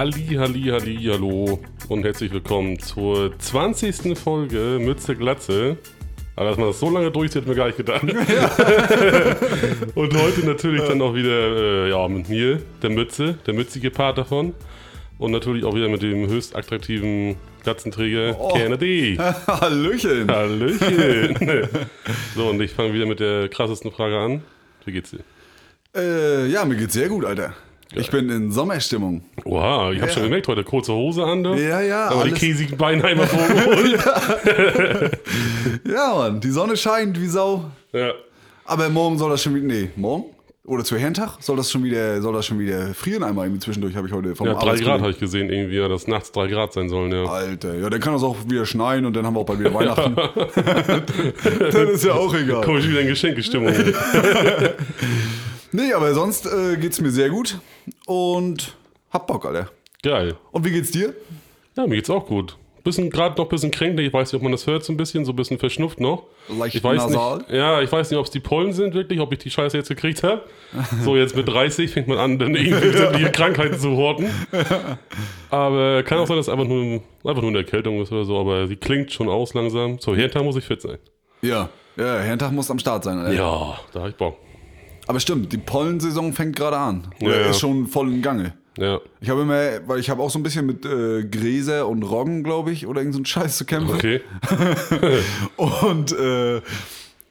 [0.00, 1.60] Halli, Halli, Halli, hallo
[1.90, 4.16] und herzlich willkommen zur 20.
[4.18, 5.76] Folge Mütze Glatze.
[6.36, 8.02] Aber dass man das so lange durchzieht, hat mir gar nicht gedacht.
[9.94, 14.16] und heute natürlich dann auch wieder äh, ja, mit mir, der Mütze, der mützige Part
[14.16, 14.54] davon.
[15.18, 18.54] Und natürlich auch wieder mit dem höchst attraktiven Glatzenträger Oh.
[18.54, 19.18] Kennedy.
[19.46, 20.30] Hallöchen.
[20.30, 21.36] Hallöchen.
[22.34, 24.42] so, und ich fange wieder mit der krassesten Frage an.
[24.86, 25.20] Wie geht's dir?
[25.94, 27.54] Äh, ja, mir geht's sehr gut, Alter.
[27.94, 29.22] Ich bin in Sommerstimmung.
[29.44, 30.14] Oha, ich habe Ja.
[30.14, 31.42] schon gemerkt, heute kurze Hose an.
[31.42, 31.54] Da.
[31.56, 33.98] Ja, ja, Aber die alles- käsigen Beine einmal vorgeholt.
[35.88, 37.64] Ja, Mann, die Sonne scheint wie Sau.
[37.92, 38.12] ja.
[38.64, 39.66] Aber morgen soll das schon wieder.
[39.66, 40.26] Nee, morgen?
[40.64, 43.96] Oder zu Herrentag soll das schon wieder, soll das schon wieder frieren einmal irgendwie zwischendurch,
[43.96, 46.46] habe ich heute vom Ja, drei Grad habe ich gesehen, irgendwie, ja, dass nachts drei
[46.46, 47.24] Grad sein sollen, ja.
[47.24, 49.74] Alter, ja, dann kann das auch wieder schneien und dann haben wir auch bald wieder
[49.74, 50.14] Weihnachten.
[51.72, 52.60] dann ist ja auch egal.
[52.62, 53.74] Komme ich wieder in Geschenkestimmung.
[55.72, 57.58] Nee, aber sonst äh, geht's mir sehr gut
[58.06, 58.74] und
[59.10, 59.70] hab Bock, Alter.
[60.02, 60.36] Geil.
[60.50, 61.14] Und wie geht's dir?
[61.76, 62.56] Ja, mir geht's auch gut.
[62.82, 64.96] Bisschen, gerade noch ein bisschen kränklich, ich weiß nicht, ob man das hört, so ein
[64.96, 66.24] bisschen, so ein bisschen verschnupft noch.
[66.48, 67.38] Leicht ich weiß nasal?
[67.38, 69.76] Nicht, ja, ich weiß nicht, ob es die Pollen sind wirklich, ob ich die Scheiße
[69.76, 70.42] jetzt gekriegt habe.
[71.04, 74.30] So, jetzt mit 30 fängt man an, dann irgendwie sämtliche Krankheiten zu horten.
[75.50, 78.38] Aber kann auch sein, dass es einfach nur, einfach nur eine Erkältung ist oder so,
[78.38, 79.98] aber sie klingt schon aus langsam.
[79.98, 80.98] So, Hirntag muss ich fit sein.
[81.42, 83.32] Ja, ja, Herrentag muss am Start sein, Alter.
[83.32, 84.36] Ja, da hab ich Bock.
[85.10, 87.08] Aber stimmt, die Pollensaison fängt gerade an.
[87.18, 87.46] Ja, Oder ja.
[87.48, 88.54] ist schon voll im Gange.
[88.78, 89.58] Ja, Ich habe immer,
[89.88, 93.00] weil ich habe auch so ein bisschen mit äh, Gräser und Roggen, glaube ich, oder
[93.00, 93.96] irgend so ein Scheiß zu kämpfen.
[93.96, 94.20] okay.
[95.56, 96.60] Und äh,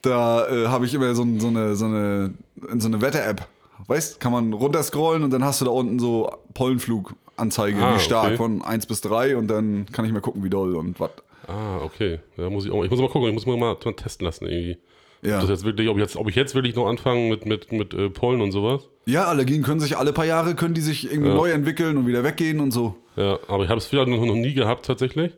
[0.02, 2.34] da äh, habe ich immer so, so eine, so eine,
[2.70, 3.48] in so eine Wetter-App.
[3.88, 8.26] Weißt, kann man runterscrollen und dann hast du da unten so Pollenfluganzeige, Ah, wie stark,
[8.26, 8.36] okay.
[8.38, 11.12] von 1 bis 3 und dann kann ich mal gucken, wie doll und was.
[11.48, 12.20] Ah, okay.
[12.36, 14.78] Ja, muss ich, auch, ich muss mal gucken, ich muss mal, mal testen lassen irgendwie.
[15.22, 15.42] Ja.
[15.42, 17.94] Das jetzt wirklich, ob, ich jetzt, ob ich jetzt wirklich noch anfange mit, mit, mit
[17.94, 18.88] äh, Pollen und sowas.
[19.06, 22.24] ja, Allergien können sich alle paar Jahre, können die sich irgendwie neu entwickeln und wieder
[22.24, 22.96] weggehen und so.
[23.18, 25.34] Ja, aber ich habe es vielleicht noch, noch nie gehabt tatsächlich.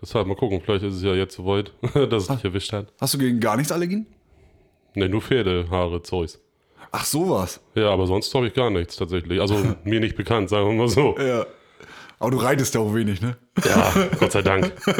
[0.00, 1.72] Deshalb mal gucken, vielleicht ist es ja jetzt soweit,
[2.10, 2.92] dass es dich erwischt hat.
[3.00, 4.06] Hast du gegen gar nichts Allergien?
[4.94, 6.40] Ne, nur Pferdehaare, Zeus.
[6.92, 7.60] Ach, sowas.
[7.74, 9.40] Ja, aber sonst habe ich gar nichts tatsächlich.
[9.40, 11.16] Also mir nicht bekannt, sagen wir mal so.
[11.18, 11.44] Ja.
[12.20, 13.36] Aber du reitest ja auch wenig, ne?
[13.64, 14.72] Ja, Gott sei Dank.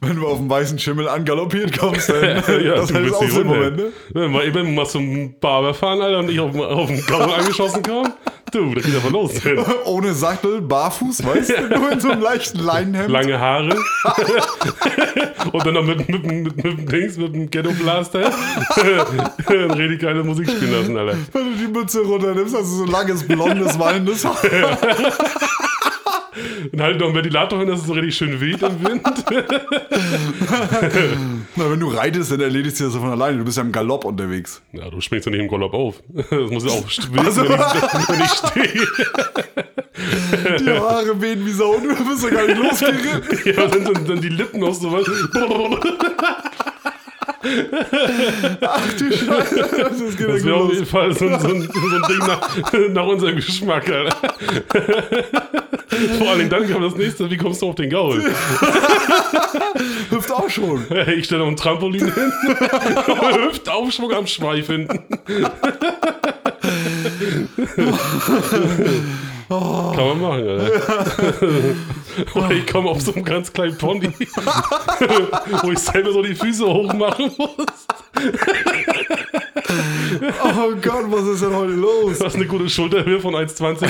[0.00, 2.22] Wenn du auf dem weißen Schimmel angaloppiert kommst, dann
[2.64, 3.44] Ja, das bist auch so Hunde.
[3.44, 3.92] Moment, ne?
[4.12, 7.82] Wenn wir eben mal zum Barber fahren, Alter, und ich auf, auf den Gaul angeschossen
[7.82, 8.12] kam,
[8.54, 9.32] du, da geht aber los.
[9.84, 11.78] Ohne Sattel, barfuß, weißt du?
[11.78, 13.10] Nur in so einem leichten Leinenhemd.
[13.10, 13.70] Lange Haare.
[15.52, 18.20] und dann noch mit, mit, mit, mit, dem Dings, mit dem Ghetto Blaster.
[19.46, 21.16] dann rede ich keine Musik spielen lassen, Alter.
[21.32, 24.36] Wenn du die Mütze runternimmst, hast du so langes, blondes, wallendes Haar.
[26.72, 29.02] Und halt noch einen Ventilator hin, dass es so richtig schön weht im Wind.
[31.56, 33.38] Na, wenn du reitest, dann erledigst du das von alleine.
[33.38, 34.62] Du bist ja im Galopp unterwegs.
[34.72, 36.02] Ja, du springst ja nicht im Galopp auf.
[36.14, 38.86] Das muss ja auch wissen, wenn, ich, wenn ich stehe.
[40.60, 43.38] Die Haare wehen wie Sau du bist ja gar nicht losgeritten.
[43.44, 45.06] Ja, dann, dann, dann die Lippen noch so was.
[48.62, 49.56] Ach du Scheiße.
[49.56, 52.62] Das ja Das wäre auf jeden Fall so, ein- so, ein, so ein Ding nach,
[52.90, 54.16] nach unserem Geschmack, Alter.
[56.18, 58.22] Vor allem dann kam das nächste, wie kommst du auf den Gaul?
[60.10, 60.84] Hüpft auch schon.
[61.16, 62.12] Ich stelle noch ein Trampolin hin.
[63.48, 65.00] Hüftaufschwung am Schweif hinten.
[69.50, 71.74] Kann man machen, Alter.
[72.36, 74.08] Oder ich komme auf so einen ganz kleinen Pony,
[75.62, 77.86] wo ich selber so die Füße hochmachen muss.
[80.44, 82.18] Oh Gott, was ist denn heute los?
[82.18, 83.88] Du hast eine gute Schulterhöhe von 1,20.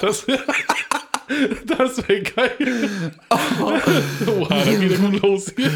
[0.00, 0.42] Das wäre
[1.66, 3.12] das wär geil.
[3.30, 3.80] Oha,
[4.48, 5.70] da geht er gut los hier.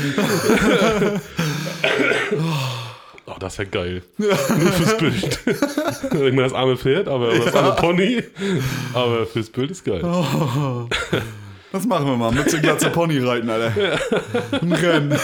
[3.35, 4.03] Oh, das wäre geil.
[4.17, 5.39] Nur fürs Bild.
[5.47, 8.23] Ich meine, das arme Pferd, aber oder das arme Pony.
[8.93, 10.03] Aber fürs Bild ist geil.
[11.73, 12.31] Das machen wir mal.
[12.31, 13.73] Mütze, Glatze, Pony reiten, Alter.
[14.63, 15.19] Ein Rennen.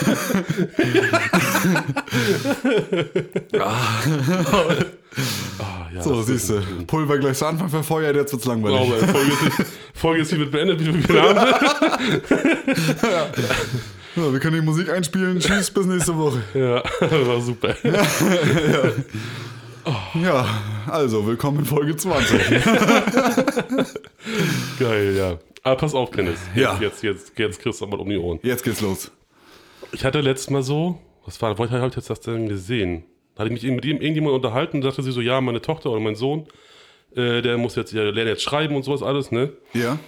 [5.58, 6.60] Ah, ja, So, siehst du.
[6.86, 8.80] Pulver gleich zu Anfang verfeuert, jetzt wird's langweilig.
[8.80, 9.06] Sauber.
[9.06, 11.36] Folge ist, Folge ist hiermit beendet, wie wir haben.
[13.02, 13.26] Ja,
[14.16, 15.38] wir können die Musik einspielen.
[15.38, 16.42] Tschüss, bis nächste Woche.
[16.54, 16.82] Ja,
[17.26, 17.74] war super.
[20.22, 20.46] Ja,
[20.88, 22.38] also, willkommen in Folge 20.
[24.78, 25.38] Geil, ja.
[25.62, 26.38] Aber pass auf, Dennis.
[26.54, 26.78] Ja.
[26.80, 28.38] Jetzt, jetzt, jetzt kriegst du mal um die Ohren.
[28.42, 29.10] Jetzt geht's los.
[29.92, 33.04] Ich hatte letztes Mal so, was war, wollte ich jetzt das denn gesehen?
[33.34, 35.90] Da hatte ich mich mit ihm irgendjemand unterhalten und sagte sie so, ja, meine Tochter
[35.90, 36.46] oder mein Sohn,
[37.16, 39.54] äh, der muss jetzt, der lernt jetzt schreiben und sowas alles, ne?
[39.72, 39.98] Ja?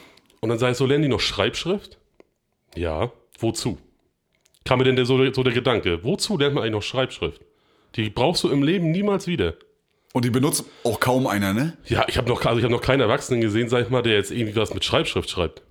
[0.41, 1.99] Und dann sage ich so, lernen die noch Schreibschrift?
[2.77, 3.11] Ja.
[3.39, 3.79] Wozu?
[4.65, 7.41] Kam mir denn der, so, so der Gedanke, wozu lernt man eigentlich noch Schreibschrift?
[7.97, 9.55] Die brauchst du im Leben niemals wieder.
[10.13, 11.77] Und die benutzt auch kaum einer, ne?
[11.87, 14.15] Ja, ich habe noch, also ich hab noch keinen Erwachsenen gesehen, sag ich mal, der
[14.15, 15.63] jetzt irgendwie was mit Schreibschrift schreibt.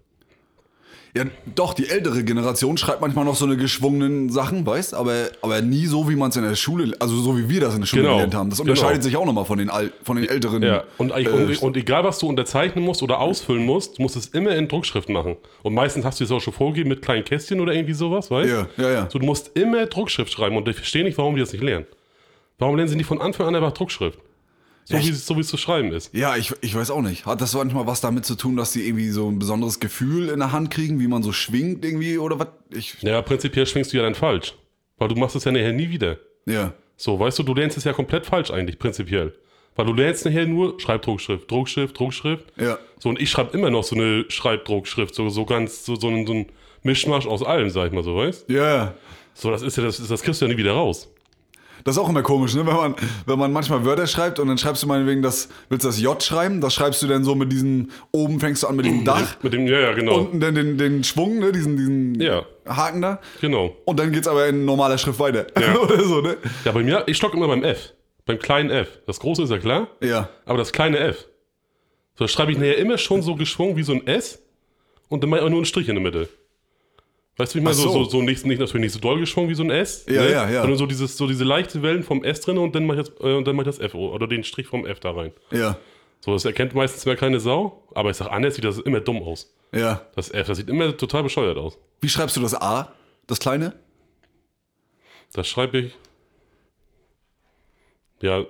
[1.13, 1.25] Ja,
[1.55, 5.85] doch, die ältere Generation schreibt manchmal noch so eine geschwungenen Sachen, weißt aber, aber nie
[5.85, 8.03] so, wie man es in der Schule, also so wie wir das in der Schule
[8.03, 8.13] Genau.
[8.15, 8.49] gelernt haben.
[8.49, 9.03] Das unterscheidet Genau.
[9.03, 10.63] sich auch nochmal von den, Al von den älteren.
[10.63, 14.15] Ja, und, äh, und, und egal, was du unterzeichnen musst oder ausfüllen musst, du musst
[14.15, 15.35] es immer in Druckschrift machen.
[15.63, 18.49] Und meistens hast du es auch schon vorgegeben mit kleinen Kästchen oder irgendwie sowas, weißt
[18.49, 19.09] Ja, ja, ja.
[19.11, 21.87] So, du musst immer Druckschrift schreiben und ich verstehe nicht, warum die das nicht lernen.
[22.57, 24.17] Warum lernen sie nicht von Anfang an einfach Druckschrift?
[24.85, 26.13] So, wie, es- so wie es zu schreiben ist.
[26.13, 27.25] Ja, ich, ich weiß auch nicht.
[27.25, 30.39] Hat das manchmal was damit zu tun, dass die irgendwie so ein besonderes Gefühl in
[30.39, 32.47] der Hand kriegen, wie man so schwingt irgendwie oder was?
[32.71, 34.55] Ich, Ja, prinzipiell schwingst du ja dann falsch.
[34.97, 36.17] Weil du machst es ja nachher nie wieder.
[36.45, 36.73] ja.
[36.97, 39.33] So, weißt du, du lernst es ja komplett falsch eigentlich, prinzipiell.
[39.75, 42.45] Weil du lernst nachher nur Schreibdruckschrift, Druckschrift, Druckschrift.
[42.59, 42.77] Ja.
[42.99, 46.27] So, und ich schreibe immer noch so eine Schreibdruckschrift, so, so ganz, so, so, ein,
[46.27, 46.45] so ein
[46.83, 48.93] Mischmasch aus allem, sag ich mal so, weißt Ja, ja.
[49.33, 51.09] So, das ist ja, das, das kriegst du ja nie wieder raus.
[51.83, 52.65] Das ist auch immer komisch, ne?
[52.65, 52.95] Wenn man,
[53.25, 56.21] wenn man manchmal Wörter schreibt und dann schreibst du meinetwegen das, willst du das J
[56.21, 59.37] schreiben, das schreibst du dann so mit diesem, oben fängst du an mit dem Dach,
[59.41, 60.19] Mit dem, ja, ja, genau.
[60.19, 61.51] unten dann den, den Schwung, ne?
[61.51, 62.43] Diesen, diesen Ja.
[62.67, 63.19] Haken da.
[63.41, 63.75] genau.
[63.85, 65.47] Und dann geht's aber in normaler Schrift weiter.
[65.59, 65.77] Ja.
[65.81, 66.37] Oder so, ne?
[66.65, 67.93] Ja, bei mir, ich stock immer beim F.
[68.25, 68.99] Beim kleinen F.
[69.07, 70.29] Das große ist ja klar, Ja.
[70.45, 71.25] aber das kleine F.
[72.15, 74.39] So, das schreibe ich nachher immer schon so geschwungen wie so ein S
[75.09, 76.29] und dann mache ich auch nur einen Strich in der Mitte.
[77.37, 77.75] Weißt du, wie ich meine?
[77.75, 78.03] So, so.
[78.03, 80.05] so, so nicht, nicht natürlich nicht so doll geschwungen wie so ein S.
[80.07, 80.31] Ja, ne?
[80.31, 80.61] ja, ja.
[80.61, 83.19] Sondern so, dieses, so diese leichte Wellen vom S drin und dann mache ich, das,
[83.19, 85.31] äh, und dann mach ich das F oder den Strich vom F da rein.
[85.51, 85.77] Ja.
[86.19, 89.23] So, das erkennt meistens mehr keine Sau, aber ich sag, anders sieht das immer dumm
[89.23, 89.53] aus.
[89.73, 90.05] Ja.
[90.15, 91.77] Das F, das sieht immer total bescheuert aus.
[92.01, 92.93] Wie schreibst du das A?
[93.27, 93.73] Das kleine?
[95.33, 95.97] Das schreibe ich.
[98.21, 98.45] Ja,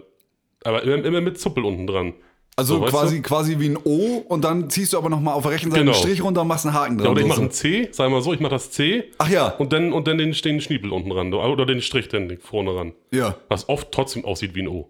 [0.63, 2.13] aber immer, immer mit Zuppel unten dran.
[2.57, 5.51] Also So, quasi, quasi wie ein O und dann ziehst du aber nochmal auf der
[5.53, 5.93] rechten Seite Genau.
[5.93, 7.05] einen Strich runter und machst einen Haken dran.
[7.05, 9.47] Ja, oder ich mache ein C, sag mal so, ich mache das C Ach ja.
[9.55, 11.33] und dann, und dann den, den Schniepel unten ran.
[11.33, 12.93] Oder den Strich dann vorne ran.
[13.11, 13.35] Ja.
[13.49, 14.89] Was oft trotzdem aussieht wie ein O.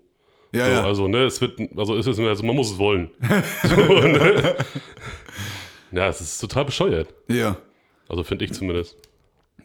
[0.53, 0.83] Ja, So, ja.
[0.83, 3.09] Also, ne, es wird, also es ist, also man muss es wollen.
[3.63, 4.55] so, ne?
[5.91, 7.07] Ja, es ist total bescheuert.
[7.27, 7.57] ja.
[8.09, 8.97] Also finde ich zumindest.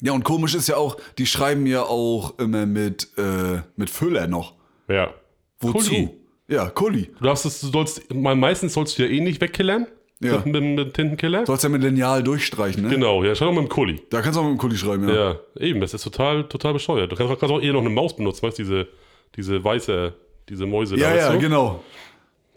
[0.01, 4.29] Ja, und komisch ist ja auch, die schreiben ja auch immer mit, äh, mit Füller
[4.29, 4.55] noch.
[4.89, 5.13] Ja.
[5.59, 5.89] Wozu?
[5.89, 6.11] Kuli.
[6.49, 7.11] Ja, Kuli.
[7.19, 9.87] Du darfst es, du sollst, meistens sollst du ja eh nicht wegkillern.
[10.21, 10.39] Ja.
[10.39, 11.45] Mit, mit, mit Tintenkiller.
[11.45, 12.89] Sollst ja mit Lineal durchstreichen, ne?
[12.89, 14.01] Genau, ja, schau doch mit dem Kuli.
[14.09, 15.15] Da kannst du auch mit dem Kuli schreiben, ja.
[15.15, 17.13] Ja, eben, das ist total, total bescheuert.
[17.13, 18.89] Du kannst, kannst auch eher noch eine Maus benutzen, weißt du, diese,
[19.37, 20.15] diese weiße,
[20.49, 21.17] diese Mäuse Ja, da.
[21.17, 21.39] ja, du?
[21.39, 21.85] genau.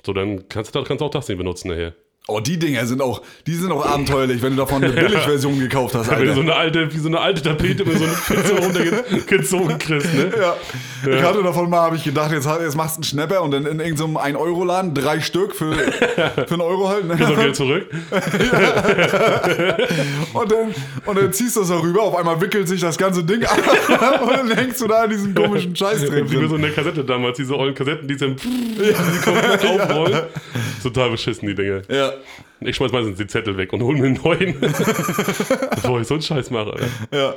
[0.06, 1.94] So, dann kannst du kannst du auch das nicht benutzen nachher.
[2.32, 5.96] Oh, die Dinger sind auch, die sind auch abenteuerlich, wenn du davon eine Billigversion gekauft
[5.96, 6.42] hast, Wenn du so Alter.
[6.42, 10.32] eine alte, wie so eine alte Tapete mit so einer Pizza runtergezogen kriegst, ne?
[10.40, 10.56] Ja.
[11.18, 13.66] Ich hatte davon mal, habe ich gedacht, jetzt, jetzt machst du einen Schnapper und dann
[13.66, 17.04] in irgendeinem 1-Euro-Laden drei Stück für, für einen Euro halt.
[17.08, 17.36] So Ne?
[17.36, 17.88] Geld zurück.
[20.34, 20.74] Und, dann,
[21.06, 24.32] und dann ziehst du das darüber, auf einmal wickelt sich das ganze Ding ab und
[24.32, 26.50] dann hängst du da in diesem komischen Wie bei drin.
[26.50, 30.22] so einer Kassette damals, diese ollen Kassetten, die dann die komplett aufrollen.
[30.82, 31.82] Total beschissen, die Dinge.
[31.90, 32.14] Ja,
[32.62, 34.60] Ich schmeiß meistens die Zettel weg und hol mir einen neuen.
[34.60, 36.76] Bevor ich so einen Scheiß mache.
[37.12, 37.34] Ja.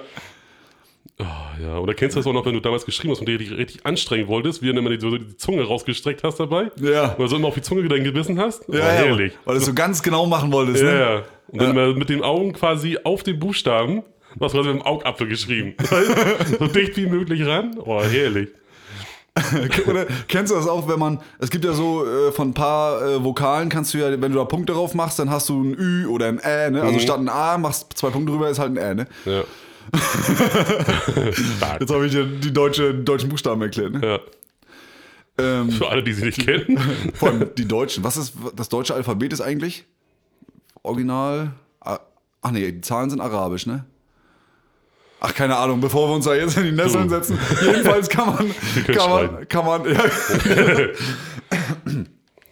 [1.19, 1.25] Oh,
[1.63, 3.57] ja, oder kennst du das auch noch, wenn du damals geschrieben hast und dir richtig,
[3.57, 6.71] richtig anstrengen wolltest, wie du immer die, so die Zunge rausgestreckt hast dabei?
[6.81, 7.15] Ja.
[7.17, 8.63] Oder so immer auf die Zunge dann gebissen hast?
[8.69, 9.33] Ja, oh, ja, herrlich.
[9.45, 10.99] weil du es so ganz genau machen wolltest, Ja, ne?
[10.99, 11.23] ja.
[11.49, 14.03] Und dann immer mit den Augen quasi auf den Buchstaben,
[14.37, 15.75] was quasi mit dem Augapfel geschrieben.
[16.59, 17.77] so dicht wie möglich ran.
[17.85, 18.49] Oh, herrlich.
[19.87, 23.03] Oder kennst du das auch, wenn man, es gibt ja so äh, von ein paar
[23.03, 25.75] äh, Vokalen kannst du ja, wenn du da Punkte drauf machst, dann hast du ein
[25.79, 26.81] Ü oder ein Ä, ne?
[26.81, 26.87] Mhm.
[26.87, 29.07] Also statt ein A machst zwei Punkte drüber, ist halt ein Ä, ne?
[29.25, 29.45] Ja.
[31.81, 34.07] Jetzt habe ich dir die deutsche, deutschen Buchstaben erklärt, ne?
[34.07, 34.21] Ja.
[35.39, 36.79] Ähm, Für alle, die sie nicht kennen.
[37.15, 38.05] vor allem die deutschen.
[38.05, 39.87] Was ist, das deutsche Alphabet ist eigentlich?
[40.83, 41.53] Original?
[41.81, 43.85] Ach nee, die Zahlen sind arabisch, ne?
[45.25, 47.39] Ach, keine Ahnung, bevor wir uns da jetzt in die Nesseln setzen.
[47.61, 48.53] Jedenfalls kann man,
[48.97, 50.01] kann man, kann man, ja.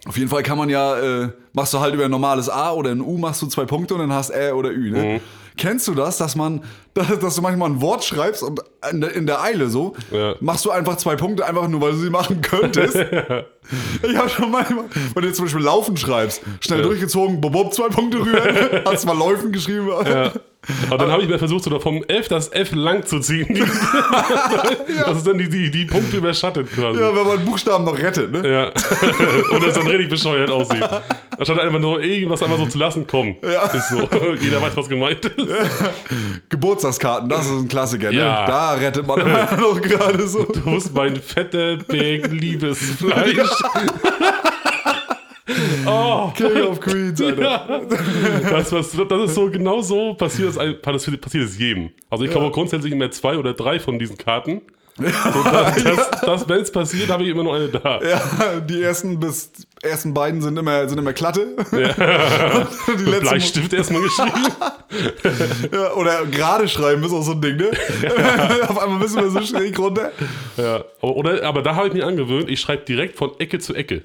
[0.06, 2.90] Auf jeden Fall kann man ja, äh, machst du halt über ein normales A oder
[2.90, 5.02] ein U, machst du zwei Punkte und dann hast Ä oder Ü, ne?
[5.04, 5.20] Mhm.
[5.56, 6.62] Kennst du das, dass man,
[6.94, 10.34] dass, dass du manchmal ein Wort schreibst und in der, in der Eile so, Ja.
[10.40, 12.96] machst du einfach zwei Punkte, einfach nur, weil du sie machen könntest?
[14.02, 16.86] Ich habe schon manchmal, wenn du zum Beispiel Laufen schreibst, schnell Ja.
[16.86, 18.40] durchgezogen, bob, bob, zwei Punkte rüber,
[18.86, 19.86] hast mal Läufen geschrieben.
[20.06, 20.32] Ja.
[20.88, 23.46] Aber dann habe ich mir versucht, so vom F das F lang zu ziehen.
[25.06, 27.00] Das ist dann die, die, die Punkte überschattet quasi.
[27.00, 28.48] Ja, wenn man Buchstaben noch rettet, ne?
[28.50, 28.72] Ja.
[29.54, 30.82] Und es dann richtig bescheuert aussieht.
[31.40, 33.34] Anstatt einfach nur irgendwas einfach so zu lassen, komm.
[33.42, 33.64] Ja.
[33.64, 33.96] Ist so.
[34.42, 35.34] Jeder weiß, was gemeint ist.
[36.50, 38.18] Geburtstagskarten, das ist ein Klassiker, ne?
[38.18, 38.46] Ja.
[38.46, 40.44] Da rettet man immer noch gerade so.
[40.44, 43.38] Du bist mein fetter Berg Liebesfleisch.
[45.84, 47.42] Oh, King of Queens, Alter.
[47.42, 47.80] ja.
[48.50, 51.90] das, was, das ist so, genau so passiert es, passiert es jedem.
[52.08, 54.60] Also ich kaufe grundsätzlich immer zwei oder drei von diesen Karten.
[55.00, 58.00] Das, das, das wenn es passiert, habe ich immer noch eine da.
[58.02, 59.50] Ja, die ersten bis
[59.82, 61.56] ersten beiden sind immer, sind immer glatte.
[61.72, 64.30] die Mit Bleistift erstmal geschrieben.
[65.72, 67.70] Ja, oder gerade schreiben ist auch so ein Ding, ne?
[68.66, 70.10] Auf einmal müssen wir so schräg runter.
[70.56, 70.84] Ja.
[71.00, 74.02] Aber, oder, aber da habe ich mir angewöhnt, ich schreibe direkt von Ecke zu Ecke.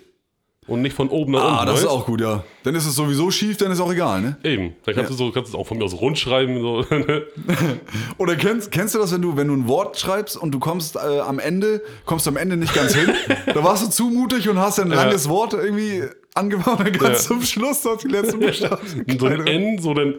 [0.67, 1.55] Und nicht von oben nach unten.
[1.57, 1.93] Ah, das ist weißt?
[1.93, 2.43] auch gut, ja.
[2.63, 4.37] Dann ist es sowieso schief, dann ist auch egal, ne?
[4.43, 4.73] Eben.
[4.83, 6.59] Dann kannst du so, kannst du es auch von mir aus rund schreiben.
[6.59, 6.83] So.
[8.17, 10.95] Oder kennst, kennst du das, wenn du, wenn du ein Wort schreibst und du kommst
[10.95, 13.09] äh, am Ende, kommst du am Ende nicht ganz hin?
[13.45, 16.01] da warst du zu mutig und hast ein langes Wort irgendwie
[16.33, 17.27] angebaut und dann ganz Ja.
[17.27, 18.79] zum Schluss noch die letzten Buchstaben.
[19.19, 20.15] so ein N, so dann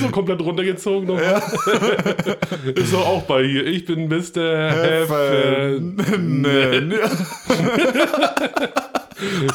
[0.00, 1.08] so komplett runtergezogen.
[1.08, 1.18] Noch.
[2.74, 3.66] ist doch auch bei hier.
[3.66, 4.70] Ich bin Mr.
[4.72, 5.96] Heffen.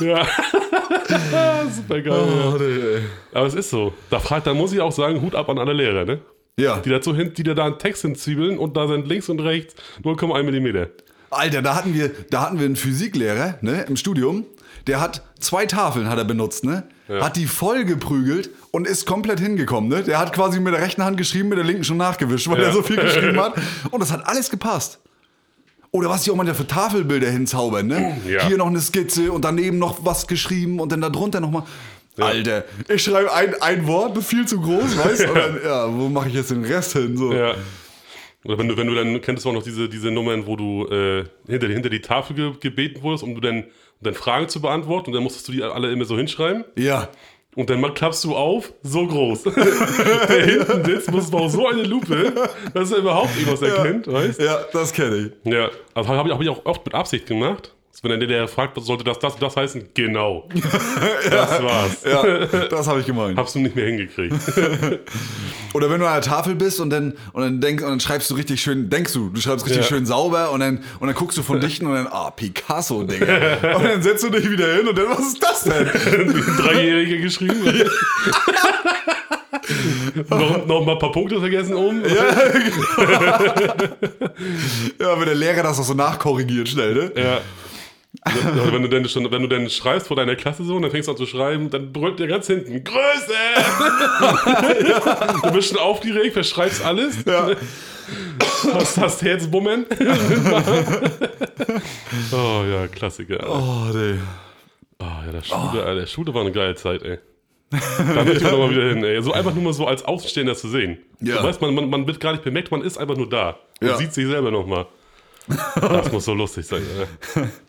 [0.02, 0.26] Ja.
[1.76, 2.14] Super geil.
[2.14, 3.00] Oh, ja.
[3.34, 3.94] Aber es ist so.
[4.10, 6.20] Da, fragt, da muss ich auch sagen, Hut ab an alle Lehrer, ne?
[6.58, 6.78] Ja.
[6.80, 10.44] Die dazu hin, die da einen Text hinzwiebeln und da sind links und rechts 0,1
[10.44, 10.88] Millimeter.
[11.30, 14.46] Alter, da hatten wir, da hatten wir einen Physiklehrer, ne, im Studium.
[14.88, 16.84] Der hat zwei Tafeln hat er benutzt, ne?
[17.10, 20.04] Hat die voll geprügelt und ist komplett hingekommen, ne?
[20.04, 22.68] Der hat quasi mit der rechten Hand geschrieben, mit der linken schon nachgewischt, weil Ja.
[22.68, 23.54] er so viel geschrieben hat.
[23.92, 25.00] Und das hat alles gepasst.
[25.96, 28.18] Oder was die auch manchmal für Tafelbilder hinzaubern, ne?
[28.28, 28.46] Ja.
[28.48, 31.64] Hier noch eine Skizze und daneben noch was geschrieben und dann darunter nochmal.
[32.18, 35.34] Alter, ich schreibe ein, ein Wort, viel zu groß, weißt du?
[35.34, 37.16] Dann, ja, wo mache ich jetzt den Rest hin?
[37.16, 37.34] So.
[37.34, 37.56] Ja.
[38.44, 40.86] Oder wenn du, wenn du dann, kennst du auch noch diese, diese Nummern, wo du
[40.88, 44.62] äh, hinter, hinter die Tafel ge gebeten wurdest, um du dann, um dann Fragen zu
[44.62, 46.66] beantworten und dann musstest du die alle immer so hinschreiben.
[46.78, 47.10] ja.
[47.56, 49.44] Und dann klappst du auf, so groß.
[49.44, 52.34] Der hinten sitzt, muss auch so eine Lupe,
[52.74, 55.52] dass er überhaupt irgendwas erkennt, weißt Ja, das kenne ich.
[55.54, 57.74] Ja, also habe ich, hab ich auch oft mit Absicht gemacht.
[58.02, 59.90] Wenn der der fragt, sollte das, das, das heißen?
[59.94, 60.48] Genau.
[61.30, 62.04] Das war's.
[62.06, 63.38] Ja, das habe ich gemeint.
[63.38, 64.36] Habst du nicht mehr hingekriegt.
[65.74, 68.30] Oder wenn du an der Tafel bist und dann, und dann denkst und dann schreibst
[68.30, 69.88] du richtig schön, denkst du, du schreibst richtig Ja.
[69.90, 73.76] schön sauber und dann, und dann guckst du von Dichten und dann, ah, Picasso, Digga.
[73.76, 75.88] Und dann setzt du dich wieder hin und dann, was ist das denn?
[76.58, 77.64] Dreijähriger geschrieben.
[80.30, 82.04] noch, noch mal ein paar Punkte vergessen oben.
[85.00, 87.12] Ja, wenn der Lehrer das auch so nachkorrigiert schnell, ne?
[87.16, 87.42] Ja.
[88.26, 90.90] Also wenn, du denn schon, wenn du dann schreibst vor deiner Klasse so und dann
[90.92, 93.34] fängst du an zu schreiben, dann brüllt der ganz hinten Größe!
[95.44, 97.24] Du bist schon aufgeregt, verschreibst alles.
[97.26, 97.52] Ja.
[98.74, 99.86] Hast, hast Herzbummen.
[102.32, 103.40] oh ja, Klassiker.
[103.42, 103.52] Alter.
[103.52, 104.16] Oh, nee.
[105.00, 107.20] Oh, ja, der Schule, Alter, Schule war eine geile Zeit, ey.
[107.70, 109.22] Da möchte ich auch nochmal wieder hin, ey.
[109.22, 110.98] So einfach nur mal so als Außenstehender zu sehen.
[111.20, 111.38] Ja.
[111.38, 113.60] Du weißt, man, man, man wird gar nicht bemerkt, man ist einfach nur da.
[113.82, 113.98] Man Ja.
[113.98, 114.86] sieht sich selber nochmal.
[115.76, 116.82] Das muss so lustig sein,
[117.36, 117.44] ey.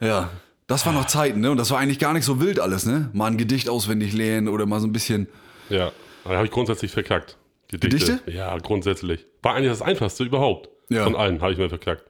[0.00, 0.30] Ja.
[0.66, 1.50] Das waren noch Zeiten, ne?
[1.52, 3.08] Und das war eigentlich gar nicht so wild alles, ne?
[3.12, 5.28] Mal ein Gedicht auswendig lernen oder mal so ein bisschen.
[5.70, 5.92] Ja,
[6.24, 7.36] da habe ich grundsätzlich verkackt.
[7.68, 8.12] Gedichte?
[8.16, 8.30] Gedichte?
[8.32, 9.26] Ja, grundsätzlich.
[9.42, 10.68] War eigentlich das Einfachste überhaupt.
[10.88, 11.04] Ja.
[11.04, 12.04] Von allen habe ich mir verkackt.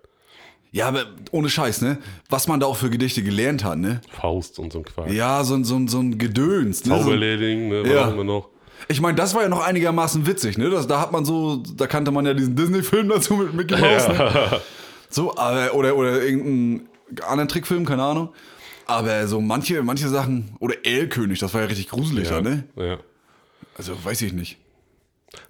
[0.73, 1.99] Ja, aber ohne Scheiß, ne?
[2.29, 4.01] Was man da auch für Gedichte gelernt hat, ne?
[4.11, 5.11] Faust und so ein Quark.
[5.11, 6.99] Ja, so, ein- so, so ein Gedöns, ne?
[6.99, 8.09] Zauberlehrling, ne, war Ja.
[8.09, 8.49] auch immer noch.
[8.89, 10.69] ich meine, das war ja noch einigermaßen witzig, ne?
[10.71, 14.09] Das, da hat man so, da kannte man ja diesen Disney-Film dazu mit Mickey Mouse,
[14.09, 14.15] ne?
[14.19, 14.61] Ja.
[15.09, 16.89] So, aber, oder, oder irgendeinen
[17.27, 18.33] anderen Trickfilm, keine Ahnung.
[18.87, 22.41] Aber so manche, manche Sachen, oder Erlkönig, das war ja richtig gruselig, ja.
[22.41, 22.65] ne?
[22.77, 22.99] ja.
[23.77, 24.59] Also weiß ich nicht.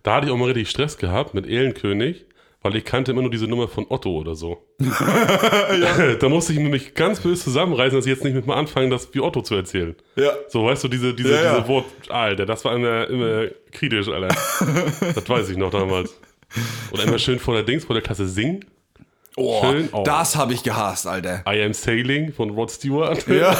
[0.02, 2.24] Da hatte ich auch mal richtig Stress gehabt mit Ehlenkönig,
[2.62, 4.66] weil ich kannte immer nur diese Nummer von Otto oder so.
[4.78, 9.12] da musste ich mich ganz böse zusammenreißen, dass ich jetzt nicht mit mal anfangen, das
[9.14, 9.94] wie Otto zu erzählen.
[10.16, 10.32] Ja.
[10.48, 11.56] So, weißt du, diese, diese, Ja, ja.
[11.58, 14.28] diese Wort, Alter, das war immer, immer kritisch, Alter.
[15.14, 16.18] das weiß ich noch damals.
[16.90, 18.64] Oder immer schön vor der Dings, vor der Klasse singen.
[19.38, 19.90] Oh, Schön.
[19.92, 20.02] Oh.
[20.02, 21.44] das habe ich gehasst, Alter.
[21.46, 23.26] I Am Sailing von Rod Stewart.
[23.36, 23.54] Ja.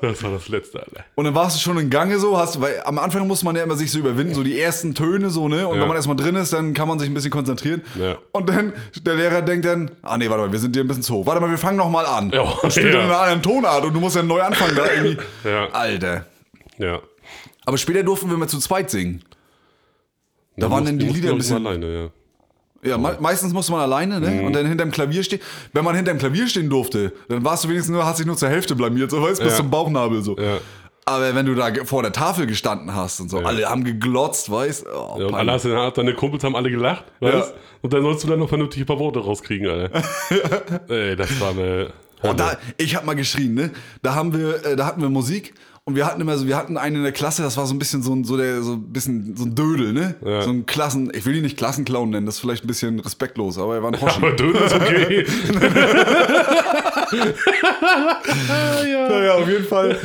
[0.00, 1.04] Das war das letzte, Alter.
[1.14, 3.62] Und dann warst du schon in Gange so, hast, weil am Anfang muss man ja
[3.62, 5.66] immer sich so überwinden, so die ersten Töne so, ne?
[5.68, 5.80] Und Ja.
[5.82, 7.82] wenn man erstmal drin ist, dann kann man sich ein bisschen konzentrieren.
[7.98, 8.16] Ja.
[8.32, 11.02] Und dann, der Lehrer denkt dann, ah nee, warte mal, wir sind dir ein bisschen
[11.02, 11.26] zu hoch.
[11.26, 12.30] Warte mal, wir fangen noch mal an.
[12.30, 12.40] Ja.
[12.42, 12.92] Und spielt Ja.
[13.00, 15.16] dann in einer anderen Tonart und du musst dann neu anfangen da irgendwie.
[15.72, 16.26] Alter.
[16.78, 17.00] Ja.
[17.66, 19.22] Aber später durften wir mal zu zweit singen.
[20.60, 21.66] Da waren dann die Lieder ein bisschen.
[21.66, 22.08] alleine, ja.
[22.82, 24.42] Ja, me meistens musste man alleine, ne?
[24.42, 25.40] Und dann hinterm Klavier stehen.
[25.74, 28.48] Wenn man hinterm Klavier stehen durfte, dann warst du wenigstens nur, hast dich nur zur
[28.48, 29.56] Hälfte blamiert, so weißt bis Ja.
[29.58, 30.36] zum Bauchnabel so.
[30.38, 30.58] Ja.
[31.04, 34.86] Aber wenn du da vor der Tafel gestanden hast und so, alle haben geglotzt, weißt
[34.86, 35.64] oh, Ja, und alle hast,
[35.98, 37.54] deine Kumpels haben alle gelacht, weißt Ja.
[37.82, 40.02] Und dann sollst du dann noch vernünftig ein paar Worte rauskriegen, Alter.
[40.88, 41.88] Ey, das war eine.
[42.22, 43.70] Oh, da, ich hab mal geschrien, ne?
[44.02, 46.76] Da haben wir, äh, da hatten wir Musik und wir hatten immer so, wir hatten
[46.76, 48.92] einen in der Klasse, das war so ein bisschen so ein, so der, so ein
[48.92, 50.14] bisschen so ein Dödel, ne?
[50.24, 50.42] Ja.
[50.42, 53.58] So ein Klassen, ich will ihn nicht Klassenclown nennen, das ist vielleicht ein bisschen respektlos,
[53.58, 54.16] aber er war ein Hoshi.
[54.18, 55.26] Aber Döner ist okay.
[59.08, 59.96] Naja, auf jeden Fall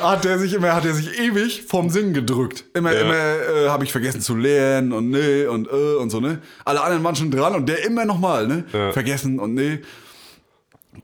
[0.00, 2.64] hat er sich immer, hat er sich ewig vom Singen gedrückt.
[2.74, 3.00] Immer, Ja.
[3.02, 6.40] immer äh, habe ich vergessen zu lernen und nee und äh und so, ne?
[6.64, 8.64] Alle anderen waren schon dran und der immer nochmal, ne?
[8.72, 8.92] Ja.
[8.92, 9.80] Vergessen und nee.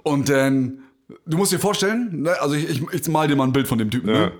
[0.02, 0.80] Und dann,
[1.26, 2.40] du musst dir vorstellen, ne?
[2.40, 4.14] also ich, ich, ich mal dir mal ein Bild von dem Typen, Ja.
[4.26, 4.32] ne?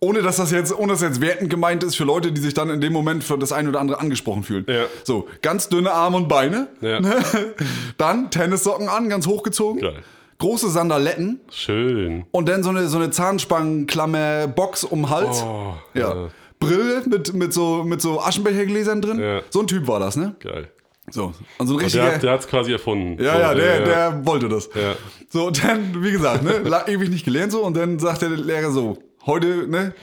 [0.00, 2.52] Ohne dass das jetzt, ohne dass das jetzt wertend gemeint ist für Leute, die sich
[2.52, 4.66] dann in dem Moment für das eine oder andere angesprochen fühlen.
[4.68, 4.84] Ja.
[5.02, 6.68] So, ganz dünne Arme und Beine.
[6.82, 7.00] Ja.
[7.00, 7.14] Ne?
[7.96, 9.80] Dann Tennissocken an, ganz hochgezogen.
[9.80, 10.02] Geil.
[10.38, 11.40] Große Sandaletten.
[11.50, 12.26] Schön.
[12.32, 15.42] Und dann so eine, so eine Zahnspangenklammer-Box um den Hals.
[15.42, 16.28] Oh, ja.
[16.58, 19.18] Brille mit, mit, so, mit so Aschenbechergläsern drin.
[19.20, 19.40] Ja.
[19.50, 20.34] So ein Typ war das, ne?
[20.40, 20.68] Geil.
[21.14, 21.32] So.
[21.58, 22.12] Und so ein Der, richtiger.
[22.14, 23.22] hat- der hat es quasi erfunden.
[23.22, 23.84] ja, So, ja, der, ja.
[23.84, 24.68] der wollte das.
[24.74, 24.94] Ja.
[25.30, 27.62] So, und dann, wie gesagt, ne, ewig nicht gelernt so.
[27.64, 29.94] Und dann sagt der Lehrer so, heute, ne?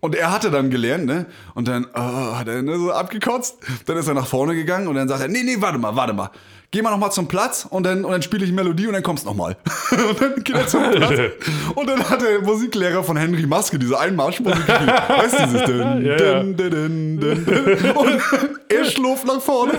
[0.00, 1.26] Und er hatte dann gelernt, ne?
[1.54, 1.98] Und dann oh,
[2.36, 3.56] hat er ne, so abgekotzt.
[3.86, 6.12] Dann ist er nach vorne gegangen und dann sagt er, nee, nee, warte mal, warte
[6.12, 6.30] mal.
[6.72, 9.02] Geh mal noch mal zum Platz und dann, und dann spiele ich Melodie und dann
[9.02, 9.56] kommst noch mal.
[9.90, 11.18] und dann geht er zum Platz.
[11.74, 14.68] Und dann hat der Musiklehrer von Henry Maske diese Einmarschmusik.
[14.68, 17.90] Weißt du, dieses dün, Ja, dün, dün, dün, dün, dün.
[17.92, 18.20] Und
[18.68, 19.72] er schlurft nach vorne.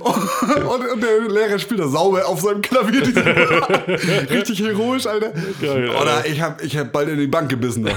[0.00, 3.02] Und, und, und der Lehrer spielt da sauber auf seinem Klavier.
[3.02, 3.24] diese-
[4.30, 5.32] Richtig heroisch, Alter.
[5.60, 6.26] Geil, Oder Alter.
[6.28, 7.84] ich hab, ich hab bald in die Bank gebissen.
[7.84, 7.92] Da.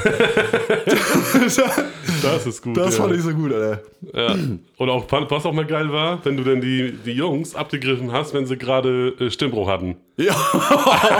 [2.21, 2.77] Das ist gut.
[2.77, 3.03] Das ja.
[3.03, 3.81] fand ich so gut, Alter.
[4.13, 4.35] Ja.
[4.77, 8.33] Und auch, was auch mal geil war, wenn du dann die, die Jungs abgegriffen hast,
[8.33, 9.97] wenn sie gerade äh, Stimmbruch hatten.
[10.17, 10.33] Ja.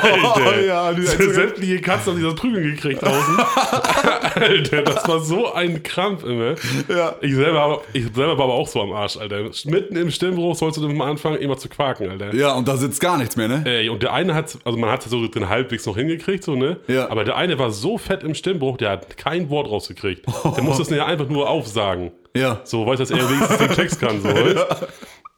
[0.01, 3.37] Alter, ja, die sämtliche Katzen haben dieses Prügeln gekriegt draußen.
[4.35, 6.55] Alter, das war so ein Krampf immer.
[6.87, 7.15] Ja.
[7.21, 9.49] Ich selber, ich selber war aber auch so am Arsch, Alter.
[9.65, 12.35] Mitten im Stimmbruch sollst du dann mal anfangen, immer zu quaken, Alter.
[12.35, 13.63] ja, und da sitzt gar nichts mehr, ne?
[13.65, 16.77] Ey, und der eine hat, also man hat so den halbwegs noch hingekriegt, so, ne?
[16.87, 17.09] Ja.
[17.09, 20.25] Aber der eine war so fett im Stimmbruch, der hat kein Wort rausgekriegt.
[20.55, 22.11] Der musste es ja einfach nur aufsagen.
[22.35, 22.61] Ja.
[22.63, 24.87] So, weißt du, dass er wenigstens den Text kann, so, weißt?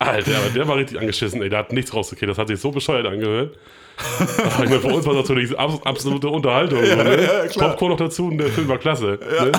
[0.05, 1.49] Alter, aber der war richtig angeschissen, ey.
[1.49, 2.29] Der hat nichts rausgekriegt.
[2.29, 3.57] Das hat sich so bescheuert angehört.
[3.97, 6.83] Ich meine, für uns war das natürlich abs absolute Unterhaltung.
[6.83, 7.23] so, ne?
[7.23, 7.69] ja, klar.
[7.69, 9.19] Popcorn noch dazu und der Film war klasse.
[9.21, 9.51] Ne?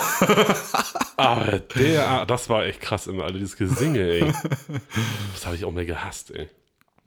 [1.16, 3.38] Aber der, das war echt krass immer, Alter.
[3.38, 4.24] Dieses Gesinge, ey.
[5.32, 6.48] Das habe ich auch mehr gehasst, ey.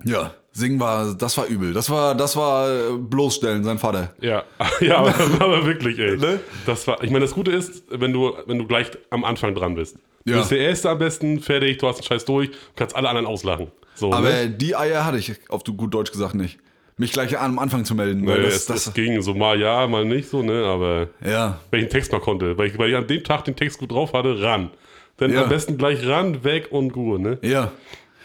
[0.04, 0.34] Ja.
[0.52, 1.74] Singen war, das war übel.
[1.74, 4.14] Das war, das war äh, bloßstellen, sein Vater.
[4.20, 4.44] Ja,
[4.82, 6.18] ja aber, aber wirklich, ey.
[6.18, 6.40] Ne?
[6.66, 9.76] Das war, ich meine, das Gute ist, wenn du, wenn du gleich am Anfang dran
[9.76, 9.98] bist.
[10.26, 10.40] Du Ja.
[10.40, 13.68] bist der Erste am besten, fertig, du hast den Scheiß durch, kannst alle anderen auslachen.
[13.96, 14.50] So, Aber ne?
[14.50, 16.60] die Eier hatte ich, auf du gut Deutsch gesagt, nicht.
[16.98, 18.28] Mich gleich am Anfang zu melden.
[18.28, 20.66] Weil Nee, das, es, das, es ging so mal ja, mal nicht so, ne?
[20.66, 21.60] Aber ja.
[21.72, 23.80] wenn ich den Text mal konnte, weil ich, weil ich an dem Tag den Text
[23.80, 24.70] gut drauf hatte, ran.
[25.18, 25.44] Dann Ja.
[25.44, 27.38] am besten gleich ran, weg und Ruhe, ne?
[27.42, 27.72] Ja.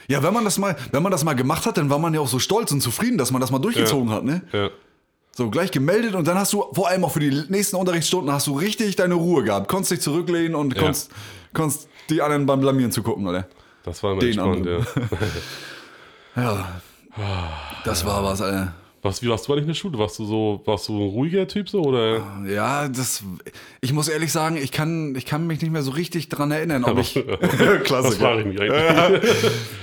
[0.09, 2.21] Ja, wenn man das mal, wenn man das mal gemacht hat, dann war man ja
[2.21, 4.43] auch so stolz und zufrieden, dass man das mal durchgezogen hat, ne?
[4.53, 4.71] Ja.
[5.37, 8.47] So gleich gemeldet und dann hast du vor allem auch für die nächsten Unterrichtsstunden hast
[8.49, 9.67] du richtig deine Ruhe gehabt.
[9.69, 10.93] Konntest dich zurücklehnen und Ja.
[11.55, 13.47] Konntest, die anderen beim Blamieren zu gucken, oder?
[13.85, 14.77] Das war immer Den entspannt, ja.
[14.77, 15.09] anderen.
[16.37, 16.81] Ja.
[17.85, 18.75] Das war was, Alter.
[19.03, 19.99] Was, wie warst du eigentlich in der Schule?
[19.99, 22.23] Warst du so, warst du ein ruhiger Typ so, oder?
[22.47, 23.23] Ja, das.
[23.83, 26.85] Ich muss ehrlich sagen, ich kann, ich kann mich nicht mehr so richtig dran erinnern,
[26.85, 27.15] ob ich.
[27.89, 29.33] Das frage ich mich eigentlich.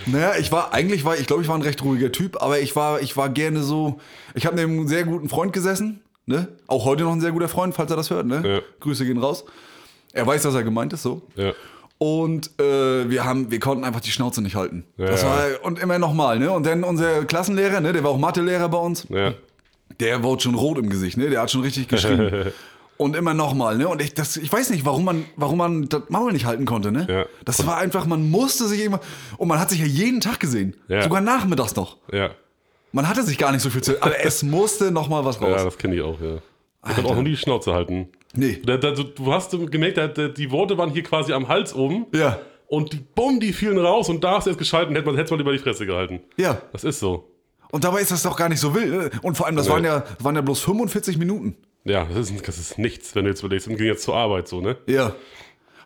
[0.07, 2.75] Naja, ich war, eigentlich war, ich glaube, ich war ein recht ruhiger Typ, aber ich
[2.75, 3.99] war, ich war gerne so.
[4.33, 6.47] Ich habe neben einem sehr guten Freund gesessen, ne?
[6.65, 8.41] Auch heute noch ein sehr guter Freund, falls er das hört, ne?
[8.43, 8.59] Ja.
[8.79, 9.45] Grüße gehen raus.
[10.13, 11.21] Er weiß, dass er gemeint ist, so.
[11.35, 11.53] Ja.
[11.97, 14.85] Und äh, wir haben, wir konnten einfach die Schnauze nicht halten.
[14.97, 15.29] Das Ja.
[15.29, 16.51] war und immer nochmal, ne?
[16.51, 17.93] Und dann unser Klassenlehrer, ne?
[17.93, 19.05] Der war auch Mathelehrer bei uns.
[19.09, 19.33] Ja.
[19.99, 21.29] Der wurde schon rot im Gesicht, ne?
[21.29, 22.51] Der hat schon richtig geschrien.
[22.97, 23.87] Und immer nochmal, ne?
[23.87, 26.91] Und ich, das, ich weiß nicht, warum man, warum man das Maul nicht halten konnte,
[26.91, 27.07] ne?
[27.09, 27.25] Ja.
[27.45, 28.99] Das war einfach, man musste sich immer.
[29.37, 30.75] Und man hat sich ja jeden Tag gesehen.
[30.87, 31.01] Ja.
[31.01, 31.97] Sogar nachmittags noch.
[32.11, 32.29] Ja.
[32.91, 33.99] Man hatte sich gar nicht so viel zu.
[34.03, 35.63] Aber es musste nochmal was Ja, raus.
[35.63, 36.37] das kenne ich auch, ja.
[36.89, 38.09] Ich kann auch nie die Schnauze halten.
[38.33, 38.61] Nee.
[38.65, 42.05] Da, da, du, hast gemerkt, da, die Worte waren hier quasi am Hals oben.
[42.13, 42.39] Ja.
[42.67, 45.31] Und die Bumm, die fielen raus und da hast du jetzt geschalten, hätte man hätte
[45.31, 46.21] man lieber die Fresse gehalten.
[46.37, 46.61] Ja.
[46.71, 47.27] Das ist so.
[47.71, 48.89] Und dabei ist das doch gar nicht so wild.
[48.91, 49.09] ne?
[49.21, 49.73] Und vor allem, das Nee.
[49.73, 51.55] waren, ja, waren ja bloß 45 Minuten.
[51.83, 53.67] Ja, das ist, das ist nichts, wenn du jetzt überlegst.
[53.67, 54.77] Im Gegensatz zur Arbeit so, ne?
[54.87, 55.13] Ja.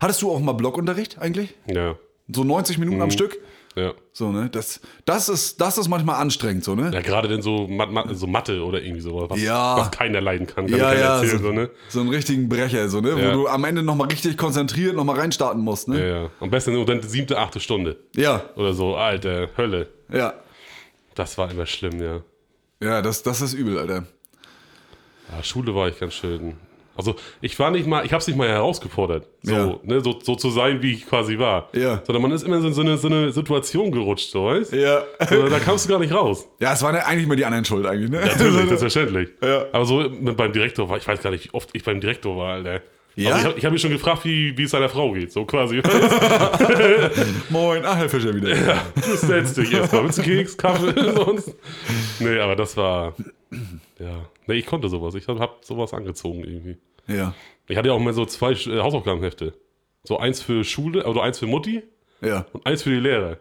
[0.01, 1.55] Hattest du auch mal Blockunterricht eigentlich?
[1.67, 1.95] Ja.
[2.27, 3.03] So 90 Minuten Mhm.
[3.03, 3.37] am Stück?
[3.75, 3.93] Ja.
[4.13, 4.49] So, ne?
[4.49, 6.91] Das, das, ist, das ist manchmal anstrengend, so, ne?
[6.93, 9.77] Ja, gerade denn so, Mat Mat so Mathe oder irgendwie so, was, Ja.
[9.77, 11.69] was keiner leiden kann, kann Ja, keiner ja, erzählen, so, so, ne?
[11.89, 13.09] so einen richtigen Brecher, so, ne?
[13.09, 13.29] Ja.
[13.29, 15.99] Wo du am Ende nochmal richtig konzentriert nochmal reinstarten musst, ne?
[15.99, 16.29] Ja, ja.
[16.39, 17.97] Am besten nur dann die siebte, achte Stunde.
[18.15, 19.89] Ja, Oder so, alter, Hölle.
[20.11, 20.33] ja.
[21.15, 22.21] Das war immer schlimm, ja.
[22.81, 24.05] Ja, das, das ist übel, Alter.
[25.31, 26.55] Ja, Schule war ich ganz schön.
[26.97, 29.75] Also ich war nicht mal, ich hab's nicht mal herausgefordert, so, Ja.
[29.83, 31.69] ne, so, so zu sein, wie ich quasi war.
[31.73, 32.01] Ja.
[32.05, 35.03] Sondern man ist immer so in so eine, so eine Situation gerutscht, so weißt Ja.
[35.29, 36.47] so, Da kamst du gar nicht raus.
[36.59, 38.21] Ja, es waren ja eigentlich immer die anderen schuld, eigentlich, ne?
[38.21, 39.29] Natürlich, selbstverständlich.
[39.43, 39.65] Ja.
[39.71, 42.37] Aber so mit, beim Direktor war, ich weiß gar nicht, wie oft ich beim Direktor
[42.37, 42.81] war, Alter.
[43.17, 43.33] Ja?
[43.35, 45.81] Also ich habe hab mich schon gefragt, wie, wie es seiner Frau geht, so quasi.
[47.49, 48.53] Moin, ach, Herr Fischer wieder.
[48.95, 50.03] Du stellst dich erstmal.
[50.03, 51.55] Willst du Keks, Kaffee, sonst?
[52.19, 53.13] Nee, aber das war,
[53.99, 54.25] Ja.
[54.47, 55.15] Nee, ich konnte sowas.
[55.15, 56.77] Ich hab, hab sowas angezogen irgendwie.
[57.07, 57.33] Ja.
[57.67, 59.53] Ich hatte ja auch mal so zwei äh, Hausaufgabenhefte.
[60.03, 61.83] So eins für Schule, also eins für Mutti
[62.21, 62.45] Ja.
[62.53, 63.37] und eins für die Lehrer.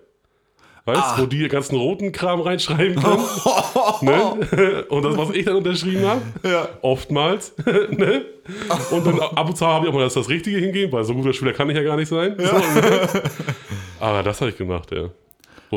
[0.86, 1.16] Weißt Ah.
[1.16, 3.22] du, wo die ihr ganzen roten Kram reinschreiben können?
[4.02, 4.84] ne?
[4.90, 6.68] Und das, was ich dann unterschrieben habe, Ja.
[6.82, 7.54] oftmals.
[7.66, 8.26] ne?
[8.90, 11.14] Und dann ab und zu habe ich auch mal das, das Richtige hingeben, weil so
[11.14, 12.34] guter Schüler kann ich ja gar nicht sein.
[12.36, 13.08] So, ne?
[13.98, 15.08] Aber das habe ich gemacht, ja.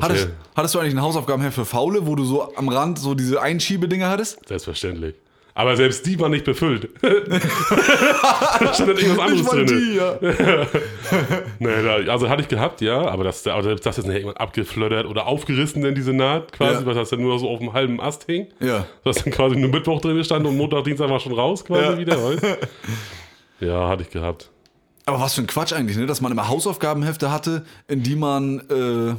[0.02, 3.42] Hattest, hattest du eigentlich ein Hausaufgabenheft für Faule, wo du so am Rand so diese
[3.42, 4.48] Einschiebedinger hattest?
[4.48, 5.16] Selbstverständlich.
[5.54, 6.88] Aber selbst die war nicht befüllt.
[7.02, 9.96] da stand dann irgendwas anderes drin.
[9.96, 10.18] ja.
[11.60, 15.08] Nee, also hatte ich gehabt, ja, aber das, aber selbst das ist nachher irgendwann abgeflöttert
[15.08, 16.86] oder aufgerissen, denn diese Naht quasi, Ja.
[16.86, 18.48] weil das dann nur so auf dem halben Ast hing.
[18.60, 18.86] Ja.
[19.04, 21.98] Das dann quasi nur Mittwoch drin stand und Montag, Dienstag war schon raus quasi Ja.
[21.98, 22.44] wieder, weißt
[23.62, 24.52] Ja, hatte ich gehabt.
[25.06, 26.06] Aber was für ein Quatsch eigentlich, ne?
[26.06, 29.16] dass man immer Hausaufgabenhefte hatte, in die man, äh,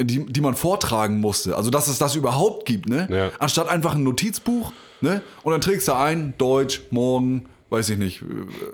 [0.00, 1.56] die, die man vortragen musste.
[1.56, 3.08] Also dass es das überhaupt gibt, ne?
[3.10, 3.30] Ja.
[3.38, 5.22] Anstatt einfach ein Notizbuch, ne?
[5.42, 8.24] Und dann trägst du ein, Deutsch, morgen, weiß ich nicht, äh,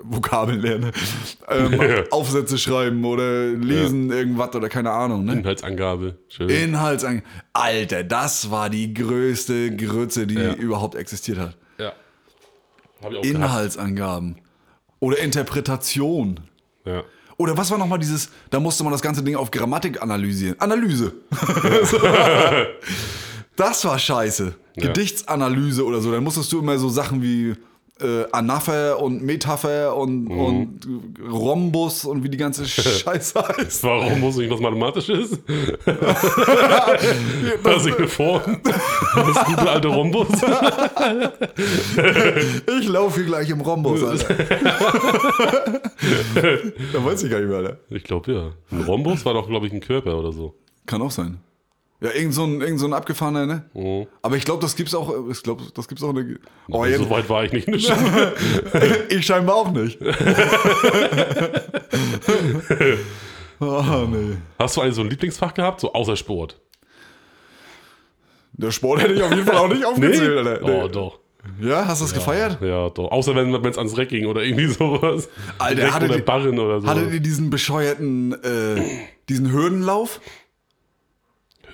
[0.03, 0.91] Vokabeln lernen,
[1.49, 2.03] ähm, Ja.
[2.11, 5.33] Aufsätze schreiben oder lesen irgendwas oder keine Ahnung, ne?
[5.33, 6.17] Inhaltsangabe.
[6.29, 6.49] Schön.
[6.49, 7.25] Inhaltsangabe.
[7.53, 10.53] Alter, das war die größte Grütze, die Ja.
[10.53, 11.57] überhaupt existiert hat.
[11.79, 11.93] ja.
[13.01, 13.25] Hab ich auch gehabt.
[13.25, 14.35] Inhaltsangaben.
[14.99, 16.39] Oder Interpretation.
[16.85, 17.03] Ja.
[17.37, 20.59] Oder was war nochmal dieses, da musste man das ganze Ding auf Grammatik analysieren.
[20.59, 21.13] Analyse.
[23.55, 24.55] das war scheiße.
[24.75, 24.87] Ja.
[24.87, 26.11] Gedichtsanalyse oder so.
[26.11, 27.55] Dann musstest du immer so Sachen wie
[28.01, 30.39] äh, Anapher und Metapher und, Mhm.
[30.39, 30.87] und
[31.31, 33.83] Rhombus und wie die ganze Scheiße heißt.
[33.83, 35.39] Warum muss ich was Mathematisches?
[37.63, 38.59] das ist eine Form.
[38.63, 40.27] Das gute alte Rhombus.
[42.79, 44.35] Ich laufe hier gleich im Rhombus, Alter.
[46.93, 47.77] da weiß ich gar nicht mehr, Alter.
[47.89, 48.51] Ich glaube ja.
[48.71, 50.55] Ein Rhombus war doch, glaube ich, ein Körper oder so.
[50.85, 51.39] Kann auch sein.
[52.01, 53.69] Ja, irgend so ein, irgend so ein abgefahrener, ne?
[53.73, 54.07] Mhm.
[54.21, 56.37] Aber ich glaube, das gibt's auch, ich glaube, das gibt's auch eine.
[56.69, 58.33] Oh, jetzt, so weit war ich nicht in der Schule.
[59.09, 59.97] ich scheinbar auch nicht.
[63.59, 64.37] oh, nee.
[64.59, 66.59] Hast du eigentlich so ein Lieblingsfach gehabt, so außer Sport?
[68.53, 70.65] Der Sport hätte ich auf jeden Fall auch nicht aufgezählt, Alter.
[70.65, 70.81] Nee.
[70.83, 71.19] Oh, doch.
[71.61, 72.57] Ja, hast du das gefeiert?
[72.61, 73.11] Ja, doch.
[73.11, 75.29] Außer wenn es ans Reck ging oder irgendwie sowas.
[75.59, 76.87] Alter, Reck hatte oder die- Barren oder so.
[76.87, 78.81] Hattet ihr diesen bescheuerten, äh,
[79.29, 80.21] diesen Hürdenlauf?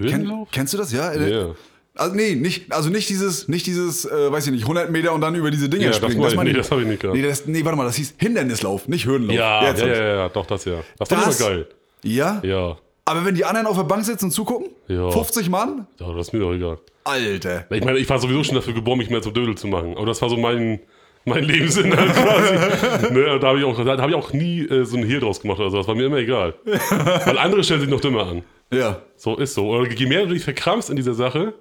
[0.04, 0.48] Höhenlauf?
[0.52, 1.14] kennst du das, ja?
[1.14, 1.56] Ja.
[1.96, 5.20] Also nee, nicht, also nicht dieses, nicht dieses, äh, weiß ich nicht, 100 Meter und
[5.22, 6.20] dann über diese Dinge Ja, das springen.
[6.20, 7.18] meine ich meine nicht, das habe ich nicht gehabt.
[7.18, 9.36] Nee, das, nee, warte mal, das hieß Hindernislauf, nicht Hürdenlauf.
[9.36, 10.76] Ja, ja, ja, ja, doch, das ja.
[10.98, 11.68] Das, Das- war immer geil.
[12.04, 12.40] Ja?
[12.44, 12.78] Ja.
[13.04, 14.70] Aber wenn die anderen auf der Bank sitzen und zugucken?
[14.88, 15.10] Ja.
[15.12, 15.86] 50 Mann?
[16.00, 16.78] ja, das ist mir doch egal.
[17.04, 17.66] Alter.
[17.72, 19.98] Ich meine, ich war sowieso schon dafür geboren, mich mehr zum Dödel zu machen.
[19.98, 20.80] Aber das war so mein,
[21.26, 22.54] mein Lebenssinn halt quasi.
[23.14, 25.42] ne, da habe ich, auch- da hab ich auch nie äh, so ein Hehl draus
[25.42, 25.78] gemacht oder so.
[25.78, 26.54] Das war mir immer egal.
[27.26, 28.44] Weil andere stellen sich noch dümmer an.
[28.72, 29.02] Ja.
[29.16, 29.70] So ist so.
[29.70, 31.54] Oder je mehr du dich verkrampfst in dieser Sache,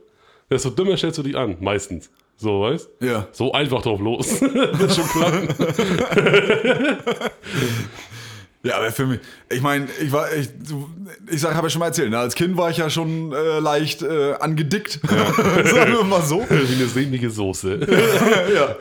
[0.50, 1.56] desto dümmer stellst du dich an.
[1.60, 2.10] Meistens.
[2.36, 3.28] So, weißt Ja.
[3.32, 4.40] So einfach drauf los.
[4.40, 5.48] Wird schon klappen.
[8.62, 10.50] Ja, aber für mich, ich meine, ich war, ich,
[11.30, 12.18] ich sag, habe ja schon mal erzählt, ne?
[12.18, 16.44] als Kind war ich ja schon äh, leicht äh, angedickt, sagen wir mal so.
[16.46, 17.80] Wie eine sehnliche Soße.
[18.54, 18.76] ja.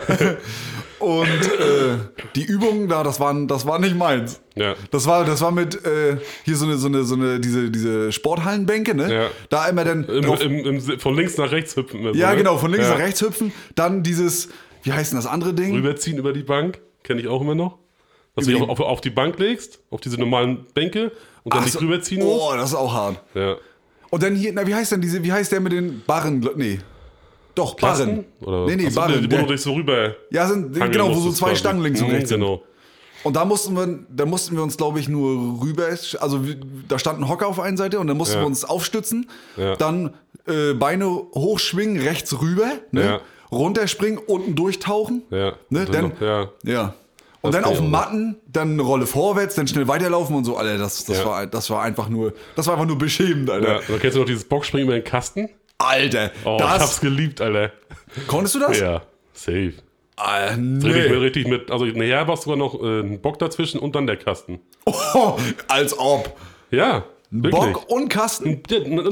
[1.00, 1.98] Und äh,
[2.36, 4.42] die Übungen da, das waren, das war nicht meins.
[4.56, 4.76] Ja.
[4.92, 8.12] Das war, das war mit äh, hier so eine, so eine, so eine, diese, diese
[8.12, 9.14] Sporthallenbänke, ne?
[9.14, 9.30] Ja.
[9.50, 12.04] Da immer dann Im, drauf, im, im, von links nach rechts hüpfen.
[12.04, 12.38] wir so, ja ne?
[12.38, 12.94] genau, von links ja.
[12.94, 14.50] nach rechts hüpfen, dann dieses,
[14.84, 15.74] wie heißt denn das andere Ding?
[15.74, 16.80] Rüberziehen über die Bank.
[17.04, 17.78] Kenne ich auch immer noch.
[18.36, 21.12] Dass du dich auf, auf die Bank legst, auf diese normalen Bänke
[21.44, 21.80] und dann Ach dich so.
[21.80, 22.42] rüberziehen musst.
[22.42, 23.22] Oh, das ist auch hart.
[23.34, 23.56] Ja.
[24.10, 26.48] Und dann hier, na, wie heißt denn diese, wie heißt der mit den Barren?
[26.56, 26.80] Nee.
[27.56, 28.26] Doch, Barren.
[28.42, 28.66] Oder?
[28.68, 29.24] Nee, nee, Achso, Barren.
[29.32, 30.16] Wo du dich so rüber.
[30.32, 31.60] ja, sind, genau, wo so zwei quasi.
[31.60, 32.40] Stangen links und Mhm, rechts sind.
[32.40, 32.64] Genau.
[33.24, 35.88] Und da mussten wir, da mussten wir uns, glaube ich, nur rüber,
[36.22, 36.40] also
[36.88, 38.42] da stand ein Hocker auf einer Seite und dann mussten Ja.
[38.44, 39.76] wir uns aufstützen, Ja.
[39.76, 40.14] dann
[40.48, 43.04] äh, Beine hochschwingen, rechts rüber, ne?
[43.04, 43.22] Ja.
[43.52, 45.54] runterspringen, unten durchtauchen, Ja.
[45.70, 45.86] ne?
[45.86, 46.50] Und dann, ja.
[46.64, 46.94] ja.
[47.42, 50.56] Und Das dann auf dem Matten, dann eine Rolle vorwärts, dann schnell weiterlaufen und so,
[50.58, 53.68] Alter, das, das, war, das war einfach nur, das war einfach nur beschämend, Alter.
[53.68, 53.78] Ja.
[53.80, 55.50] Und dann kennst du noch dieses Boxspringen über den Kasten?
[55.80, 57.72] Alter, Oh, ich das, hab's geliebt, Alter.
[58.28, 58.80] konntest du das?
[58.80, 59.02] Ja,
[59.34, 59.74] safe.
[60.18, 60.90] Ah, nee.
[60.90, 64.18] mit, richtig mit, also nachher war sogar noch äh, ein Bock dazwischen und dann der
[64.18, 64.60] Kasten.
[64.86, 65.38] Oh,
[65.70, 66.36] als ob.
[66.72, 67.54] Ja, wirklich.
[67.74, 68.62] Bock und Kasten?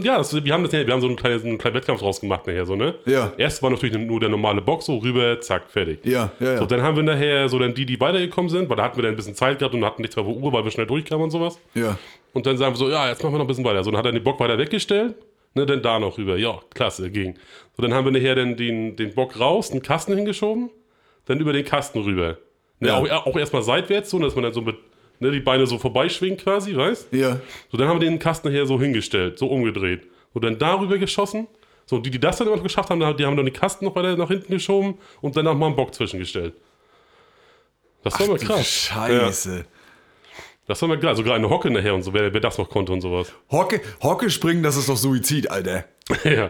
[0.04, 2.20] Ja, das, wir haben das ja, wir haben so einen kleinen, einen kleinen Wettkampf draus
[2.20, 2.96] gemacht nachher, so, ne?
[3.06, 3.32] Ja.
[3.38, 6.00] Erst war natürlich nur der normale Box, so rüber, zack, fertig.
[6.06, 6.58] Ja, ja, ja.
[6.58, 9.04] So, dann haben wir nachher so dann die, die weitergekommen sind, weil da hatten wir
[9.04, 11.24] dann ein bisschen Zeit gehabt und hatten nichts mehr der Uhr, weil wir schnell durchkamen
[11.24, 11.58] und sowas.
[11.74, 11.98] ja.
[12.34, 13.84] Und dann sagen wir so, ja, jetzt machen wir noch ein bisschen weiter.
[13.84, 15.16] So, dann hat er den Bock weiter weggestellt,
[15.58, 16.38] ne, dann da noch rüber.
[16.38, 17.36] Ja, klasse, ging.
[17.76, 20.70] So, dann haben wir nachher dann den, den Bock raus, einen Kasten hingeschoben,
[21.26, 22.38] dann über den Kasten rüber.
[22.80, 22.98] Ne, Ja.
[22.98, 24.78] auch, auch erstmal seitwärts, so, dass man dann so mit,
[25.20, 27.40] ne, die Beine so vorbeischwingt quasi, weißt Ja.
[27.72, 30.08] So, dann haben wir den Kasten nachher so hingestellt, so umgedreht.
[30.34, 31.48] Und dann darüber geschossen,
[31.90, 33.96] So, die, die das dann immer noch geschafft haben, die haben dann die Kasten noch
[33.96, 36.54] weiter nach hinten geschoben und dann noch mal einen Bock zwischengestellt.
[38.04, 38.68] Das war mal Du krass.
[38.68, 39.66] Scheiße.
[40.68, 41.16] Das war mal klar.
[41.16, 43.32] Sogar eine Hocke nachher und so, wer, wer das noch konnte und sowas.
[43.50, 45.86] Hocke, Hocke springen, das ist doch Suizid, Alter.
[46.24, 46.50] ja.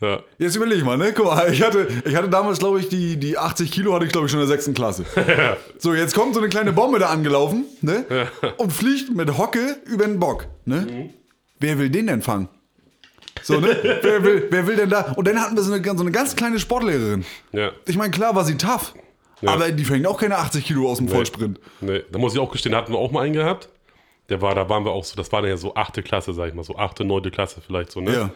[0.00, 0.20] Ja.
[0.38, 1.12] Jetzt überleg mal, ne?
[1.12, 4.12] Guck mal, ich hatte, ich hatte damals, glaube ich, die, die 80 Kilo hatte ich,
[4.12, 5.04] glaube ich, schon in der sechsten Klasse.
[5.78, 8.04] So, jetzt kommt so eine kleine Bombe da angelaufen, ne?
[8.56, 11.10] Und fliegt mit Hocke über den Bock, ne?
[11.58, 12.48] Wer will den denn fangen?
[13.42, 13.76] So, ne?
[14.02, 15.12] wer, will, wer will denn da?
[15.16, 17.24] Und dann hatten wir so eine, so eine ganz kleine Sportlehrerin.
[17.52, 17.72] Ja.
[17.86, 18.94] Ich meine, klar war sie tough,
[19.46, 21.60] aber die fängt auch keine 80 Kilo aus dem Vollsprint.
[21.80, 23.68] Nee, da muss ich auch gestehen, da hatten wir auch mal einen gehabt.
[24.28, 26.48] Der war, da waren wir auch so, das war dann ja so achte Klasse, sag
[26.48, 28.12] ich mal, so achte, neunte Klasse vielleicht so, ne?
[28.12, 28.30] Ja.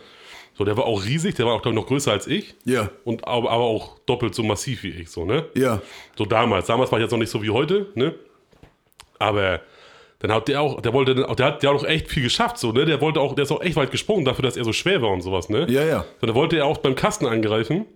[0.55, 2.55] So, der war auch riesig, der war auch, glaube ich, noch größer als ich.
[2.65, 2.91] Ja.
[3.05, 5.47] Und aber, aber auch doppelt so massiv wie ich, so, ne?
[5.55, 5.81] Ja.
[6.17, 6.67] So damals.
[6.67, 8.15] Damals war ich jetzt noch nicht so wie heute, ne?
[9.19, 9.61] Aber
[10.19, 12.59] dann hat der auch, der wollte, dann auch- der hat, hat auch echt viel geschafft,
[12.59, 12.85] so, ne?
[12.85, 15.11] Der wollte auch, der ist auch echt weit gesprungen dafür, dass er so schwer war
[15.11, 15.67] und sowas, ne?
[15.71, 16.05] Ja, ja.
[16.21, 17.87] So, dann wollte er auch beim Kasten angreifen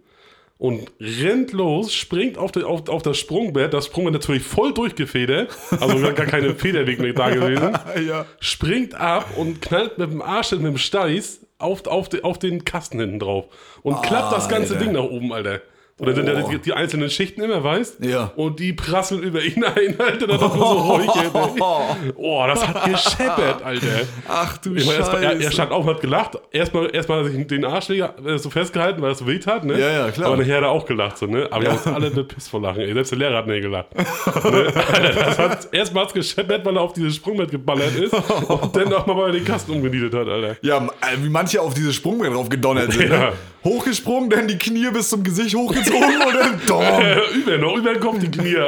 [0.59, 5.55] und rennt los, springt auf, den, auf, auf das Sprungbrett, das Sprungbrett natürlich voll durchgefedert,
[5.81, 8.25] also gar, gar keine Federweg mehr da gewesen, Ja.
[8.40, 12.99] springt ab und knallt mit dem Arsch mit dem Steiß auf, auf, auf den Kasten
[13.01, 13.47] hinten drauf
[13.83, 14.85] und klappt das ganze Alter.
[14.85, 15.61] Ding nach oben, Alter.
[15.98, 16.48] Oder sind Oh.
[16.50, 18.04] die, die einzelnen Schichten immer, weißt?
[18.04, 18.30] Ja.
[18.37, 22.12] Und die prasseln über ihn ein, Alter, da doch nur so räuchert, ey.
[22.16, 23.87] Oh, das hat gescheppert, Alter.
[24.28, 25.24] Ach du Ich erst, Scheiße.
[25.24, 26.38] er, er stand auf und hat gelacht.
[26.50, 29.64] Erstmal, erstmal hat er sich den Arschleger äh, so festgehalten, weil es so weh tat,
[29.64, 29.80] ne?
[29.80, 30.28] Ja, ja, klar.
[30.28, 31.48] Aber nachher hat er auch gelacht, so, ne?
[31.50, 32.92] Aber wir haben uns alle eine Piss vor Lachen, ey.
[32.92, 33.96] Selbst der Lehrer hat nicht gelacht.
[33.96, 34.04] ne?
[34.92, 38.92] Alter, das hat erstmal hat's gescheppert, weil er auf dieses Sprungbrett geballert ist und dann
[38.92, 40.56] auch mal, weil er den Kasten umgenietet hat, Alter.
[40.61, 43.09] Ja, äh, wie manche auf dieses Sprungbrett drauf gedonnert sind.
[43.11, 43.18] Ja.
[43.18, 43.32] Ne?
[43.64, 46.83] Hochgesprungen, dann die Knie bis zum Gesicht hochgezogen und dann dom.
[46.83, 48.66] Äh, über noch, über den Kopf die Knie, ja,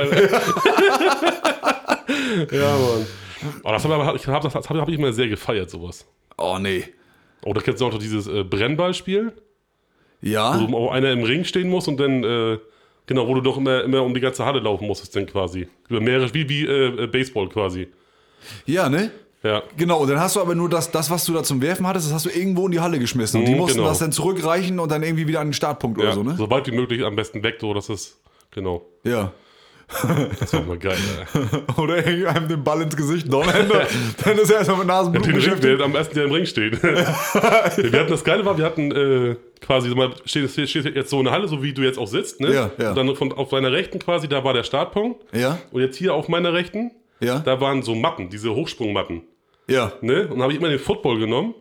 [2.77, 3.07] Mann.
[3.63, 6.07] Oh, das habe ich, hab, hab, hab ich immer sehr gefeiert, sowas.
[6.37, 6.85] Oh nee.
[7.45, 9.33] Oh, da kennst du auch noch dieses äh, Brennballspiel.
[10.21, 10.61] Ja?
[10.69, 12.59] wo auch einer im Ring stehen muss und dann, äh,
[13.07, 15.69] genau, wo du doch immer, immer um die ganze Halle laufen musstest, dann quasi.
[15.89, 17.89] Über mehrere, wie, wie äh, äh, Baseball quasi.
[18.67, 19.11] Ja, ne?
[19.43, 19.63] Ja.
[19.77, 22.07] Genau, und dann hast du aber nur das, das, was du da zum Werfen hattest,
[22.09, 23.41] das hast du irgendwo in die Halle geschmissen.
[23.41, 23.89] Und die Mhm, mussten genau.
[23.91, 26.05] das dann zurückreichen und dann irgendwie wieder an den Startpunkt ja.
[26.07, 26.35] oder so, ne?
[26.37, 28.19] So weit wie möglich am besten weg, so dass es,
[28.51, 28.83] genau.
[29.05, 29.33] Ja.
[30.39, 30.99] Das war mal geil,
[31.35, 31.79] Alter.
[31.83, 33.71] Oder irgendwie einem den Ball ins Gesicht donnern,
[34.23, 35.79] dann ist er erstmal mit Nasenblut Den Ring, beschäftigt.
[35.79, 36.83] der am besten der im Ring steht.
[36.83, 41.19] wir hatten das Geile war, wir hatten äh, quasi, mal, steht, steht, steht jetzt so
[41.21, 42.53] eine Halle, so wie du jetzt auch sitzt, ne?
[42.53, 42.91] Ja, ja.
[42.91, 45.25] Und dann von, auf deiner Rechten quasi, da war der Startpunkt.
[45.35, 49.23] Ja, Und jetzt hier auf meiner Rechten, ja, da waren so Matten, diese Hochsprungmatten.
[49.69, 49.93] Ja.
[50.01, 50.23] Ne?
[50.23, 51.55] Und dann habe ich immer den Football genommen.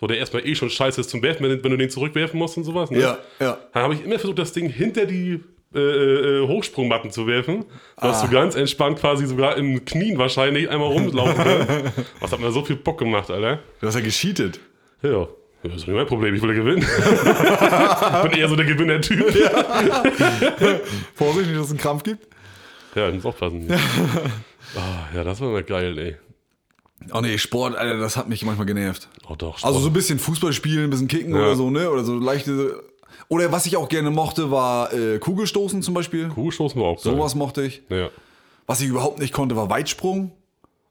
[0.00, 2.56] So, der erstmal eh schon scheiße ist zum Werfen, wenn, wenn du den zurückwerfen musst
[2.56, 2.90] und sowas.
[2.90, 3.00] Ne?
[3.00, 3.58] Ja, ja.
[3.74, 5.40] Dann habe ich immer versucht, das Ding hinter die
[5.74, 7.66] äh, äh, Hochsprungmatten zu werfen,
[8.00, 8.26] dass Ah.
[8.26, 11.68] du ganz entspannt quasi sogar im Knien wahrscheinlich einmal rumlaufen kannst.
[12.20, 13.60] Was hat mir so viel Bock gemacht, Alter?
[13.80, 14.58] Du hast ja gescheatet.
[15.02, 15.28] Ja.
[15.62, 16.78] Das ist nicht mein Problem, ich will ja gewinnen.
[16.82, 19.34] ich bin eher so der Gewinner-Typ.
[19.38, 20.80] Ja.
[21.14, 22.26] Vorsicht, dass es einen Krampf gibt.
[22.94, 23.68] ja, ich muss aufpassen.
[24.76, 26.16] Ah, ja, das war mal geil, ey.
[27.12, 29.08] Oh nee, Sport, Alter, das hat mich manchmal genervt.
[29.28, 31.40] Oh doch, Also so ein bisschen Fußball spielen, ein bisschen kicken Ja.
[31.40, 31.90] oder so, ne?
[31.90, 32.82] Oder so leichte.
[33.28, 36.28] Oder was ich auch gerne mochte, war äh, Kugelstoßen zum Beispiel.
[36.28, 37.14] Kuhstoßen war auch geil.
[37.14, 37.82] Sowas mochte ich.
[37.88, 38.10] Ja.
[38.66, 40.32] Was ich überhaupt nicht konnte, war Weitsprung.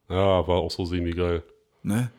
[0.08, 1.42] ja, war auch so semi-geil.
[1.82, 2.10] Ne?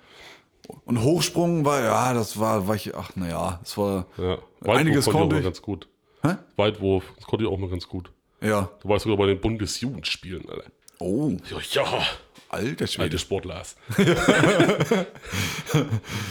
[0.85, 4.05] Und Hochsprung war, ja, das war, war ich, ach naja, das war.
[4.17, 4.37] Ja.
[4.71, 5.87] Einiges konnte ich auch mal ganz gut.
[6.23, 6.35] Hä?
[6.55, 8.11] Weitwurf, das konnte ich auch mal ganz gut.
[8.41, 8.69] Ja.
[8.81, 10.71] Du warst sogar bei den Bundesjugendspielen, Alter.
[10.99, 12.03] Oh, Ja, ja,
[12.53, 13.03] alter Schwede.
[13.03, 13.75] alte Sportlers.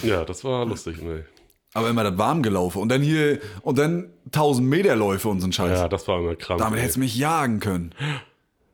[0.02, 1.24] ja, das war lustig, ne.
[1.72, 2.82] Aber immer das warm gelaufen.
[2.82, 5.78] Und dann hier, und dann 1000 Meter Läufe und so ein Scheiß.
[5.78, 6.60] Ja, das war immer krank.
[6.60, 7.94] Damit hättest du mich jagen können.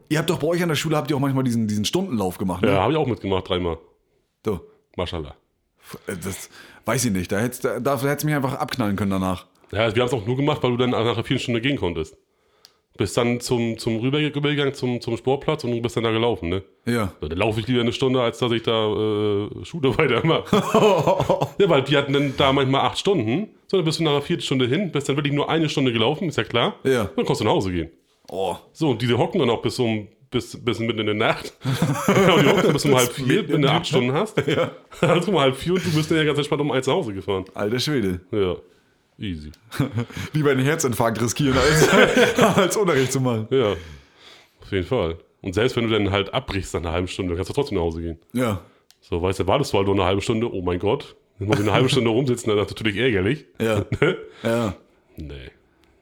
[0.09, 2.39] Ihr habt doch bei euch an der Schule, habt ihr auch manchmal diesen, diesen Stundenlauf
[2.39, 2.73] gemacht, ne?
[2.73, 3.79] ja, habe ich auch mitgemacht, dreimal.
[4.45, 4.61] So.
[4.97, 5.35] Maschallah.
[6.07, 6.49] Das
[6.85, 7.31] weiß ich nicht.
[7.31, 9.47] Da hättest du da hättest du mich einfach abknallen können danach.
[9.73, 11.77] Ja, wir haben es auch nur gemacht, weil du dann nach einer vielen Stunde gehen
[11.77, 12.17] konntest.
[12.97, 16.49] Bist dann zum, zum Rüber rübergegangen, zum, zum Sportplatz und du bist dann da gelaufen,
[16.49, 16.63] ne?
[16.85, 17.13] Ja.
[17.21, 20.57] Ja, Dann laufe ich lieber eine Stunde, als dass ich da äh, Schule weitermache.
[21.59, 23.49] ja, weil die hatten dann da manchmal acht Stunden.
[23.67, 26.29] So, dann bist du nach einer Viertelstunde hin, bist dann wirklich nur eine Stunde gelaufen,
[26.29, 26.77] ist ja klar.
[26.85, 27.11] Ja.
[27.17, 27.91] Dann kannst du nach Hause gehen.
[28.31, 28.57] Oh.
[28.73, 31.55] So, und diese hocken dann auch bis um bis, bis mitten in der Nacht.
[31.65, 34.37] und die hocken dann bis um halb vier, wenn du acht Stunden hast.
[34.47, 34.73] Ja.
[35.01, 37.15] Also um halb vier und du bist dann ja ganz entspannt um eins nach Hause
[37.15, 37.45] gefahren.
[37.55, 38.21] Alter Schwede.
[38.33, 38.57] Ja.
[39.19, 39.51] Easy.
[40.33, 41.89] Lieber einen Herzinfarkt riskieren, als,
[42.57, 43.47] als Unterricht zu machen.
[43.51, 43.73] Ja.
[44.61, 45.17] Auf jeden Fall.
[45.43, 47.85] Und selbst wenn du dann halt abbrichst nach einer halben Stunde, kannst du trotzdem nach
[47.85, 48.19] Hause gehen.
[48.33, 48.61] Ja.
[49.01, 51.15] So, weißt du, wartest du halt nur eine halbe Stunde, oh mein Gott.
[51.39, 53.47] Dann muss ich eine halbe Stunde rumsitzen, das ist natürlich ärgerlich.
[53.61, 53.85] Ja.
[54.43, 54.75] Ja.
[55.17, 55.51] Nee,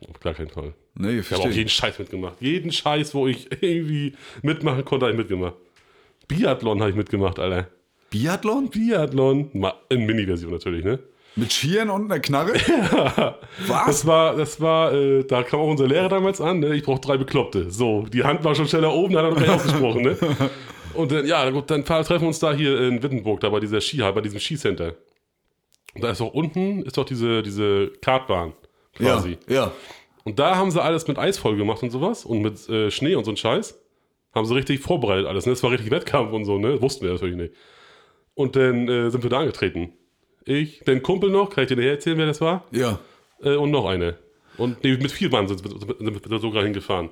[0.08, 0.74] auf gar keinen Fall.
[0.96, 2.34] Nee, Ich habe auch jeden Scheiß mitgemacht.
[2.40, 5.54] Jeden Scheiß, wo ich irgendwie mitmachen konnte, habe ich mitgemacht.
[6.26, 7.68] Biathlon habe ich mitgemacht, Alter.
[8.10, 8.70] Biathlon?
[8.70, 9.50] Biathlon.
[9.52, 10.98] Mal in Mini-Version natürlich, ne?
[11.36, 12.54] Mit Skiern und einer Knarre?
[13.66, 13.86] Was?
[13.86, 16.74] Das war, das war, äh, da kam auch unser Lehrer damals an, ne?
[16.74, 17.70] ich brauche drei Bekloppte.
[17.70, 20.16] So, die Hand war schon schneller oben, da hat er noch gleich ausgesprochen, ne?
[20.94, 23.80] Und dann, ja, gut, dann treffen wir uns da hier in Wittenburg, da bei dieser
[23.80, 24.94] Skihalle, bei diesem Skicenter.
[25.94, 28.52] Und da ist doch unten, ist doch diese, diese Kartbahn,
[28.94, 29.38] quasi.
[29.48, 29.72] Ja, ja.
[30.22, 33.16] Und da haben sie alles mit Eis voll gemacht und sowas und mit äh, Schnee
[33.16, 33.76] und so ein Scheiß.
[34.34, 35.52] Haben sie richtig vorbereitet alles, ne?
[35.52, 36.80] Das war richtig Wettkampf und so, ne?
[36.80, 37.54] Wussten wir natürlich nicht.
[38.34, 39.92] Und dann äh, sind wir da angetreten.
[40.44, 42.64] Ich, dein Kumpel noch, kann ich dir erzählen, wer das war?
[42.70, 42.98] Ja.
[43.42, 44.16] Äh, und noch eine.
[44.56, 47.10] Und nee, mit vier Mann sind, wir sogar hingefahren.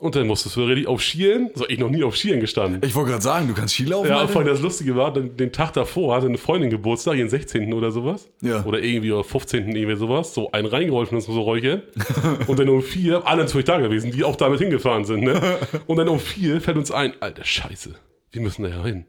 [0.00, 1.50] Und dann musstest du richtig auf Skiern.
[1.54, 2.80] So, ich noch nie auf Skiern gestanden.
[2.82, 4.08] Ich wollte gerade sagen, du kannst Skilaufen.
[4.08, 7.28] Ja, vor allem das Lustige war, dann, den Tag davor hatte eine Freundin Geburtstag, ihren
[7.28, 7.74] 16.
[7.74, 8.26] oder sowas.
[8.40, 8.64] Ja.
[8.64, 9.76] Oder irgendwie, oder 15.
[9.76, 10.32] irgendwie sowas.
[10.32, 11.82] So einen reingeholfen, das so Räuchern.
[12.46, 15.58] und dann um vier, alle natürlich da gewesen, die auch damit hingefahren sind, ne?
[15.86, 17.94] Und dann um vier fällt uns ein, alter Scheiße,
[18.32, 19.04] wir müssen da ja hin.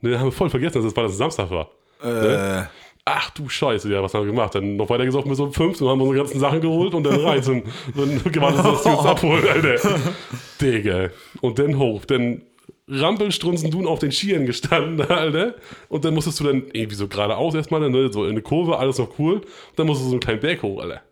[0.00, 1.70] Ne, haben wir voll vergessen, dass es das, das Samstag war.
[2.02, 2.64] Äh,
[3.04, 4.54] Ach du Scheiße, ja, was haben wir gemacht?
[4.54, 7.18] Dann noch weiter gesoffen bis um fünf und haben unsere ganzen Sachen geholt und dann
[7.20, 7.64] rein zum,
[7.96, 10.00] dann gewartet, dass die uns abholen, Alter.
[10.60, 11.10] Digga.
[11.40, 12.42] Und dann hoch, dann
[12.86, 15.56] Rampelstrunzen du auf den Skiern gestanden, Alter.
[15.88, 18.98] Und dann musstest du dann irgendwie so geradeaus erstmal, ne, so in eine Kurve, alles
[18.98, 19.38] noch cool.
[19.38, 19.44] Und
[19.76, 21.02] dann musstest du so einen kleinen Berg hoch, Alter.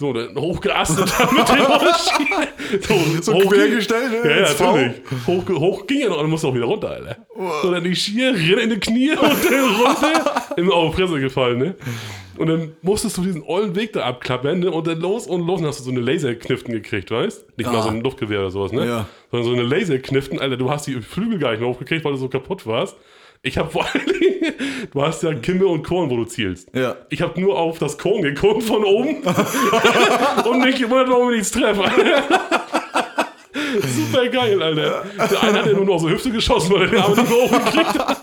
[0.00, 1.56] So, dann hochgeastet dann mit den
[1.94, 3.22] Skiern.
[3.22, 4.30] So hoch- quergestellt, ne?
[4.30, 4.92] Ja, ja, natürlich.
[5.26, 7.16] Hoch, hoch ging ja noch, dann musst du auch wieder runter, Alter.
[7.62, 11.20] So, dann die Skier, rennen in die Knie und dann runter, in auf die Fresse
[11.20, 11.74] gefallen, ne?
[12.38, 14.70] Und dann musstest du diesen ollen Weg da abklappern, ne?
[14.70, 17.58] Und dann los und los und hast du so eine Laserkniften gekriegt, weißt?
[17.58, 17.82] Nicht mal Ah.
[17.82, 18.86] so ein Luftgewehr oder sowas, ne?
[18.86, 19.06] Ja.
[19.30, 22.18] Sondern so eine Laserkniften, Alter, du hast die Flügel gar nicht mehr hochgekriegt, weil du
[22.18, 22.96] so kaputt warst.
[23.42, 24.54] Ich hab vor allen Dingen,
[24.92, 26.68] du hast ja Kimme und Korn, wo du zielst.
[26.74, 26.96] Ja.
[27.08, 29.22] Ich hab nur auf das Korn geguckt von oben
[30.44, 31.82] und mich gewundert, warum ich nichts treffe.
[33.96, 35.04] Super geil, Alter.
[35.16, 37.38] Der eine hat ja nur noch so Hüfte geschossen, weil er den Arm nicht mehr
[37.38, 38.20] hochgekriegt hat.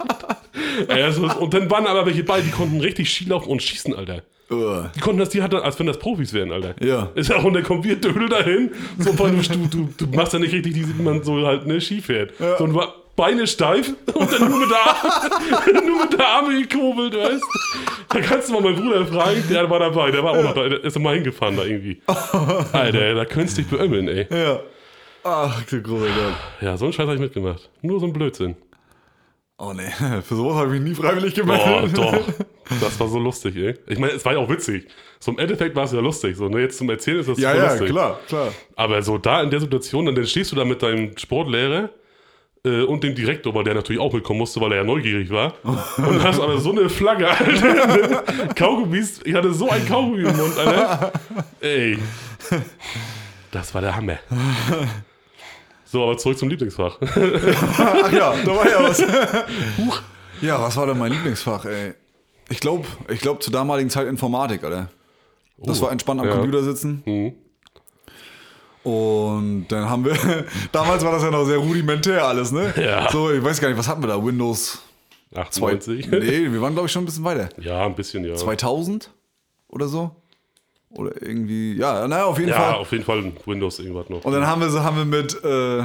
[0.88, 3.96] Ey, also, und dann waren aber welche bei, die konnten richtig Ski laufen und schießen,
[3.96, 4.22] Alter.
[4.50, 6.76] Die konnten das, die hatten, als wenn das Profis wären, Alter.
[6.80, 7.10] Ja.
[7.16, 8.72] Ist ja auch, und der kommt wie ein Dödel dahin.
[9.00, 12.02] So, du, du, du machst ja nicht richtig, die, wie man so halt ne, Ski
[12.02, 12.34] fährt.
[12.38, 16.62] So, und war Beine steif und dann nur mit der, Arme, nur mit der Arme
[16.62, 17.44] gekurbelt, weißt
[18.10, 20.70] Da kannst du mal meinen Bruder fragen, der war dabei, der war auch noch da,
[20.70, 22.00] der ist mal hingefahren da irgendwie.
[22.72, 24.28] Alter, da könntest du dich beömmeln, ey.
[24.30, 24.60] ja.
[25.24, 26.34] Ach, du großer Gott.
[26.62, 27.70] Ja, so einen Scheiß habe ich mitgemacht.
[27.82, 28.56] Nur so ein Blödsinn.
[29.58, 29.90] Oh nee,
[30.22, 31.98] für sowas habe ich mich nie freiwillig Oh, gemeldet.
[31.98, 32.16] doch.
[32.80, 33.74] Das war so lustig, ey.
[33.88, 34.88] Ich meine, es war ja auch witzig.
[35.20, 36.38] So im Endeffekt war es ja lustig.
[36.38, 37.90] So, ne, jetzt zum Erzählen ist das Ja, super ja, lustig.
[37.90, 38.54] klar, klar.
[38.76, 41.90] Aber so da in der Situation, dann, dann stehst du da mit deinem Sportlehrer
[42.68, 45.54] äh, und dem Direktor, weil der natürlich auch mitkommen musste, weil er ja neugierig war.
[45.64, 48.24] Und hast aber so eine Flagge, Alter.
[48.56, 49.22] Kaugummis.
[49.24, 51.12] Ich hatte so ein Kaugummi im Mund, Alter.
[51.62, 51.98] Ey.
[53.52, 54.18] Das war der Hammer.
[55.86, 56.98] So, aber zurück zum Lieblingsfach.
[57.02, 59.02] Ach ja, da war ja was.
[59.78, 60.02] Huch.
[60.42, 61.94] Ja, was war denn mein Lieblingsfach, ey?
[62.50, 64.90] Ich glaube, ich glaub zur damaligen Zeit Informatik, oder?
[65.58, 66.34] Das Oh, war entspannt am ja.
[66.36, 67.02] Computer sitzen.
[67.06, 67.34] Mhm.
[68.88, 70.16] Und dann haben wir,
[70.72, 72.74] damals war das ja noch sehr rudimentär alles, ne?
[72.82, 73.12] Ja.
[73.12, 74.24] So, ich weiß gar nicht, was hatten wir da?
[74.24, 74.80] Windows
[75.36, 76.08] 98.
[76.10, 77.50] Nee, wir waren glaube ich schon ein bisschen weiter.
[77.60, 78.36] Ja, ein bisschen, ja.
[78.36, 79.12] 2000
[79.68, 80.12] oder so?
[80.92, 82.74] Oder irgendwie, ja, naja, auf jeden Ja, Fall.
[82.76, 84.24] auf jeden Fall Windows irgendwas noch.
[84.24, 85.82] Und dann haben wir, so- haben wir mit, äh,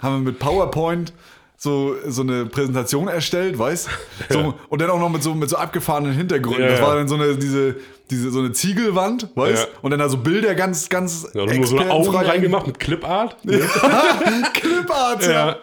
[0.00, 1.12] haben wir mit PowerPoint
[1.60, 3.88] so, so eine Präsentation erstellt, weißt
[4.30, 6.62] so, Und dann auch noch mit so, mit so abgefahrenen Hintergründen.
[6.62, 6.86] Ja, das ja.
[6.86, 7.74] war dann so eine, diese,
[8.10, 9.78] diese, so eine Ziegelwand, weißt Ja.
[9.82, 13.36] Und dann da so Bilder ganz, ganz Ja, nur so eine Augen reingemacht mit Clipart.
[14.54, 15.30] Clipart, ja.
[15.48, 15.56] Ja.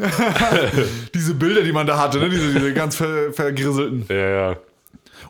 [1.14, 2.30] Diese Bilder, die man da hatte, ne?
[2.30, 4.06] diese, diese ganz ver, vergrisselten.
[4.08, 4.16] Ja,
[4.50, 4.56] ja.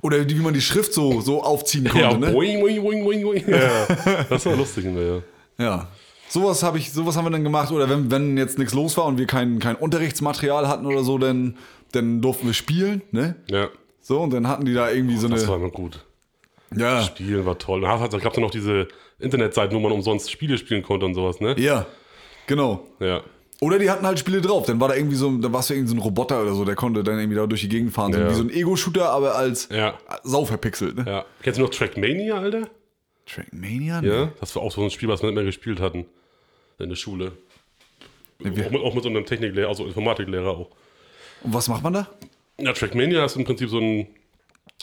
[0.00, 2.30] Oder wie man die Schrift so, so aufziehen konnte, Ja, ne?
[2.30, 3.44] boing, boing, boing, boing, boing.
[3.48, 5.22] Ja, das war lustig immer, ja.
[5.58, 5.88] Ja.
[6.32, 7.70] Sowas habe ich, sowas haben wir dann gemacht.
[7.72, 11.18] Oder wenn, wenn jetzt nichts los war und wir kein, kein Unterrichtsmaterial hatten oder so,
[11.18, 11.58] dann,
[11.92, 13.36] dann durften wir spielen, ne?
[13.50, 13.68] Ja,
[14.00, 15.64] So, und dann hatten die da irgendwie so das war eine.
[15.64, 16.04] immer gut.
[16.74, 17.02] Ja.
[17.02, 17.82] Spielen war toll.
[17.82, 21.54] Da gab es noch diese Internetseiten, wo man umsonst Spiele spielen konnte und sowas, ne?
[21.58, 21.84] Ja.
[22.46, 22.86] Genau.
[22.98, 23.20] Ja.
[23.60, 24.64] Oder die hatten halt Spiele drauf.
[24.64, 26.76] Dann war da irgendwie so, dann warst du irgendwie so ein Roboter oder so, der
[26.76, 28.14] konnte dann irgendwie da durch die Gegend fahren.
[28.14, 28.30] So Ja.
[28.30, 29.98] wie so ein Ego-Shooter, aber als Ja.
[30.24, 31.04] sau verpixelt, ne?
[31.06, 31.24] ja.
[31.42, 32.68] Kennst du noch Trackmania, Alter?
[33.26, 34.02] Trackmania?
[34.02, 34.32] Ja.
[34.40, 36.06] Das war auch so ein Spiel, was wir nicht mehr gespielt hatten.
[36.82, 37.32] In der Schule.
[38.40, 40.70] Auch mit, auch mit so einem Techniklehrer, also Informatiklehrer auch.
[41.42, 42.08] Und was macht man da?
[42.58, 44.08] Ja, Trackmania ist im Prinzip so ein.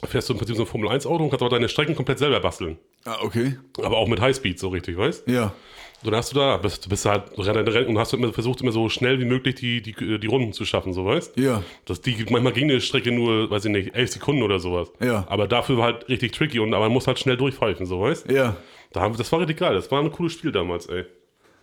[0.06, 2.78] Fährst du im Prinzip so ein Formel-1-Auto und kannst aber deine Strecken komplett selber basteln.
[3.04, 3.58] Ah, okay.
[3.84, 5.54] Aber auch mit Highspeed, so richtig, weißt Ja.
[6.02, 8.32] So, dann hast du da, bist, bist du halt Renner, Renner und hast du immer,
[8.32, 11.64] versucht immer so schnell wie möglich die, die, die Runden zu schaffen, so weißt Ja.
[11.84, 14.89] Das, die, manchmal ging eine Strecke nur, weiß ich nicht, elf Sekunden oder sowas.
[15.02, 15.26] Ja.
[15.28, 18.32] Aber dafür war halt richtig tricky und aber man muss halt schnell durchpfeifen, so weißt
[18.32, 18.56] Ja.
[18.93, 21.04] da haben, Das war richtig geil, das war ein cooles Spiel damals, ey.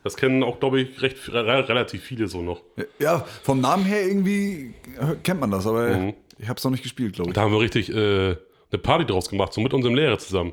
[0.07, 2.63] Das kennen auch, glaube ich, recht, re, relativ viele so noch.
[3.01, 4.73] Ja, vom Namen her irgendwie
[5.25, 6.15] kennt man das, aber Mhm.
[6.39, 7.35] ich hab's noch nicht gespielt, glaube ich.
[7.35, 8.39] Da haben wir richtig, äh, ne,
[8.71, 10.53] eine Party draus gemacht, so mit unserem Lehrer zusammen.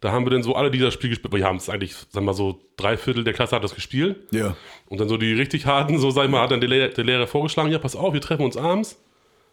[0.00, 1.32] Da haben wir dann so alle dieser Spiel gespielt.
[1.34, 4.16] Wir haben es eigentlich, sagen wir mal so, drei Viertel der Klasse hat das gespielt.
[4.30, 4.56] Ja.
[4.88, 7.04] Und dann so die richtig harten, so sag ich mal, hat dann der Lehrer, der
[7.04, 8.98] Lehrer vorgeschlagen, ja, pass auf, wir treffen uns abends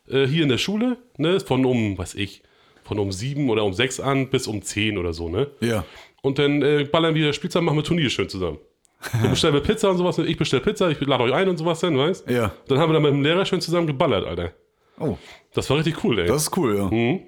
[0.09, 2.43] äh, hier in der Schule, ne, von um, weiß ich,
[2.83, 5.47] von um sieben oder um sechs an bis um zehn oder so, ne?
[5.61, 5.85] Ja.
[6.21, 8.57] Und dann äh, ballern wir Spielzeit, machen wir Turnier schön zusammen.
[9.11, 11.79] Dann bestellen wir Pizza und sowas, ich bestell Pizza, ich lade euch ein und sowas
[11.79, 12.51] dann, weißt Ja.
[12.67, 14.51] Dann haben wir dann mit dem Lehrer schön zusammen geballert, Alter.
[14.99, 15.17] Oh,
[15.53, 16.27] Das war richtig cool, ey.
[16.27, 16.85] das ist cool, ja.
[16.85, 17.21] Mhm.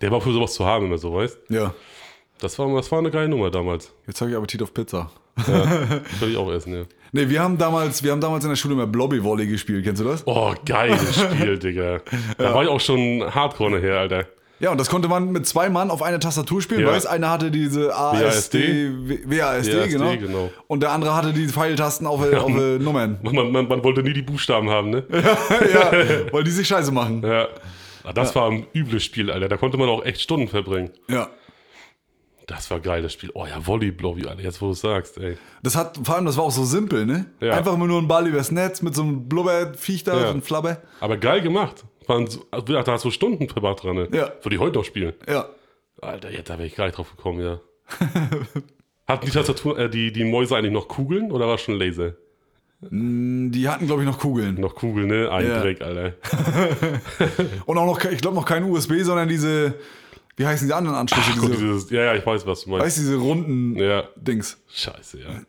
[0.00, 1.74] Der war für sowas zu haben, immer so, weißt Ja.
[2.38, 3.92] Das war, das war eine geile Nummer damals.
[4.06, 5.10] Jetzt habe ich Appetit auf Pizza.
[5.36, 6.82] Würde ich auch essen, ja.
[7.12, 10.02] Nee, wir haben damals, wir haben damals in der Schule immer Blobby Volley gespielt, kennst
[10.02, 10.26] du das?
[10.26, 12.00] Oh, geiles Spiel, Digga.
[12.36, 14.26] Da war ich auch schon hardcore nachher, Alter.
[14.58, 16.88] Ja, und das konnte man mit zwei Mann auf eine Tastatur spielen, Ja.
[16.92, 18.90] weißt Einer hatte diese ASD,
[19.26, 20.16] WASD, WASD, genau.
[20.16, 20.50] genau.
[20.66, 23.18] Und der andere hatte die Pfeiltasten auf, auf äh, Nummern.
[23.22, 25.04] Man, man, man wollte nie die Buchstaben haben, ne?
[25.10, 25.92] ja,
[26.32, 27.22] weil die sich scheiße machen.
[27.22, 27.48] Ja.
[28.04, 29.48] Ah, Das war ein übles Spiel, Alter.
[29.48, 30.90] Da konnte man auch echt Stunden verbringen.
[31.08, 31.28] Ja.
[32.46, 33.30] Das war geil, das Spiel.
[33.34, 35.36] Oh ja, Volleyball, Alter, jetzt wo du es sagst, ey.
[35.64, 37.26] Das hat, vor allem, das war auch so simpel, ne?
[37.40, 37.54] Ja.
[37.54, 40.20] Einfach immer nur ein Ball übers Netz mit so einem Blubberviech da, Ja.
[40.26, 40.78] so einem Flabber.
[41.00, 41.84] Aber geil gemacht.
[42.06, 44.08] Waren so, also, da hast du Stunden verbracht dran, ne?
[44.12, 44.32] Ja.
[44.42, 45.14] Würde ich heute noch spielen.
[45.28, 45.48] Ja.
[46.00, 47.60] Alter, jetzt da wäre ich gar nicht drauf gekommen, ja.
[49.08, 52.14] Hatten die Tastatur, äh, die, die Mäuse eigentlich noch Kugeln oder war schon Laser?
[52.90, 54.60] Die hatten, glaube ich, noch Kugeln.
[54.60, 55.30] Noch Kugeln, ne?
[55.30, 55.60] Ein Ja.
[55.62, 56.12] Dreck, Alter.
[57.66, 59.74] Und auch noch, ich glaube, noch kein USB, sondern diese,
[60.36, 61.30] wie heißen die anderen Anschlüsse?
[61.38, 62.84] Guck, diese, dieses, ja, ja, ich weiß, was du meinst.
[62.84, 64.58] weißt du, diese runden Ja, Dings.
[64.68, 65.40] scheiße, ja.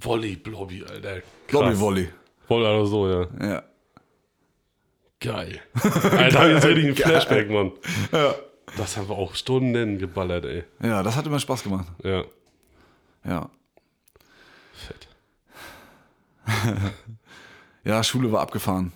[0.00, 1.22] Volley, Blobby, Alter.
[1.46, 2.08] Blobby Volley.
[2.48, 3.26] Voll oder so, ja.
[3.40, 3.62] Ja.
[5.20, 5.60] Geil.
[5.82, 6.94] Alter, da hab ich jetzt richtig einen.
[6.96, 7.72] Flashback, Mann.
[8.12, 8.34] ja.
[8.76, 10.62] Das haben wir auch Stunden geballert, ey.
[10.82, 11.86] Ja, das hat immer Spaß gemacht.
[12.04, 12.24] Ja,
[13.24, 13.50] Ja.
[14.74, 15.08] fett.
[17.84, 18.92] Ja, Schule war abgefahren.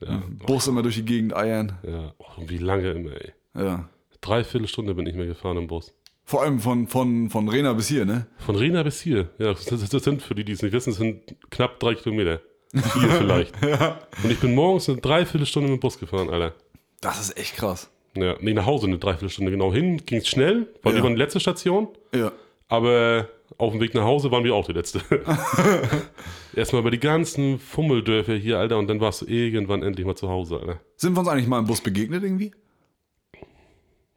[0.00, 1.78] Ja, Bus immer durch die Gegend eiern.
[1.84, 2.12] ja.
[2.36, 3.32] Und wie lange immer, ey.
[3.54, 3.88] Ja.
[4.20, 5.94] Dreiviertel Stunde bin ich mehr gefahren im Bus.
[6.24, 8.26] Vor allem von, von, von Rena bis hier, ne?
[8.38, 9.30] Von Rena bis hier.
[9.38, 12.40] Ja, das, das, sind, für die, die es nicht wissen, sind knapp drei Kilometer.
[12.74, 13.54] Vier vielleicht.
[14.24, 16.54] Und ich bin morgens eine Dreiviertelstunde mit dem Bus gefahren, Alter.
[17.00, 17.90] Das ist echt krass.
[18.16, 19.98] Ja, nee, nach Hause eine Dreiviertelstunde genau hin.
[20.06, 20.96] Ging es schnell, war Ja.
[20.98, 21.88] lieber die letzte Station.
[22.14, 22.32] Ja.
[22.68, 25.02] Aber auf dem Weg nach Hause waren wir auch die letzte.
[26.54, 30.28] Erstmal über die ganzen Fummeldörfer hier, Alter, und dann warst du irgendwann endlich mal zu
[30.28, 30.80] Hause, Alter.
[30.96, 32.52] Sind wir uns eigentlich mal im Bus begegnet irgendwie?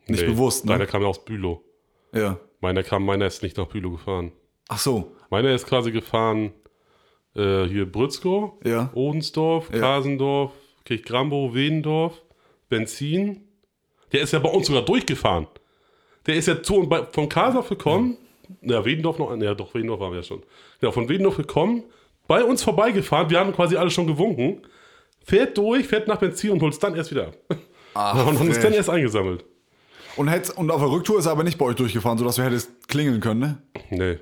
[0.07, 0.71] Nicht Nee, bewusst, ne?
[0.73, 1.61] Meiner kam ja aus Bülow.
[2.13, 2.39] Ja.
[2.61, 4.31] Meiner kam, meiner ist nicht nach Bülow gefahren.
[4.67, 5.15] Ach so.
[5.29, 6.53] Meiner ist quasi gefahren,
[7.35, 8.89] äh, hier Brützkow, Ja.
[8.93, 9.79] Odensdorf, Ja.
[9.79, 10.51] Kasendorf,
[10.85, 12.21] Kirchgrambow, Wedendorf,
[12.69, 13.41] Benzin.
[14.11, 15.47] Der ist ja bei uns sogar durchgefahren.
[16.25, 18.17] Der ist ja zu und bei, von Kasendorf gekommen,
[18.61, 20.43] ja, Wedendorf noch, ja doch, Wedendorf waren wir ja schon.
[20.81, 21.83] Ja, von Wedendorf gekommen,
[22.27, 24.61] bei uns vorbeigefahren, wir haben quasi alle schon gewunken,
[25.23, 27.35] fährt durch, fährt nach Benzin und holt es dann erst wieder ab.
[27.93, 29.45] Ach, und ist dann erst eingesammelt.
[30.15, 30.27] und,
[30.57, 33.19] und auf der Rücktour ist er aber nicht bei euch durchgefahren, sodass du hättest klingeln
[33.19, 33.57] können, ne?
[33.89, 34.17] Nee.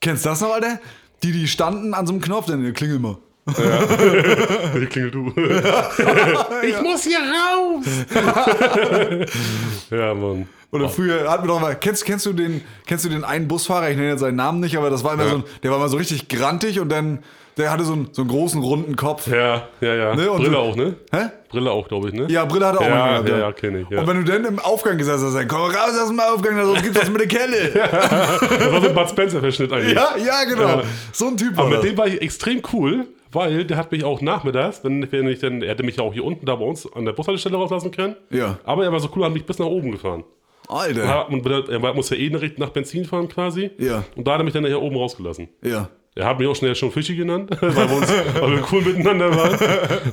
[0.00, 0.80] Kennst du das noch, Alter?
[1.22, 3.16] Die, die standen an so einem Knopf, dann klingel mal.
[3.56, 5.32] Hier klingel du.
[6.62, 7.84] ich muss hier raus.
[9.90, 10.48] ja, Mann.
[10.70, 13.90] Oder früher hatten wir doch mal, kennst, kennst, du den, kennst du den einen Busfahrer,
[13.90, 15.30] ich nenne jetzt seinen Namen nicht, aber das war immer Ja.
[15.30, 17.18] so ein, der war immer so richtig grantig und dann,
[17.58, 19.26] der hatte so einen, so einen großen, runden Kopf.
[19.26, 20.14] Ja, ja, ja.
[20.16, 20.94] Ne, und Brille so- auch, ne?
[21.12, 21.26] Hä?
[21.52, 22.26] Brille auch, glaube ich, ne?
[22.28, 24.00] Ja, Brille hat er auch Ja, mal gehabt, ja, ja, kenn ich, ja.
[24.00, 26.82] Und wenn du dann im Aufgang gesessen hast, dann komm raus aus dem Aufgang, sonst
[26.82, 27.70] gibt's was mit der Kelle.
[28.58, 29.94] Das war so ein Bud Spencer-Verschnitt eigentlich.
[29.94, 30.68] ja, ja, genau.
[30.68, 30.82] Ja.
[31.12, 31.84] So ein Typ Aber mit das.
[31.84, 35.62] dem war ich extrem cool, weil der hat mich auch nachmittags, wenn, wenn ich dann,
[35.62, 38.16] er hätte mich ja auch hier unten da bei uns an der Bushaltestelle rauslassen können.
[38.30, 38.58] Ja.
[38.64, 40.24] Aber er war so cool, hat mich bis nach oben gefahren.
[40.68, 41.04] Alter.
[41.04, 43.70] Ja, und er war- musste ja eh nach Benzin fahren quasi.
[43.78, 44.04] Ja.
[44.16, 45.48] Und da hat er mich dann nachher oben rausgelassen.
[45.62, 45.88] Ja.
[46.14, 49.34] Er hat mich auch schnell schon Fischi genannt, weil wir, uns, weil wir cool miteinander
[49.34, 49.58] waren.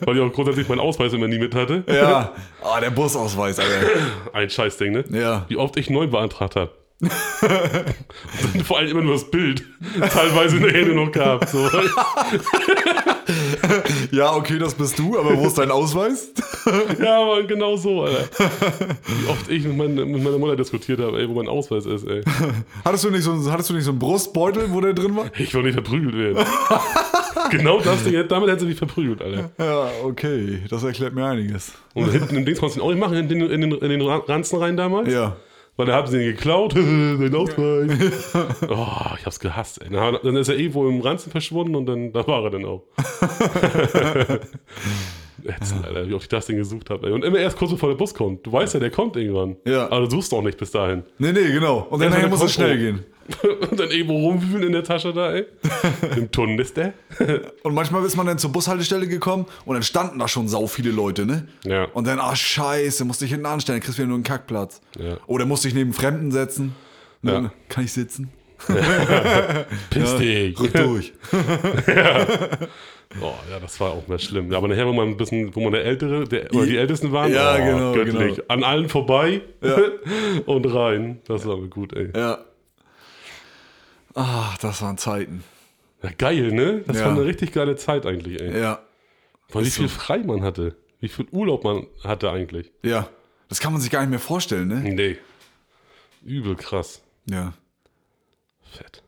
[0.06, 1.84] Weil ich auch grundsätzlich meinen Ausweis immer nie mit hatte.
[1.88, 2.34] Ja.
[2.64, 3.88] Ah, der Busausweis, Alter.
[4.34, 5.04] Ein Scheißding, ne?
[5.10, 5.46] Ja.
[5.50, 6.72] Wie oft ich neu beantragt habe.
[7.02, 9.64] Und vor allem immer nur das Bild.
[10.12, 11.48] Teilweise nachher nur noch gehabt.
[11.50, 11.70] So.
[14.12, 16.32] Ja, okay, das bist du, aber wo ist dein Ausweis?
[17.00, 18.28] Ja, Mann, genau so, Alter.
[19.08, 22.06] Wie oft ich mit, mein, mit meiner Mutter diskutiert habe, ey, wo mein Ausweis ist,
[22.08, 22.22] ey.
[22.84, 25.26] Hattest du nicht so, hattest du nicht so einen Brustbeutel, wo der drin war?
[25.38, 26.46] Ich will nicht verprügelt werden.
[27.52, 29.52] genau das Ding, damit hätte sie mich verprügelt, Alter.
[29.58, 31.72] Ja, okay, das erklärt mir einiges.
[31.94, 33.90] Und hinten im Dings konntest du ihn auch nicht machen, in den, in den, in
[33.90, 35.12] den Ranzen rein damals.
[35.12, 35.38] Ja.
[35.80, 38.34] Weil da haben sie ihn geklaut, den Ausweis.
[38.70, 39.90] Oh, ich hab's gehasst, ey.
[39.90, 42.84] Dann ist er irgendwo im Ranzen verschwunden und dann da war er dann auch.
[45.46, 47.14] Ätzend, Alter, wie oft ich das Ding gesucht habe.
[47.14, 48.46] Und immer erst kurz bevor der Bus kommt.
[48.46, 49.58] Du weißt ja, der kommt irgendwann.
[49.66, 49.86] Ja.
[49.88, 51.04] Aber du suchst auch nicht bis dahin.
[51.18, 51.88] Nee, nee, genau.
[51.90, 53.06] Und dann muss es schnell gehen.
[53.70, 55.46] Und dann irgendwo rumwühlen in der Tasche da, ey.
[56.18, 56.94] Im Tornister.
[57.64, 60.92] Und manchmal ist man dann zur Bushaltestelle gekommen und dann standen da schon sau viele
[60.92, 61.48] Leute, ne?
[61.64, 61.86] Ja.
[61.94, 64.82] Und dann, ah, scheiße, musste ich hinten anstellen, dann kriegst du wieder nur einen Kackplatz.
[64.98, 65.18] Ja.
[65.28, 66.76] Oder musste ich neben Fremden setzen.
[67.22, 67.52] Ja.
[67.68, 68.30] Kann ich sitzen?
[69.90, 70.60] Piss dich.
[70.60, 71.14] Rück durch.
[73.22, 74.54] Oh, ja, das war auch mehr schlimm.
[74.54, 77.34] Aber nachher, wo man ein bisschen, wo man der Ältere, der, oder die Ältesten waren,
[77.34, 78.36] Ja, oh, genau, göttlich.
[78.36, 78.48] genau.
[78.50, 79.42] An allen vorbei
[80.46, 81.20] und rein.
[81.26, 82.12] Das war aber gut, ey.
[82.16, 82.46] Ja.
[84.14, 85.44] Ach, das waren Zeiten.
[86.04, 86.84] Ja, geil, ne?
[86.86, 87.06] Das Ja.
[87.06, 88.60] war eine richtig geile Zeit eigentlich, ey.
[88.60, 88.84] Ja.
[89.52, 89.96] Weil wie viel so.
[90.00, 90.76] frei man hatte.
[91.00, 92.72] Wie viel Urlaub man hatte eigentlich.
[92.84, 93.10] Ja.
[93.48, 94.76] Das kann man sich gar nicht mehr vorstellen, ne?
[94.82, 95.18] Nee.
[96.24, 97.02] Übel krass.
[97.26, 97.54] Ja.
[98.72, 99.02] Fett.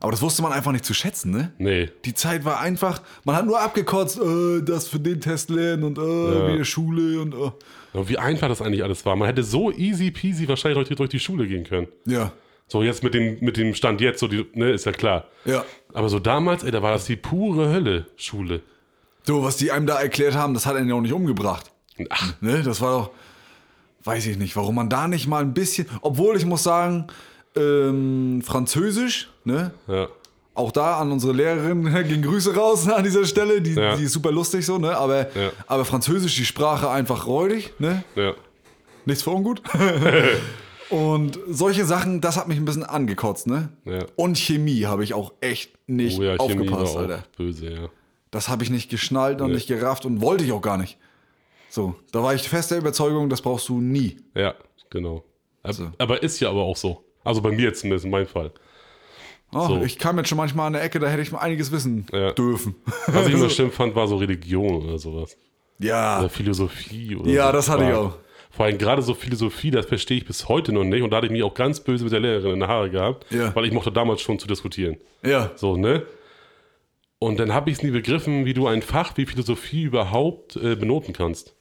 [0.00, 1.52] Aber das wusste man einfach nicht zu schätzen, ne?
[1.58, 1.88] Nee.
[2.04, 5.98] Die Zeit war einfach, man hat nur abgekotzt, äh, das für den Test lernen und
[5.98, 6.52] äh, Ja.
[6.54, 7.50] wieder Schule und äh.
[7.94, 9.16] Aber wie einfach das eigentlich alles war.
[9.16, 11.88] Man hätte so easy peasy wahrscheinlich durch die, durch die Schule gehen können.
[12.04, 12.32] Ja.
[12.68, 15.24] So jetzt mit dem, mit dem Stand jetzt, so die, ne, ist ja klar.
[15.44, 15.64] Ja.
[15.94, 18.60] Aber so damals, ey, da war das die pure Hölle, Schule.
[19.24, 21.70] So, was die einem da erklärt haben, das hat einen ja auch nicht umgebracht.
[22.10, 22.62] Ach, Ne?
[22.62, 23.10] Das war doch,
[24.04, 27.06] weiß ich nicht, warum man da nicht mal ein bisschen, obwohl ich muss sagen,
[27.56, 29.72] ähm, Französisch, ne?
[29.88, 30.08] ja.
[30.54, 33.94] Auch da an unsere Lehrerin gehen Grüße raus an dieser Stelle, die, Ja.
[33.96, 34.96] die ist super lustig so, ne?
[34.96, 35.50] Aber, Ja.
[35.66, 38.04] aber Französisch, die Sprache einfach räudig, ne?
[38.14, 38.32] Ja.
[39.04, 39.60] Nichts für ungut.
[40.88, 43.70] Und solche Sachen, das hat mich ein bisschen angekotzt, ne?
[43.84, 44.06] Ja.
[44.14, 47.24] Und Chemie habe ich auch echt nicht Oh ja, Chemie aufgepasst, auch Alter.
[47.36, 47.88] böse, ja.
[48.30, 49.54] Das habe ich nicht geschnallt und Nee.
[49.54, 50.96] nicht gerafft und wollte ich auch gar nicht.
[51.68, 54.16] So, da war ich fest der Überzeugung, das brauchst du nie.
[54.34, 54.54] Ja,
[54.88, 55.24] genau.
[55.64, 55.90] Ab- So.
[55.98, 57.02] Aber ist ja aber auch so.
[57.26, 58.52] Also bei mir zumindest, in meinem Fall.
[59.52, 59.82] Oh, So.
[59.82, 62.32] Ich kam jetzt schon manchmal an der Ecke, da hätte ich mal einiges wissen Ja.
[62.32, 62.74] dürfen.
[63.06, 65.36] Was ich immer schlimm fand, war so Religion oder sowas.
[65.78, 67.52] Ja, Oder Philosophie oder Ja, so.
[67.52, 68.16] das hatte ich auch.
[68.50, 71.02] Vor allem gerade so Philosophie, das verstehe ich bis heute noch nicht.
[71.02, 73.26] Und da hatte ich mich auch ganz böse mit der Lehrerin in der Haare gehabt,
[73.30, 73.54] Ja.
[73.54, 74.96] weil ich mochte damals schon zu diskutieren.
[75.22, 76.04] ja, So, ne?
[77.18, 80.76] Und dann habe ich es nie begriffen, wie du ein Fach wie Philosophie überhaupt äh,
[80.76, 81.54] benoten kannst.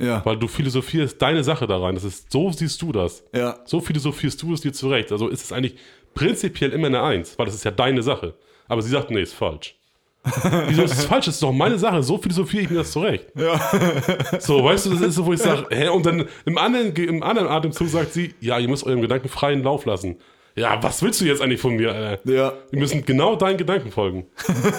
[0.00, 1.94] Ja, Weil du philosophierst deine Sache da rein.
[1.94, 3.22] Das ist, so siehst du das.
[3.34, 5.12] ja, So philosophierst du es dir zurecht.
[5.12, 5.76] Also ist es eigentlich
[6.14, 8.34] prinzipiell immer eine Eins, weil das ist ja deine Sache.
[8.68, 9.76] Aber sie sagt, nee, ist falsch.
[10.68, 11.26] Wieso ist es falsch?
[11.26, 12.02] Das ist doch meine Sache.
[12.02, 13.26] So philosophiere ich mir das zurecht.
[14.40, 15.88] So, weißt du, das ist so, wo ich sage, hä?
[15.88, 19.62] Und dann im anderen, im anderen Atemzug sagt sie, ja, ihr müsst eurem Gedanken freien
[19.62, 20.16] Lauf lassen.
[20.56, 22.30] Ja, was willst du jetzt eigentlich von mir, Alter?
[22.30, 24.26] ja, Wir müssen genau deinen Gedanken folgen.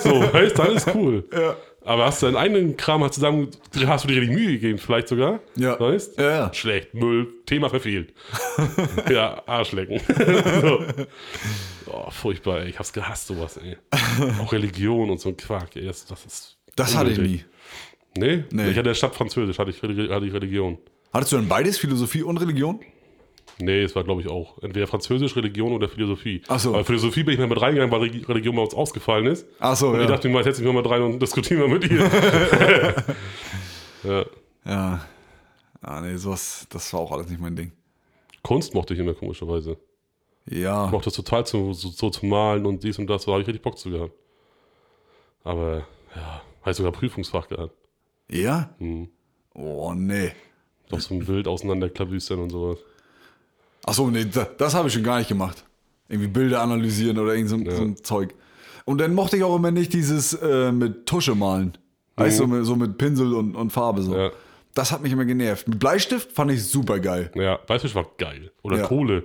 [0.03, 1.23] So, weißt du, alles cool.
[1.33, 1.55] Ja.
[1.83, 3.49] Aber hast du deinen eigenen Kram halt zusammen,
[3.85, 5.39] hast du dir richtig Mühe gegeben, vielleicht sogar?
[5.55, 5.79] Ja.
[5.79, 6.19] Weißt?
[6.19, 6.53] Ja, ja.
[6.53, 8.13] Schlecht, Müll, Thema verfehlt.
[9.09, 9.99] ja, Arschlecken.
[10.61, 10.85] so.
[11.87, 12.69] Oh, furchtbar, ey.
[12.69, 13.77] Ich hab's gehasst, sowas, ey.
[14.39, 15.85] Auch Religion und so ein Quark, ey.
[15.85, 16.57] Das, das ist.
[16.75, 17.43] Das hatte ich nie.
[18.15, 18.43] Nee?
[18.51, 18.69] Nee.
[18.69, 20.77] Ich hatte statt Französisch, hatte ich, hatte ich Religion.
[21.11, 22.79] Hattest du denn beides, Philosophie und Religion?
[23.59, 24.57] Nee, es war, glaube ich, auch.
[24.63, 26.41] Entweder Französisch, Religion oder Philosophie.
[26.47, 26.73] Ach so.
[26.73, 29.45] Aber Philosophie bin ich mal mit reingegangen, weil Reli- Religion bei uns ausgefallen ist.
[29.59, 30.01] Ach so, Und ja.
[30.03, 32.09] ich dachte mir, mal, setz mich mal rein und diskutieren wir mit ihr.
[34.03, 34.25] ja.
[34.65, 35.05] Ja.
[35.81, 37.71] Ah, nee, sowas, das war auch alles nicht mein Ding.
[38.43, 39.77] Kunst mochte ich immer komischerweise.
[40.49, 40.85] Ja.
[40.85, 43.41] Ich mochte das total zu, so, so zu malen und dies und das, da habe
[43.41, 44.13] ich richtig Bock zu gehabt.
[45.43, 45.85] Aber
[46.15, 47.73] ja, habe ich sogar Prüfungsfach gehabt.
[48.29, 48.73] Ja?
[48.79, 49.09] Mhm.
[49.53, 50.31] Oh, nee.
[50.89, 52.79] Doch so ein Bild auseinanderklabüstern und sowas.
[53.85, 55.63] Ach so, nee, das, das habe ich schon gar nicht gemacht.
[56.09, 58.33] Irgendwie Bilder analysieren oder irgend so, ein- so ein Zeug.
[58.85, 61.77] Und dann mochte ich auch immer nicht dieses äh, mit Tusche malen.
[62.17, 64.11] Weißt du, mit- so mit Pinsel und, und Farbe so.
[64.11, 64.17] Mhm.
[64.17, 64.31] Ja.
[64.73, 65.67] Das hat mich immer genervt.
[65.67, 67.31] Mit Bleistift fand ich super geil.
[67.35, 68.51] Ja, Weißfisch war geil.
[68.63, 68.83] Oder Ja.
[68.87, 69.23] Kohle.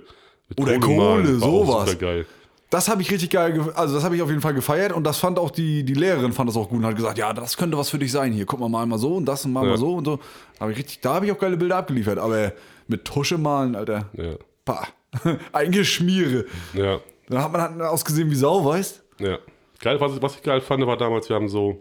[0.49, 1.89] Mit Oder Kohle, auch sowas.
[1.91, 2.25] Super geil.
[2.69, 5.05] Das habe ich richtig geil, ge- also das habe ich auf jeden Fall gefeiert und
[5.05, 7.55] das fand auch die, die Lehrerin fand das auch gut und hat gesagt, ja, das
[7.55, 8.45] könnte was für dich sein hier.
[8.45, 9.69] Guck mal, mal mal so und das und mal Ja.
[9.71, 10.19] mal so und so.
[10.59, 12.51] Hab ich richtig, da habe ich auch geile Bilder abgeliefert, aber
[12.87, 14.09] mit Tusche malen, Alter.
[14.13, 14.35] Ja.
[14.65, 14.87] Pah.
[15.53, 16.45] Ein Geschmiere.
[16.73, 16.99] Ja.
[17.29, 19.03] Da hat man halt ausgesehen wie Sau, weißt?
[19.19, 19.39] Ja.
[19.81, 21.79] Geil, was, was ich geil fand, war damals, wir haben so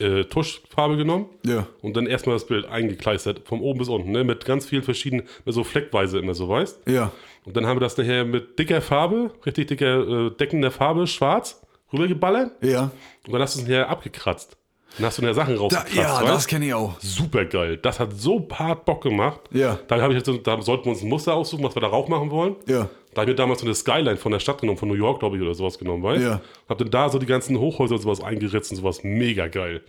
[0.00, 1.66] äh, Tuschfarbe genommen Ja.
[1.82, 4.24] und dann erstmal das Bild eingekleistert, von oben bis unten, ne?
[4.24, 7.12] mit ganz vielen verschiedenen, so fleckweise immer so, weißt Ja.
[7.44, 11.60] Und dann haben wir das nachher mit dicker Farbe, richtig dicker, äh, deckender Farbe, schwarz,
[11.92, 12.90] rübergeballert Ja.
[13.26, 14.56] und dann hast du es nachher abgekratzt.
[14.96, 16.28] Dann hast du nachher Sachen Da, rausgekratzt, ja, weißt?
[16.34, 16.94] das kenne ich auch.
[17.00, 17.76] Super geil.
[17.78, 19.40] Das hat so hart Bock gemacht.
[19.50, 19.78] Ja.
[19.88, 22.08] Dann habe ich jetzt, da sollten wir uns ein Muster aussuchen, was wir da drauf
[22.08, 22.56] machen wollen.
[22.66, 22.88] Ja.
[23.12, 25.20] Da habe ich mir damals so eine Skyline von der Stadt genommen, von New York,
[25.20, 26.40] glaube ich, oder sowas genommen, weißt Ja.
[26.68, 29.82] Hab dann da so die ganzen Hochhäuser und sowas eingeritzt und sowas mega geil.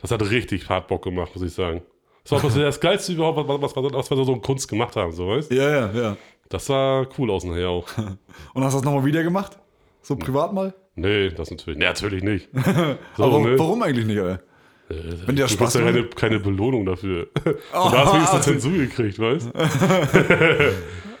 [0.00, 1.82] Das hat richtig hart Bock gemacht, muss ich sagen.
[2.22, 4.96] Das war was das Geilste überhaupt, was, was, was, was wir so in Kunst gemacht
[4.96, 6.16] haben, so weißt Ja, ja, ja.
[6.48, 7.86] Das sah cool aus nachher auch.
[8.54, 9.58] Und hast du das nochmal wieder gemacht?
[10.02, 10.74] So privat mal?
[10.96, 11.78] Nee, das natürlich.
[11.78, 12.48] Nee, natürlich nicht.
[13.16, 13.58] So, Aber ne?
[13.58, 14.40] warum eigentlich nicht, Alter?
[14.88, 15.94] Wenn dir das du Spaß hast ja macht.
[15.94, 17.28] keine, keine Belohnung dafür.
[17.72, 19.50] Oh, Und da hast du wenigstens also- Zensur gekriegt, weißt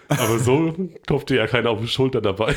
[0.08, 0.74] Aber so
[1.06, 2.52] klopft dir ja keiner auf die Schulter dabei.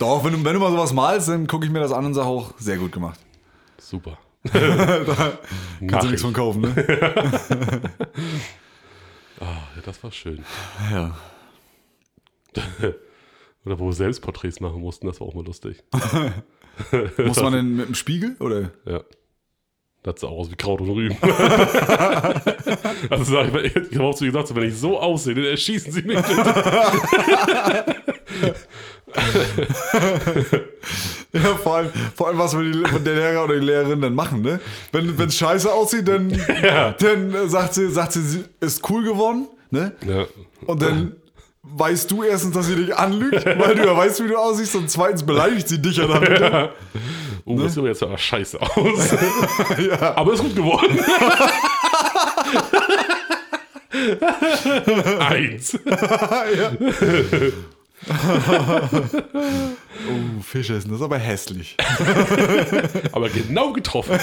[0.00, 2.14] Doch, wenn du, wenn du mal sowas malst, dann gucke ich mir das an und
[2.14, 3.20] sage auch, sehr gut gemacht.
[3.78, 4.18] Super.
[4.52, 6.20] Kannst du nichts ich.
[6.22, 7.80] von kaufen, ne?
[9.40, 9.44] Ah,
[9.76, 10.44] ja, das war schön.
[10.90, 11.16] ja.
[13.64, 15.82] Oder wo wir Selbstporträts machen mussten, das war auch mal lustig.
[17.18, 18.36] Muss man denn mit dem Spiegel?
[18.40, 18.70] Oder?
[18.86, 19.02] Ja.
[20.02, 21.16] Das sah aus wie Kraut und Rüben.
[23.08, 25.92] also sag ich, mal, ich habe auch zu gesagt, wenn ich so aussehe, dann erschießen
[25.92, 26.18] sie mich.
[31.32, 34.42] Ja, vor allem, vor allem was will die, der Lehrer oder die Lehrerin dann machen,
[34.42, 34.58] ne?
[34.90, 36.30] Wenn es scheiße aussieht, dann,
[36.62, 36.92] Ja.
[36.92, 39.92] dann sagt, sie, sagt sie, sie ist cool geworden, ne?
[40.04, 40.26] ja.
[40.66, 41.16] Und dann
[41.62, 44.90] weißt du erstens, dass sie dich anlügt, weil du ja weißt, wie du aussiehst, und
[44.90, 46.40] zweitens beleidigt sie dich ja damit.
[46.40, 46.70] ja.
[47.44, 49.14] Uh, das sieht aber jetzt aber scheiße aus.
[49.78, 50.16] Ja.
[50.16, 50.98] Aber ist gut geworden.
[55.20, 55.78] Eins.
[60.08, 61.76] Oh, Fisch essen, das ist aber hässlich.
[63.12, 64.12] Aber genau getroffen.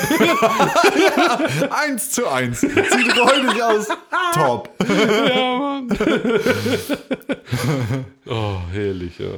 [1.69, 2.61] eins zu eins.
[2.61, 3.87] Sieht räudig aus.
[4.33, 4.69] Top.
[4.87, 5.87] ja, Mann.
[8.25, 9.31] oh, herrlich, ja.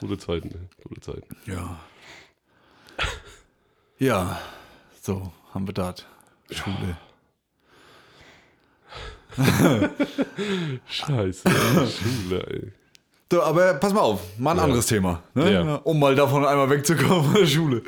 [0.00, 0.68] Gute Zeiten, ne?
[0.86, 1.36] gute Zeiten.
[1.46, 1.78] Ja.
[3.98, 4.40] Ja,
[5.02, 6.04] so haben wir das.
[6.50, 6.96] Schule.
[10.86, 12.72] Scheiße, Schule, ey.
[13.30, 15.22] So, aber pass mal auf, mal ein anderes Thema.
[15.34, 15.52] Ne?
[15.52, 15.74] Ja.
[15.84, 17.82] Um mal davon einmal wegzukommen von der Schule.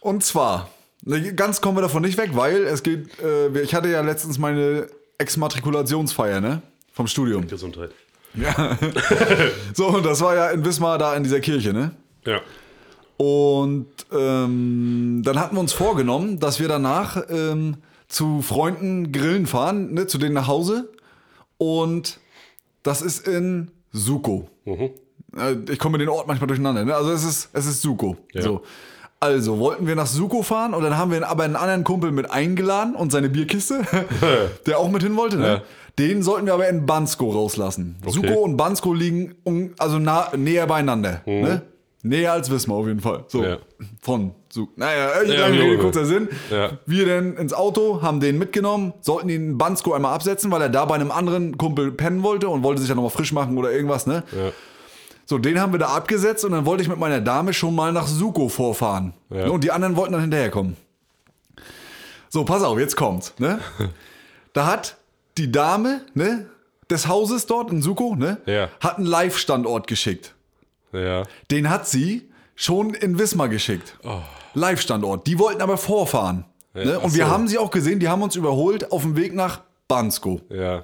[0.00, 0.70] Und zwar,
[1.02, 4.38] ne, ganz kommen wir davon nicht weg, weil es geht, äh, ich hatte ja letztens
[4.38, 4.86] meine
[5.18, 6.62] Exmatrikulationsfeier, ne?
[6.92, 7.46] Vom Studium.
[7.46, 7.90] Gesundheit.
[8.34, 8.78] Ja.
[9.74, 11.90] so, und das war ja in Wismar da in dieser Kirche, ne?
[12.24, 12.40] Ja.
[13.18, 17.76] Und ähm, dann hatten wir uns vorgenommen, dass wir danach ähm,
[18.08, 20.88] zu Freunden grillen fahren, ne, zu denen nach Hause.
[21.58, 22.20] Und
[22.82, 24.48] das ist in Suko.
[24.64, 24.90] Mhm.
[25.36, 26.84] Äh, Ich komme mit den Ort manchmal durcheinander.
[26.84, 26.94] Ne?
[26.94, 28.16] Also es ist, es ist Suko.
[28.32, 28.42] Ja.
[28.42, 28.62] So.
[29.18, 32.30] Also wollten wir nach Suko fahren und dann haben wir aber einen anderen Kumpel mit
[32.30, 33.82] eingeladen und seine Bierkiste,
[34.66, 35.36] der auch mit hin wollte.
[35.38, 35.46] Ne?
[35.46, 35.62] Ja.
[35.98, 37.96] Den sollten wir aber in Bansko rauslassen.
[38.06, 41.22] Suko und Bansko liegen um, also nah, näher beieinander.
[41.24, 41.62] Ne?
[42.08, 43.24] Näher als Wismar auf jeden Fall.
[43.28, 43.42] So.
[43.44, 43.58] Ja.
[44.00, 44.72] Von Suko.
[44.76, 46.28] Naja, Ja, lange wie auch Rede, kurzer Sinn.
[46.50, 46.70] Ja.
[46.86, 50.68] Wir dann ins Auto, haben den mitgenommen, sollten ihn in Bansko einmal absetzen, weil er
[50.68, 53.70] da bei einem anderen Kumpel pennen wollte und wollte sich dann nochmal frisch machen oder
[53.72, 54.22] irgendwas, ne?
[54.32, 54.50] Ja.
[55.28, 57.92] So, den haben wir da abgesetzt und dann wollte ich mit meiner Dame schon mal
[57.92, 59.12] nach Suko vorfahren.
[59.30, 59.46] Ja.
[59.46, 60.76] Ne, Und die anderen wollten dann hinterherkommen.
[62.28, 63.34] So, pass auf, jetzt kommt's.
[63.38, 63.58] Ne?
[64.52, 64.96] Da hat
[65.36, 66.46] die Dame ne,
[66.88, 68.70] des Hauses dort in Suko ne, Ja.
[68.80, 70.34] hat einen Live-Standort geschickt.
[70.96, 71.22] Ja.
[71.50, 73.98] Den hat sie schon in Wismar geschickt.
[74.02, 74.20] Oh.
[74.54, 75.26] Live-Standort.
[75.26, 76.44] Die wollten aber vorfahren.
[76.74, 76.96] ne?
[76.98, 79.60] ach Und wir haben sie auch gesehen, die haben uns überholt auf dem Weg nach
[79.88, 80.40] Bansko.
[80.48, 80.82] Ja.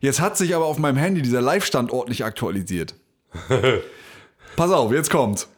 [0.00, 2.94] Jetzt hat sich aber auf meinem Handy dieser Live-Standort nicht aktualisiert.
[4.56, 5.48] Pass auf, jetzt kommt's.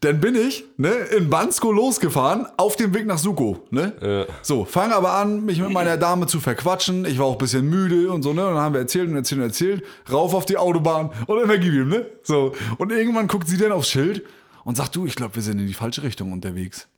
[0.00, 3.64] Dann bin ich ne, in Bansko losgefahren, auf dem Weg nach Suko.
[3.70, 3.92] Ne?
[4.00, 4.34] Ja.
[4.42, 7.04] So, fange aber an, mich mit meiner Dame zu verquatschen.
[7.04, 8.46] Ich war auch ein bisschen müde und so, ne?
[8.46, 9.84] Und dann haben wir erzählt und erzählt und erzählt.
[10.10, 12.06] Rauf auf die Autobahn und immer gib ihm, ne?
[12.22, 12.54] So.
[12.78, 14.24] Und irgendwann guckt sie dann aufs Schild
[14.64, 16.88] und sagt, du, ich glaube, wir sind in die falsche Richtung unterwegs.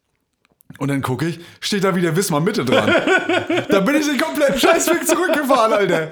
[0.76, 2.94] Und dann gucke ich, steht da wieder Wismar Mitte dran.
[3.68, 6.10] da bin ich den kompletten Scheißweg zurückgefahren, Alter.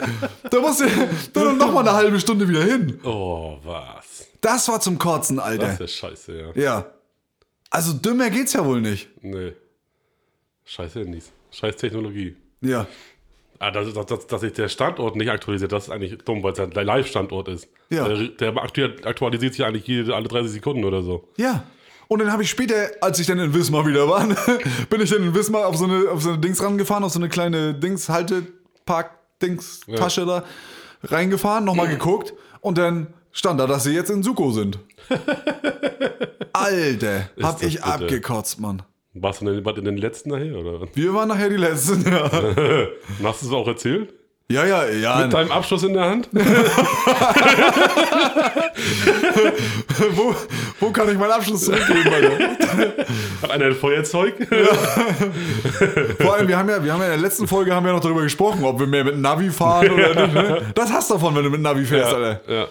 [0.51, 0.87] Da musste
[1.35, 2.99] dann noch mal eine halbe Stunde wieder hin.
[3.05, 4.06] Oh, was?
[4.41, 5.81] Das war zum Kotzen, Das Alter.
[5.81, 6.63] ist scheiße, ja.
[6.63, 6.87] Ja.
[7.71, 9.09] Also dümmer geht's ja wohl nicht.
[9.23, 9.53] Nee.
[10.65, 11.31] Scheiß Handys.
[11.51, 12.37] Scheiß Technologie.
[12.61, 12.87] Ja.
[13.59, 16.61] Ah, dass, dass, dass, sich der Standort nicht aktualisiert, das ist eigentlich dumm, weil es
[16.61, 17.69] ein Live-Standort ist.
[17.89, 18.07] Ja.
[18.07, 21.29] Der, der aktu- aktualisiert sich eigentlich jede, alle 30 Sekunden oder so.
[21.37, 21.65] Ja.
[22.09, 24.27] Und dann habe ich später, als ich dann in Wismar wieder war,
[24.91, 27.19] bin ich dann in Wismar auf so eine, auf so eine Dings rangefahren, auf so
[27.19, 29.11] eine kleine Dings, Haltepark,
[29.43, 30.45] Dings, Tasche da
[31.03, 34.79] reingefahren, nochmal geguckt und dann stand da, dass sie jetzt in Suko sind.
[36.53, 37.85] Alter, hab ich bitte.
[37.85, 38.83] abgekotzt, Mann.
[39.15, 40.89] Warst du denn was in den letzten nachher, oder?
[40.95, 42.25] Wir waren nachher die Letzten, ja.
[43.23, 44.13] Hast du es auch erzählt?
[44.49, 45.23] Ja, ja, ja.
[45.23, 46.29] Mit deinem Abschluss in der Hand?
[50.13, 50.35] wo,
[50.79, 52.39] wo kann ich meinen Abschluss zurückgeben, Alter?
[53.43, 54.35] Hat einer ein Feuerzeug?
[56.21, 58.01] Vor allem, wir haben ja, wir haben ja in der letzten Folge haben wir noch
[58.01, 60.35] darüber gesprochen, ob wir mehr mit Navi fahren oder nicht.
[60.35, 60.63] Ne?
[60.75, 62.41] Das hast du davon, wenn du mit Navi fährst, Alter.
[62.47, 62.69] ja.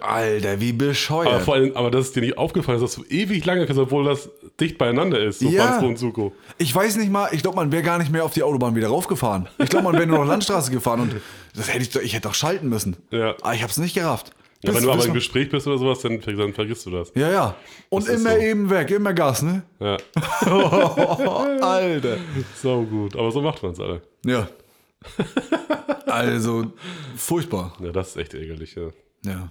[0.00, 1.28] Alter, wie bescheuert.
[1.28, 3.80] Aber vor allem, aber dass es dir nicht aufgefallen ist, dass du ewig lange fährst,
[3.80, 4.28] obwohl das
[4.60, 5.66] dicht beieinander ist, so Ja.
[5.66, 6.32] Bansko und Suko.
[6.58, 8.88] Ich weiß nicht mal, ich glaube, man wäre gar nicht mehr auf die Autobahn wieder
[8.88, 9.48] raufgefahren.
[9.58, 11.16] Ich glaube, man wäre nur noch Landstraße gefahren und
[11.56, 12.96] das hätte ich doch, ich hätte doch schalten müssen.
[13.10, 13.34] Ja.
[13.42, 14.30] Aber ich habe es nicht gerafft.
[14.62, 17.12] Ja, Bis- wenn du aber im Gespräch bist oder sowas, dann, dann vergisst du das.
[17.14, 17.54] ja, ja.
[17.90, 18.40] Und Das ist immer so.
[18.40, 19.62] eben weg, immer Gas, ne?
[19.78, 19.96] Ja,
[21.60, 22.16] Alter.
[22.62, 23.14] so gut.
[23.16, 24.00] Aber so macht man es alle.
[24.24, 24.48] Ja.
[26.06, 26.72] Also,
[27.16, 27.76] furchtbar.
[27.80, 28.88] Ja, das ist echt ärgerlich, ja.
[29.24, 29.48] Ja.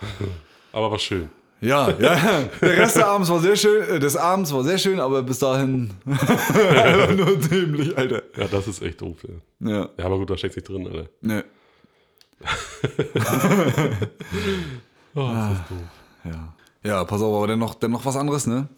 [0.72, 1.28] Aber war schön.
[1.60, 2.42] Ja, ja.
[2.60, 5.38] Der Rest des Abends war sehr schön, äh, des Abends war sehr schön, aber bis
[5.38, 8.22] dahin einfach nur dämlich, Alter.
[8.36, 9.70] Ja, das ist echt doof, ja.
[9.70, 11.08] Ja, Ja, aber gut, da steckt sich drin, Alter.
[11.22, 11.44] ne,
[15.14, 15.50] Oh, Ah.
[15.50, 15.78] das ist doof.
[16.24, 16.54] ja.
[16.82, 18.68] Ja, pass auf, aber dann noch, dann noch was anderes, ne?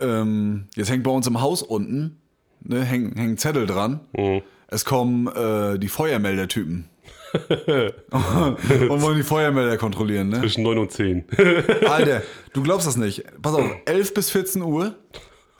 [0.00, 2.22] Ähm, jetzt hängt bei uns im Haus unten,
[2.62, 4.00] ne, hängen hängen Zettel dran.
[4.16, 4.40] Mhm.
[4.68, 6.88] Es kommen äh, die Feuermeldertypen.
[8.10, 10.40] und wollen die Feuermelder kontrollieren, ne?
[10.40, 11.24] Zwischen 9 und 10.
[11.88, 12.22] Alter,
[12.52, 13.24] du glaubst das nicht.
[13.42, 14.94] Pass auf, 11 bis 14 Uhr.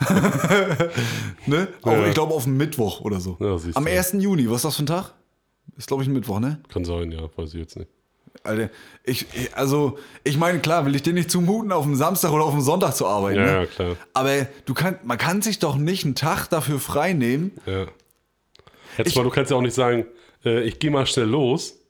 [1.46, 1.68] ne?
[1.84, 2.06] Ja.
[2.06, 3.36] Ich glaube auf den Mittwoch oder so.
[3.40, 3.90] Ja, Am du.
[3.90, 4.14] 1.
[4.18, 5.14] Juni, was ist das für ein Tag?
[5.76, 6.60] Ist glaube ich ein Mittwoch, ne?
[6.72, 7.90] Kann sein, ja, weiß ich jetzt nicht.
[8.42, 8.70] Alter,
[9.04, 12.44] ich, ich- also, ich meine, klar, will ich dir nicht zumuten, auf dem Samstag oder
[12.44, 13.38] auf dem Sonntag zu arbeiten.
[13.38, 13.52] Ja, ne?
[13.60, 13.96] ja, klar.
[14.12, 17.52] Aber du kann, man kann sich doch nicht einen Tag dafür frei nehmen.
[17.66, 17.86] Ja.
[18.98, 20.06] Jetzt mal, du kannst ja auch nicht sagen,
[20.44, 21.80] äh, ich gehe mal schnell los.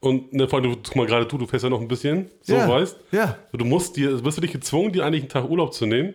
[0.00, 2.30] Und ne, vor allem, du, guck mal, gerade du, du fährst ja noch ein bisschen,
[2.42, 2.96] so Ja, weißt.
[3.10, 3.36] ja.
[3.52, 6.14] Du musst dir, bist du dich gezwungen, dir eigentlich einen Tag Urlaub zu nehmen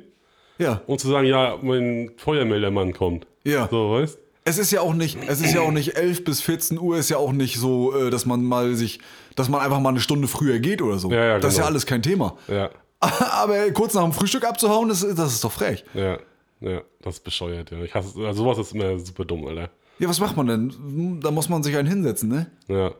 [0.57, 3.27] Ja, und zu sagen, ja, mein Feuermeldermann kommt.
[3.43, 3.67] Ja.
[3.69, 6.77] So, weißt es ist ja auch nicht, es ist ja auch nicht 11 bis 14
[6.77, 8.99] Uhr, ist ja auch nicht so, äh, dass man mal sich,
[9.37, 11.09] dass man einfach mal eine Stunde früher geht oder so.
[11.11, 11.71] Ja, ja, Das ist ja genau.
[11.71, 12.37] alles kein Thema.
[12.49, 15.85] Ja, Aber kurz nach dem Frühstück abzuhauen, das, ist- das ist doch frech.
[15.93, 16.19] ja,
[16.59, 17.81] ja, das ist bescheuert, ja.
[17.83, 19.69] Ich hasse, also sowas ist immer super dumm, Alter.
[20.03, 20.69] Ja, was macht man denn?
[20.71, 22.51] Hm, Da muss man sich einen hinsetzen, ne?
[22.67, 22.91] Ja.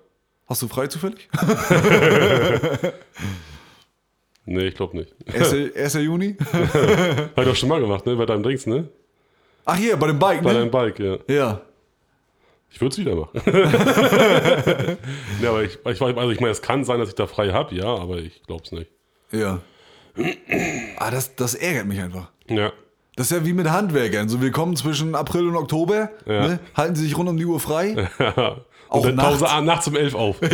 [0.48, 1.30] Hast du frei zufällig?
[4.46, 5.14] Nee, ich glaube nicht.
[5.34, 5.54] 1.
[5.76, 5.94] 1.
[6.04, 6.36] Juni?
[7.36, 8.16] Ich doch schon mal gemacht, ne?
[8.16, 8.90] Bei deinem Drinks, ne?
[9.66, 10.60] Ach hier, bei dem Bike, Bei ne?
[10.60, 11.18] deinem Bike, ja.
[11.28, 11.62] Ja.
[12.70, 13.40] Ich würde es wieder machen.
[15.42, 17.74] ja, aber ich, ich, also ich meine, es kann sein, dass ich da frei habe,
[17.76, 18.92] ja, aber ich glaube es nicht.
[19.32, 19.60] Ja.
[20.98, 22.30] Ah, das, das ärgert mich einfach.
[22.48, 22.72] Ja.
[23.16, 24.28] Das ist ja wie mit Handwerkern.
[24.28, 26.48] So, wir kommen zwischen April und Oktober, Ja.
[26.48, 26.60] ne?
[26.76, 28.10] halten sie sich rund um die Uhr frei.
[28.90, 29.40] Und Auch dann nachts?
[29.40, 30.36] Pause nachts um elf auf.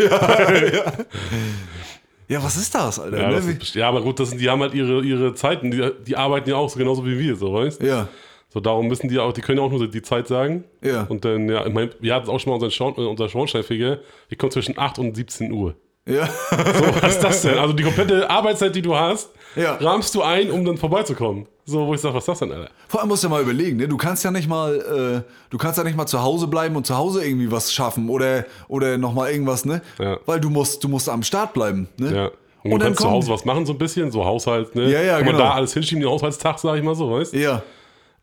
[2.29, 3.17] Ja, was ist das, Alter?
[3.19, 3.35] Ja, ne?
[3.35, 6.15] das ist, ja aber gut, das sind, die haben halt ihre, ihre Zeiten, die, die
[6.15, 8.07] arbeiten ja auch so genauso wie wir, so weißt ja.
[8.49, 10.63] So, darum müssen die auch, die können ja auch nur die Zeit sagen.
[10.83, 11.03] Ja.
[11.09, 13.99] Und dann, ja, ich mein, wir hatten auch schon mal unseren, Schorn, äh, unser Schornsteinfeger,
[14.29, 15.75] die kommt zwischen 8 und 17 Uhr.
[16.09, 16.25] Ja.
[16.27, 17.57] So, was ist das denn?
[17.57, 19.75] Also die komplette Arbeitszeit, die du hast, Ja.
[19.75, 21.45] rahmst du ein, um dann vorbeizukommen.
[21.65, 22.69] So, wo ich sage, was ist das denn, Alter?
[22.87, 23.87] Vor allem musst du ja mal überlegen, ne?
[23.87, 26.87] Du kannst ja nicht mal, äh, du kannst ja nicht mal zu Hause bleiben und
[26.87, 29.81] zu Hause irgendwie was schaffen oder, oder nochmal irgendwas, ne?
[29.99, 30.17] Ja.
[30.25, 32.15] Weil du musst, du musst am Start bleiben, ne?
[32.15, 32.25] Ja.
[32.25, 32.31] Und,
[32.63, 34.89] Und du dann kannst zu Hause was machen, so ein bisschen, so Haushalt, ne?
[34.91, 35.45] Ja, ja, Kann man genau.
[35.49, 37.61] da alles hinschieben, den Haushaltstag, sag ich mal so, weißt Ja.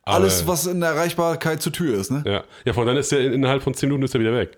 [0.05, 2.23] Alles, Aber- was in der Erreichbarkeit zur Tür ist, ne?
[2.27, 2.45] Ja.
[2.65, 4.57] Ja, von dann ist der innerhalb von 10 Minuten ist er wieder weg.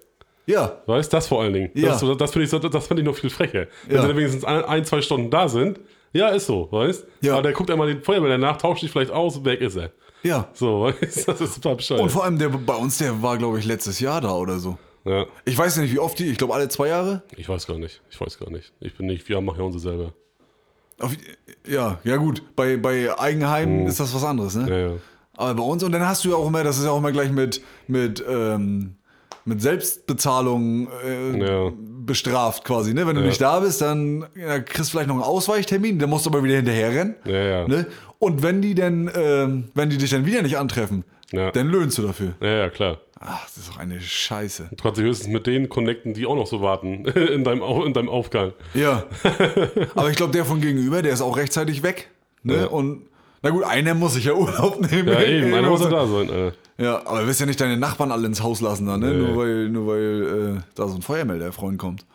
[0.49, 0.82] Ja.
[0.86, 1.70] Weißt das vor allen Dingen.
[1.74, 1.90] Ja.
[1.90, 3.66] Das, das finde ich, so- das find ich noch viel frecher.
[3.86, 4.03] Wenn Ja.
[4.07, 5.78] sie wenigstens ein, ein, zwei Stunden da sind,
[6.12, 7.34] ja, ist so, weißt Ja.
[7.34, 9.90] Aber der guckt einmal den Feuerwehr danach, tauscht sich vielleicht aus und weg ist er.
[10.22, 10.49] Ja.
[10.55, 12.01] So, weißt Das ist total bescheuert.
[12.03, 14.78] Und vor allem der bei uns, der war, glaube ich, letztes Jahr da oder so.
[15.05, 15.26] ja.
[15.44, 17.22] Ich weiß nicht, wie oft die, ich glaube alle zwei Jahre.
[17.36, 18.01] Ich weiß gar nicht.
[18.11, 18.72] Ich weiß gar nicht.
[18.80, 20.12] Ich bin nicht, wir machen ja unsere selber.
[20.99, 21.12] Auf,
[21.66, 22.42] ja, ja gut.
[22.57, 24.66] Bei, bei Eigenheimen ist das was anderes, ne?
[24.68, 24.92] Ja, ja.
[25.36, 27.12] Aber bei uns, und dann hast du ja auch immer, das ist ja auch immer
[27.12, 28.96] gleich mit, mit, ähm,
[29.45, 31.70] mit Selbstbezahlung äh, Ja.
[31.76, 33.07] bestraft quasi, ne?
[33.07, 36.26] Wenn du nicht da bist, dann ja, kriegst du vielleicht noch einen Ausweichtermin, dann musst
[36.26, 37.14] du aber wieder hinterher rennen.
[37.24, 37.68] Ja, ja.
[37.68, 37.86] Ne?
[38.18, 41.51] Und wenn die dann, ähm, wenn die dich dann wieder nicht antreffen, Ja.
[41.51, 42.34] dann löhnst du dafür.
[42.41, 42.99] Ja, ja, klar.
[43.20, 44.68] Ach, das ist doch eine Scheiße.
[44.70, 47.93] Du kannst dich höchstens mit denen connecten, die auch noch so warten in deinem, in
[47.93, 48.53] deinem Aufgang.
[48.74, 49.05] Ja.
[49.95, 52.09] aber ich glaube, der von gegenüber, der ist auch rechtzeitig weg.
[52.45, 52.57] Ne?
[52.57, 52.66] Ja.
[52.66, 53.03] Und
[53.43, 55.09] na gut, einer muss sich ja Urlaub nehmen.
[55.09, 55.53] Ja, eben.
[55.55, 56.30] Einer muss ja da sein.
[56.30, 56.57] Alter.
[56.81, 59.12] Ja, aber du wirst ja nicht deine Nachbarn alle ins Haus lassen, dann, ne?
[59.12, 59.26] Nee.
[59.26, 62.07] nur weil, nur weil äh, da so ein Feuermelder-Freund kommt.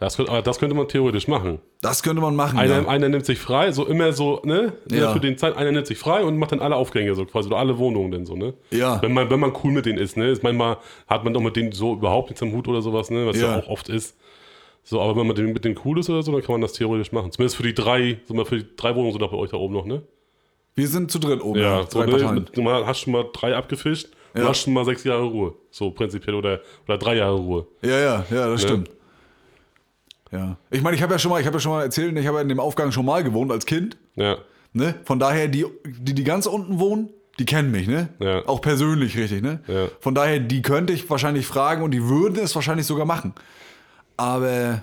[0.00, 1.60] Das, könnte- aber das könnte man theoretisch machen.
[1.80, 2.58] Das könnte man machen.
[2.58, 2.88] Einer, ja.
[2.88, 4.72] einer nimmt sich frei, so immer so, ne?
[4.90, 5.12] Ja.
[5.12, 7.58] Für den Zeit, einer nimmt sich frei und macht dann alle Aufgänge, so quasi, oder
[7.58, 8.54] alle Wohnungen dann so, ne?
[8.72, 9.00] Ja.
[9.00, 10.28] Wenn man, wenn man cool mit denen ist, ne?
[10.30, 13.26] Ist manchmal hat man doch mit denen so überhaupt nichts am Hut oder sowas, ne?
[13.26, 13.58] Was ja, Ja.
[13.60, 14.16] auch oft ist.
[14.82, 17.12] So, aber wenn man mit denen, cool ist oder so, dann kann man das theoretisch
[17.12, 17.30] machen.
[17.30, 19.56] Zumindest für die drei, so mal für die drei Wohnungen sind doch bei euch da
[19.56, 20.02] oben noch, ne?
[20.74, 21.58] Wir sind zu dritt oben.
[21.60, 22.06] Ja, Ja, drei?
[22.06, 22.46] Parteien.
[22.54, 24.48] Du hast schon mal drei abgefischt, du Ja.
[24.48, 25.54] hast schon mal sechs Jahre Ruhe.
[25.70, 27.66] So prinzipiell oder, oder drei Jahre Ruhe.
[27.82, 28.68] Ja, ja, ja, das Ne?
[28.68, 28.90] stimmt.
[30.30, 30.56] Ja.
[30.70, 32.38] Ich meine, ich habe ja schon mal, ich habe ja schon mal erzählt, ich habe
[32.38, 33.98] ja in dem Aufgang schon mal gewohnt als Kind.
[34.16, 34.38] Ja.
[34.72, 34.94] Ne?
[35.04, 38.08] Von daher, die, die, die ganz unten wohnen, die kennen mich, ne?
[38.18, 38.46] Ja.
[38.46, 39.60] Auch persönlich richtig, ne?
[39.68, 39.88] Ja.
[40.00, 43.34] Von daher, die könnte ich wahrscheinlich fragen und die würden es wahrscheinlich sogar machen.
[44.16, 44.82] Aber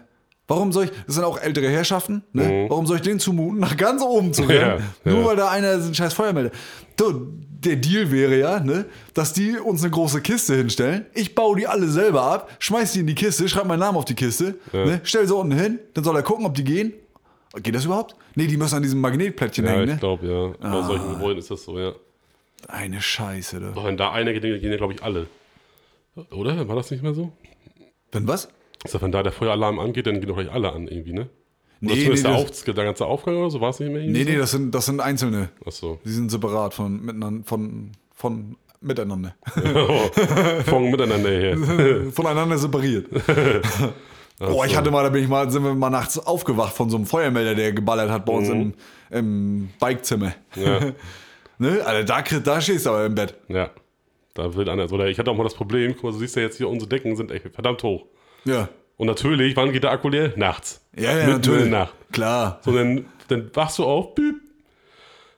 [0.50, 2.66] Warum soll ich, das sind auch ältere Herrschaften, ne?
[2.70, 4.84] Warum soll ich denen zumuten, nach ganz oben zu rennen?
[5.06, 5.26] Ja, nur ja.
[5.28, 6.50] weil da einer einen scheiß Feuermelder.
[6.97, 11.06] Du, der Deal wäre ja, ne, dass die uns eine große Kiste hinstellen.
[11.14, 14.06] Ich baue die alle selber ab, schmeiß die in die Kiste, schreib meinen Namen auf
[14.06, 16.93] die Kiste, ne, stell sie unten hin, dann soll er gucken, ob die gehen.
[17.62, 18.16] Geht das überhaupt?
[18.36, 19.97] Nee, die müssen an diesem Magnetplättchen Ja, hängen, ich ne?
[19.97, 20.70] glaube, ja.
[20.72, 21.93] Bei solchen Gebäuden ist das so, ja.
[22.68, 23.84] Eine Scheiße, da.
[23.84, 25.28] Wenn da einer geht, gehen ja, glaube ich, alle.
[26.32, 26.68] Oder?
[26.68, 27.32] War das nicht mehr so?
[28.12, 28.50] Wenn was?
[28.84, 31.22] Das, wenn da der Feueralarm angeht, dann gehen doch gleich alle an irgendwie, ne?
[31.82, 34.24] Oder Nee, nee, der, Auf, der ganze Aufgang oder so, war es nicht mehr Nee,
[34.26, 35.50] nee, das sind, das sind einzelne.
[35.62, 35.66] so?
[35.68, 36.00] Achso.
[36.04, 39.36] Die sind separat von miteinander, von, von miteinander.
[40.66, 41.58] Von miteinander her.
[42.12, 43.08] Voneinander separiert.
[44.42, 46.96] Oh, ich hatte mal, da bin ich mal, sind wir mal nachts aufgewacht von so
[46.96, 48.74] einem Feuermelder, der geballert hat bei uns im,
[49.12, 50.32] im Bikezimmer.
[50.56, 50.94] Ja.
[51.58, 51.82] Ne?
[51.86, 53.36] Alter, da, krieg- da stehst du aber im Bett.
[53.50, 53.70] Ja.
[54.36, 54.90] Da will einer.
[54.94, 56.88] Oder ich hatte auch mal das Problem, guck mal, du siehst ja jetzt hier, unsere
[56.88, 58.06] Decken sind echt verdammt hoch.
[58.46, 58.70] Ja.
[58.98, 60.34] Und natürlich, wann geht der Akku leer?
[60.36, 60.86] Nachts.
[60.96, 61.66] Ja, ja, Mitten natürlich.
[61.66, 61.94] in der Nacht.
[62.12, 62.60] Klar.
[62.64, 64.36] So, dann, dann wachst du auf, büb.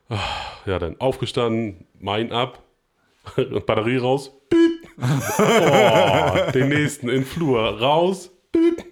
[0.08, 0.18] Ah,
[0.66, 2.62] Ja, dann aufgestanden, Main ab,
[3.66, 4.72] Batterie raus, büb.
[5.38, 8.84] Oh, den nächsten in Flur raus, büb.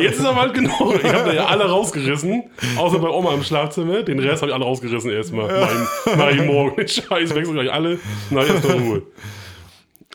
[0.00, 1.00] Jetzt ist aber halt genug.
[1.02, 2.44] Ich habe da ja alle rausgerissen,
[2.76, 4.02] außer bei Oma im Schlafzimmer.
[4.02, 5.46] Den Rest habe ich alle rausgerissen erstmal.
[6.06, 7.98] Mein, mein Morgen, den Scheiß, wechsel gleich alle.
[8.30, 9.02] Na, jetzt mal Ruhe.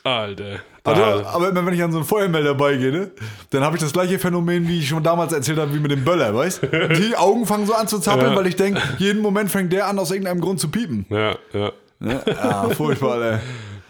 [0.04, 0.60] Alter.
[0.86, 3.10] Also, Da, aber immer wenn ich an so einen Feuermelder beigehe, ne,
[3.50, 6.04] dann habe ich das gleiche Phänomen, wie ich schon damals erzählt habe, wie mit dem
[6.04, 6.60] Böller, weißt
[6.96, 8.36] Die Augen fangen so an zu zappeln, Ja.
[8.36, 11.06] weil ich denke, jeden Moment fängt der an, aus irgendeinem Grund zu piepen.
[11.10, 11.72] ja, ja.
[11.98, 12.20] Ne?
[12.26, 13.40] Ja, furchtbar, Alter.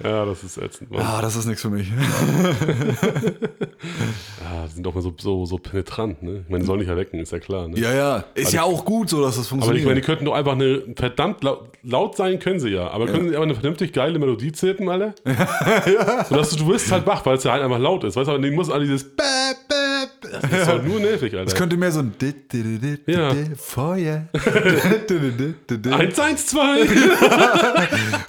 [0.03, 0.91] Ja, das ist ätzend.
[0.91, 1.01] Mann.
[1.03, 1.89] Ah, das ist nichts für mich.
[1.89, 1.97] Ja,
[4.69, 6.41] die sind doch mal so, so, so penetrant, ne?
[6.45, 7.79] Ich meine, die sollen nicht erwecken, ist ja klar, ne?
[7.79, 8.25] Ja, ja.
[8.35, 9.81] Ist ja auch gut so, dass das Aber funktioniert.
[9.81, 12.89] ich meine, die könnten doch einfach eine verdammt laut, laut sein, können sie ja.
[12.91, 15.15] Aber können sie aber eine vernünftig geile Melodie zirpen, alle?
[15.25, 16.25] ja.
[16.25, 18.17] Sodass du, du wirst halt wach, weil es ja halt einfach laut ist.
[18.17, 19.23] Weißt du, aber die muss alle dieses Bäh,
[19.69, 19.77] Bäh.
[20.43, 21.47] Das ist halt nur nervig, Alter.
[21.49, 22.13] Es könnte mehr so ein
[23.07, 23.33] Ja.
[23.57, 24.29] Feuer.
[24.33, 25.93] Dit, dit, dit, dit, dit.
[25.93, 26.81] Eins, eins, zwei.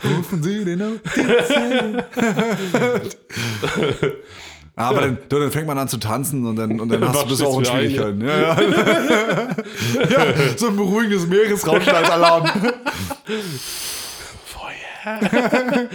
[0.03, 1.25] Rufen Sie den Notizen.
[4.75, 7.41] Aber dann, dann fängt man an zu tanzen und dann, und dann hast du das
[7.41, 8.21] auch in Schwierigkeiten.
[8.21, 8.61] Ja, ja.
[10.09, 12.45] ja, so ein beruhigendes Meeresrauschen als Alarm.
[14.45, 15.19] Feuer.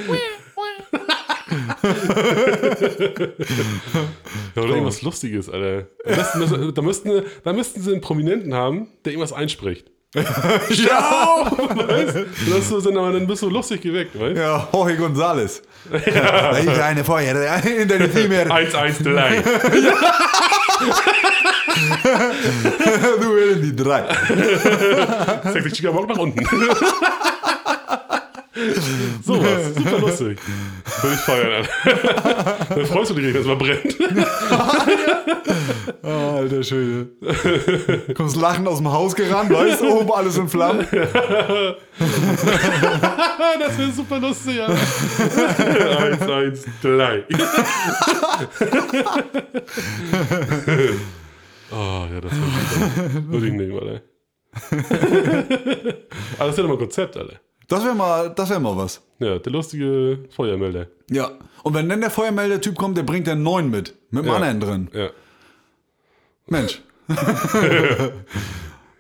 [4.54, 5.86] Ja, oder irgendwas Lustiges, Alter.
[6.04, 9.90] Besten, müssen- da, müssten, da müssten sie einen Prominenten haben, der irgendwas einspricht.
[10.14, 11.50] Ja!
[11.50, 12.16] Weißt?
[12.50, 15.62] Das so, sind aber dann bist du lustig geweckt, weißt Ja, Jorge González.
[15.90, 16.58] Ja.
[16.58, 17.34] Ich eine Feuer
[17.64, 18.50] in deine Zimmer.
[18.50, 19.42] 1, 1, 3.
[23.20, 24.04] Du in die drei.
[25.52, 26.46] 60 Gigabyte nach unten.
[29.24, 30.38] so was, super lustig.
[31.00, 31.66] Würde ich feiern.
[32.68, 33.96] Dann freust du dich, wenn es mal brennt.
[36.03, 37.07] Oh, alter Schöne.
[38.14, 40.86] Kommst lachend aus dem Haus gerannt, weißt du, oben alles in Flammen.
[43.59, 44.76] Das wäre super lustig, Alter.
[45.98, 47.24] 1, 1, 3.
[51.70, 52.50] Oh, ja, das wäre
[53.14, 53.32] super.
[53.32, 54.03] Würde ich nehmen, Alter.
[56.38, 57.40] Aber das wäre doch mal ein Konzept, Alter.
[57.72, 59.00] Das wäre mal, das wär mal was.
[59.18, 60.88] Ja, der lustige Feuermelder.
[61.10, 61.30] Ja.
[61.62, 63.94] Und wenn dann der Feuermelder-Typ kommt, der bringt den neuen mit.
[64.10, 64.34] Mit dem Ja.
[64.36, 64.90] anderen drin.
[64.92, 65.08] Ja.
[66.48, 66.82] Mensch.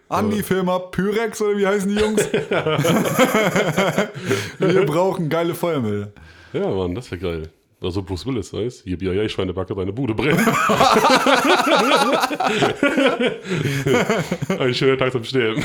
[0.08, 2.26] An die Firma Pyrex oder wie heißen die Jungs?
[4.58, 6.12] Wir brauchen geile Feuermelder.
[6.54, 7.50] Ja, Mann, das wäre geil.
[7.82, 8.90] Also Bruce Willis, weißt du?
[8.90, 10.40] Yippie, ja, Schweinebacke, deine Bude brennt.
[14.60, 15.62] Ein schöner Tag zum Sterben.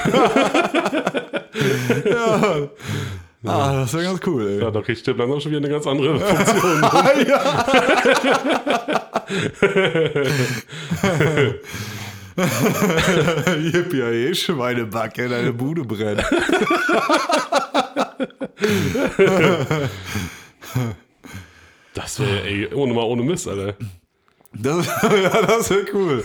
[3.46, 4.60] Ah, das wäre ganz cool, ey.
[4.62, 6.82] Ja, da kriegt Stirb langsam schon wieder eine ganz andere Funktion.
[12.38, 16.24] Yippie, ey, Schweinebacke, deine Bude brennt.
[21.94, 23.76] Das wäre, ey, ohne mal ohne Mist, Alter.
[24.54, 26.24] Das, ja, das wäre cool.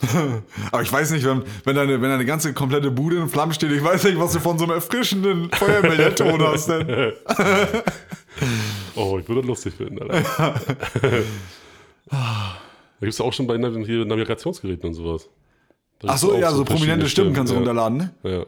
[0.70, 3.72] Aber ich weiß nicht, wenn, wenn, deine, wenn deine ganze komplette Bude in Flammen steht,
[3.72, 6.68] ich weiß nicht, was du von so einem erfrischenden Feuermelderton hast.
[6.68, 7.12] Denn.
[8.94, 10.60] Oh, ich würde das lustig finden, Alter.
[12.10, 12.58] Da
[13.00, 15.28] gibt es auch schon bei hier Navigationsgeräten und sowas.
[16.00, 17.60] Da Ach so, ja, so verschiedene prominente Stimmen kannst du ja.
[17.60, 18.14] runterladen, ne?
[18.22, 18.46] Ja.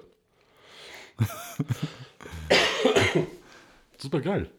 [3.98, 4.50] Super geil.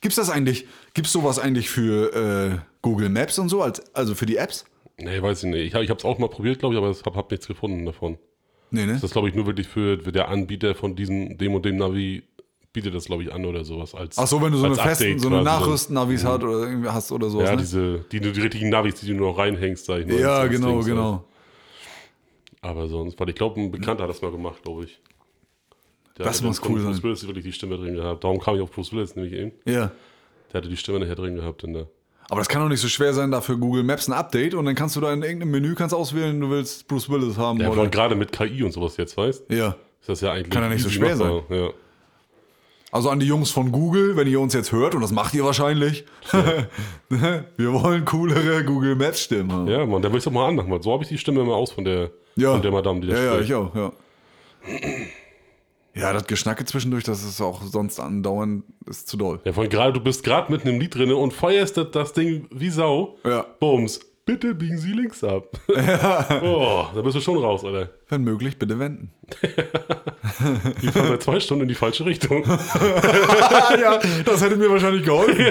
[0.00, 4.26] Gibt's das eigentlich, gibt's sowas eigentlich für äh, Google Maps und so, als, also für
[4.26, 4.64] die Apps?
[4.98, 5.74] Nee, weiß ich nicht.
[5.74, 8.18] Ich habe es auch mal probiert, glaube ich, aber ich habe hab nichts gefunden davon.
[8.70, 8.94] Nee, ne?
[8.94, 11.76] Das ist, glaube ich, nur wirklich für, für der Anbieter von diesem, dem und dem
[11.76, 12.22] Navi
[12.72, 13.94] bietet das, glaube ich, an oder sowas.
[13.94, 15.60] Als, Ach so, wenn du so eine als festen, Update so eine quasi dann.
[15.60, 17.48] Nachrüsten-Navis hat oder irgendwie hast oder sowas.
[17.48, 17.62] Ja, ne?
[17.62, 20.18] diese, die, die richtigen Navis, die du noch reinhängst, sag ich mal.
[20.18, 21.24] ja genau, Dings, genau.
[22.60, 25.00] Aber sonst, weil ich glaube, ein Bekannter hat das mal gemacht, glaube ich.
[26.18, 27.02] Der Das muss cool Bruce sein.
[27.02, 28.24] Willis wirklich die Stimme drin gehabt.
[28.24, 29.52] Darum kam ich auf Bruce Willis nämlich eben.
[29.66, 29.92] Ja.
[30.52, 31.86] Der hatte die Stimme nachher drin gehabt in der.
[32.28, 34.64] Aber das kann doch nicht so schwer sein, da für Google Maps ein Update und
[34.64, 37.68] dann kannst du da in irgendeinem Menü kannst auswählen, du willst Bruce Willis haben Ja,
[37.70, 37.86] oder.
[37.86, 39.76] gerade mit KI und sowas jetzt, weißt Ja.
[40.00, 40.50] Ist das ja eigentlich.
[40.50, 41.42] Kann ja nicht so schwer machbar.
[41.50, 41.68] Ja.
[42.92, 45.44] Also an die Jungs von Google, wenn ihr uns jetzt hört, und das macht ihr
[45.44, 46.04] wahrscheinlich,
[47.08, 49.68] wir wollen coolere Google Maps Stimmen haben.
[49.68, 50.80] ja, Mann, da will ich doch mal anmachen.
[50.82, 52.52] So habe ich die Stimme immer aus von der, Ja.
[52.52, 53.48] von der Madame, die da Ja, ja, spricht.
[53.50, 53.92] ich auch, ja.
[55.96, 59.40] Ja, das Geschnacke zwischendurch, das ist auch sonst andauernd, ist zu doll.
[59.44, 62.46] Ja, von gerade, du bist gerade mitten im Lied drin und feierst das, das Ding
[62.50, 63.16] wie Sau.
[63.24, 63.46] Ja.
[63.58, 64.00] Bums.
[64.26, 65.58] Bitte biegen Sie links ab.
[66.42, 67.90] Oh, da bist du schon raus, Alter.
[68.08, 69.10] Wenn möglich, bitte wenden.
[70.82, 72.44] Die fahren seit zwei Stunden in die falsche Richtung.
[73.80, 75.44] Ja, das hätte mir wahrscheinlich geholfen.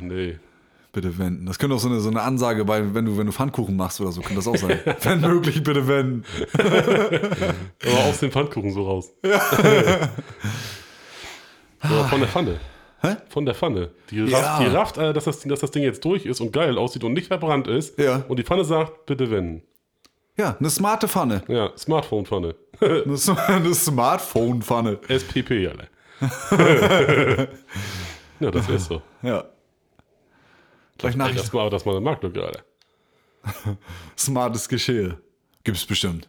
[0.00, 0.38] Nee.
[0.96, 1.44] Bitte wenden.
[1.44, 4.00] Das könnte auch so eine, so eine Ansage bei, wenn du, wenn du Pfannkuchen machst
[4.00, 4.80] oder so, könnte das auch sein.
[5.02, 6.24] Wenn möglich, bitte wenden.
[6.54, 9.10] Aber aus dem Pfannkuchen so raus.
[11.82, 12.04] Ja.
[12.04, 12.58] von der Pfanne.
[13.02, 13.16] Hä?
[13.28, 13.90] Von der Pfanne.
[14.10, 14.58] Die rafft, Ja.
[14.60, 17.12] die rafft äh, dass, das, dass das Ding jetzt durch ist und geil aussieht und
[17.12, 17.98] nicht verbrannt ist.
[17.98, 18.24] Ja.
[18.26, 19.62] Und die Pfanne sagt, bitte wenden.
[20.38, 21.42] Ja, eine smarte Pfanne.
[21.48, 22.54] Ja, Smartphone-Pfanne.
[22.80, 23.16] Eine,
[23.48, 24.98] eine Smartphone-Pfanne.
[25.08, 25.88] SPP, alle.
[28.40, 29.02] ja, das ist so.
[29.22, 29.44] Ja.
[30.98, 31.38] Gleich Nachricht.
[31.40, 32.64] das war das mal eine Marktlücke, Alter.
[34.16, 35.18] Smartes Geschirr.
[35.64, 36.28] Gibt's bestimmt.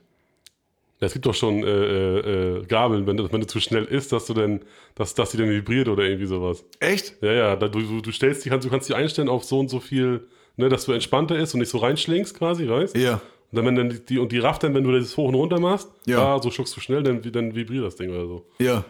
[1.00, 4.12] Es gibt doch schon äh, äh, äh, Gabeln, wenn, du- wenn du zu schnell isst,
[4.12, 4.62] dass du dann,
[4.96, 6.64] dass, dass die dann vibriert oder irgendwie sowas.
[6.80, 7.22] Echt?
[7.22, 9.60] Ja, ja, da, du, du, du stellst die, kannst, du kannst die einstellen auf so
[9.60, 12.98] und so viel, ne, dass du entspannter ist und nicht so reinschlingst quasi, weißt?
[12.98, 13.22] Ja.
[13.52, 15.60] Und dann, wenn dann die, und die rafft dann, wenn du das hoch und runter
[15.60, 16.36] machst, Ja.
[16.36, 18.46] ah, so schluckst du schnell, dann, dann vibriert das Ding oder so.
[18.58, 18.84] Ja.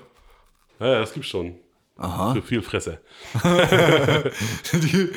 [0.80, 1.56] Ja, ja, das gibt's schon.
[1.98, 2.34] Aha.
[2.36, 3.00] Für viel Fresse.
[4.74, 5.10] Die,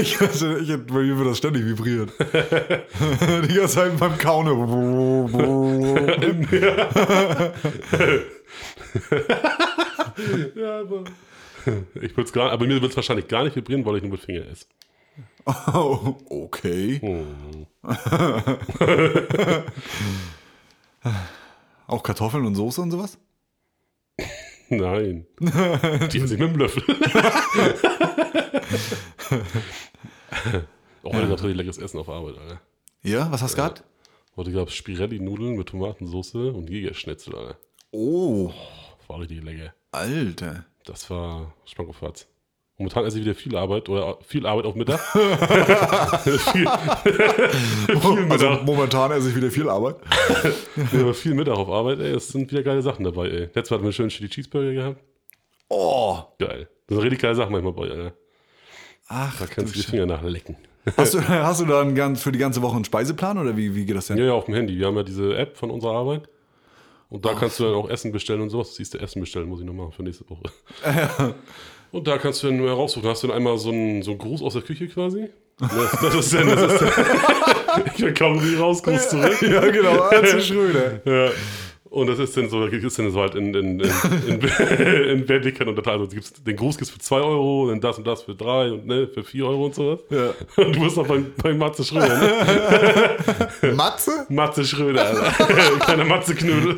[0.00, 2.10] ich, hatte, ich, bei mir wird das ständig vibriert.
[3.48, 4.46] Die ganze Zeit beim Kauen.
[10.54, 11.04] Ja, aber.
[11.94, 14.12] Ich würde es gar, aber mir wird es wahrscheinlich gar nicht vibrieren, weil ich nur
[14.12, 14.66] mit Finger esse.
[15.46, 17.00] Oh, okay.
[21.86, 23.18] Auch Kartoffeln und Soße und sowas?
[24.76, 25.26] Nein.
[25.40, 26.82] Die esse ich mit dem Löffel.
[31.02, 32.62] oh, heute gab es leckeres Essen auf Arbeit, Alter.
[33.02, 33.84] Ja, was hast du gehabt?
[34.34, 37.58] Heute gab es Spirelli-Nudeln mit Tomatensauce und Jägerschnitzel, Alter.
[37.90, 38.50] Oh,
[39.08, 39.74] War richtig lecker.
[39.90, 40.64] Alter.
[40.84, 42.26] Das war Schmankofatz.
[42.78, 44.98] Momentan esse ich wieder viel Arbeit oder viel Arbeit auf Mittag.
[46.22, 48.64] viel, viel Also Mittag.
[48.64, 49.96] momentan esse ich wieder viel Arbeit.
[50.92, 52.12] Ja, aber viel Mittag auf Arbeit, ey.
[52.14, 53.40] Es sind wieder geile Sachen dabei, ey.
[53.54, 55.00] Letztes Mal hatten wir einen schönen Chili Cheeseburger gehabt.
[55.68, 56.18] Oh.
[56.38, 56.68] Geil.
[56.86, 58.12] Das sind richtig geile Sachen manchmal bei, Alter.
[59.08, 60.56] Ach, Da kannst du die Finger nachlecken.
[60.96, 63.74] hast, du, hast du da einen ganz, für die ganze Woche einen Speiseplan oder wie,
[63.74, 64.16] wie geht das denn?
[64.18, 64.76] Ja, ja, auf dem Handy.
[64.78, 66.28] Wir haben ja diese App von unserer Arbeit.
[67.10, 68.74] Und da kannst du dann auch Essen bestellen und sowas.
[68.74, 70.42] Siehst du, Essen bestellen muss ich noch machen für nächste Woche.
[71.92, 73.08] Und da kannst du dann nur raussuchen.
[73.08, 75.28] Hast du dann einmal so einen, so einen Gruß aus der Küche quasi.
[75.58, 76.80] Das, das ist dann, das ist
[77.96, 79.40] dann, ich komme nie raus, Gruß zurück.
[79.42, 81.00] Ja, genau, Arze Schröder.
[81.04, 81.30] Ja.
[81.90, 83.90] Und das ist dann so, es dann so halt in, in, in,
[84.26, 87.98] in, in Vertikern und also gibt's, den Gruß gibt es für 2 Euro, dann das
[87.98, 90.00] und das für 3 und ne, für 4 Euro und sowas.
[90.08, 90.30] Ja.
[90.56, 92.18] Und du bist noch beim, beim Matze Schröder,
[93.60, 93.74] ne?
[93.74, 94.26] Matze?
[94.30, 95.78] Matze Schröder, Alter.
[95.80, 96.76] Kleiner Matze-Knödel.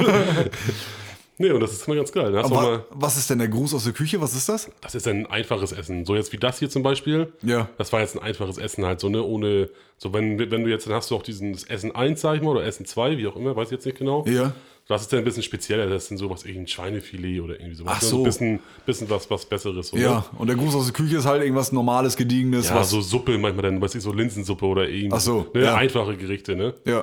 [1.37, 2.37] Nee, und das ist immer ganz geil.
[2.37, 4.20] Aber mal, was ist denn der Gruß aus der Küche?
[4.20, 4.70] Was ist das?
[4.80, 6.05] das ist ein einfaches Essen.
[6.05, 7.32] So jetzt wie das hier zum Beispiel.
[7.43, 7.68] Ja.
[7.76, 9.68] Das war jetzt ein einfaches Essen halt so, ne, ohne,
[9.99, 12.43] so wenn, wenn du jetzt, dann hast du auch diesen das Essen 1, sag ich
[12.43, 14.24] mal, oder Essen 2, wie auch immer, weiß ich jetzt nicht genau.
[14.26, 14.53] Ja.
[14.87, 17.74] Das ist dann ein bisschen spezieller, das ist dann sowas, irgendwie ein Schweinefilet oder irgendwie
[17.74, 17.95] sowas.
[17.97, 18.09] Ach ne?
[18.09, 18.18] so.
[18.18, 19.93] ein bisschen, bisschen was, was Besseres.
[19.95, 20.03] Oder?
[20.03, 22.68] Ja, und der Gruß aus der Küche ist halt irgendwas Normales, Gediegenes.
[22.68, 25.16] Ja, was, so Suppe manchmal dann, weiß ich, so Linsensuppe oder irgendwie.
[25.16, 25.64] Ach so, ne?
[25.64, 25.74] ja.
[25.74, 26.74] Einfache Gerichte, ne?
[26.85, 27.03] ja,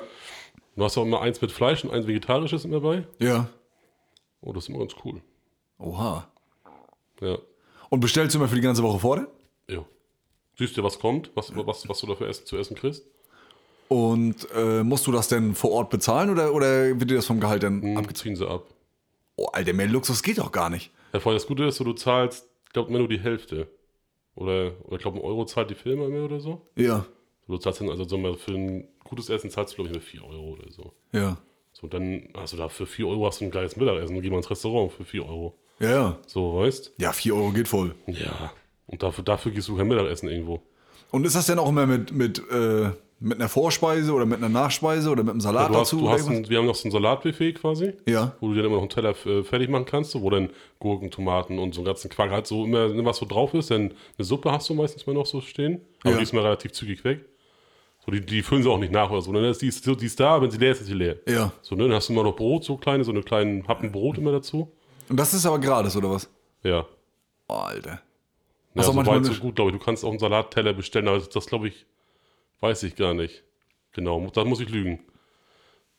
[0.76, 3.04] Du hast auch immer eins mit Fleisch und eins vegetarisches immer dabei.
[3.20, 3.50] ja.
[4.42, 5.22] Oh, das ist immer ganz cool.
[5.80, 6.28] Oha.
[7.22, 7.38] Ja.
[7.90, 9.28] Und bestellst du immer für die ganze Woche vor?
[9.70, 9.86] Ja.
[10.58, 13.04] Siehst du, was kommt, was, was, was du dafür essen, zu essen kriegst?
[13.88, 17.40] Und äh, musst du das denn vor Ort bezahlen oder, oder wird dir das vom
[17.40, 18.36] Gehalt dann Hm, abgezogen?
[18.36, 18.66] sie ab.
[19.36, 20.92] Oh, Alter, mehr Luxus geht doch gar nicht.
[21.14, 23.68] Ja, vor allem das Gute ist, so, du zahlst, ich glaube, nur die Hälfte.
[24.36, 26.62] Oder, oder ich glaube, ein Euro zahlt die Firma mehr oder so.
[26.76, 27.06] Ja,
[27.48, 30.02] Du zahlst dann, also so mal für ein gutes Essen zahlst du, glaube ich, nur
[30.02, 30.94] 4 Euro oder so.
[31.12, 31.38] ja.
[31.74, 34.22] So, dann hast du da für 4 Euro hast du ein geiles Mittagessen.
[34.22, 35.56] Geh mal ins Restaurant für 4 Euro.
[35.80, 36.18] Ja, ja.
[36.28, 36.94] So, weißt?
[37.00, 37.96] Ja, 4 Euro geht voll.
[38.08, 38.52] Ja.
[38.88, 40.62] Und dafür, dafür gehst du kein Mittagessen irgendwo.
[41.12, 42.90] Und ist das denn auch immer mit, mit, äh,
[43.24, 46.00] Mit einer Vorspeise oder mit einer Nachspeise oder mit einem Salat Du hast, dazu?
[46.00, 48.72] du hast ein, wir haben noch so ein Salatbuffet quasi, ja, wo du dir dann
[48.72, 50.50] immer noch einen Teller äh, fertig machen kannst, wo dann
[50.80, 53.70] Gurken, Tomaten und so einen ganzen Quark halt so immer, was so drauf ist.
[53.70, 56.18] Dann eine Suppe hast du meistens mal noch so stehen, aber Ja.
[56.18, 57.24] die ist mal relativ zügig weg.
[58.06, 59.32] So, die, die füllen sie auch nicht nach oder so.
[59.32, 61.18] Dann ist die, ist, die ist da, wenn sie leer ist, ist sie leer.
[61.28, 61.52] ja.
[61.62, 64.18] So, ne, dann hast du immer noch Brot, so kleine, so eine kleinen Happen Brot
[64.18, 64.72] immer dazu.
[65.08, 66.30] Und das ist aber gratis, oder was?
[66.64, 66.86] Ja.
[67.48, 68.02] Oh, Alter.
[68.74, 69.78] Ja, Ach so, weit so gut, glaube ich.
[69.78, 71.86] Du kannst auch einen Salatteller bestellen, aber das glaube ich,
[72.62, 73.44] weiß ich gar nicht.
[73.92, 75.00] Genau, da muss ich lügen.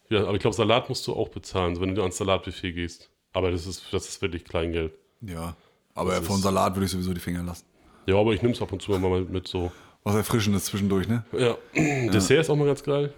[0.08, 3.10] Ja, aber ich glaube, Salat musst du auch bezahlen, wenn du ans Salatbuffet gehst.
[3.32, 4.92] Aber das ist, das ist wirklich Kleingeld.
[5.20, 5.56] Ja.
[5.94, 7.66] Aber Das von Salat würde ich sowieso die Finger lassen.
[8.06, 9.70] Ja, aber ich nehme es ab und zu mal mit so.
[10.04, 11.24] Was Erfrischendes zwischendurch, ne?
[11.32, 13.12] Ja, Dessert ist auch mal ganz geil.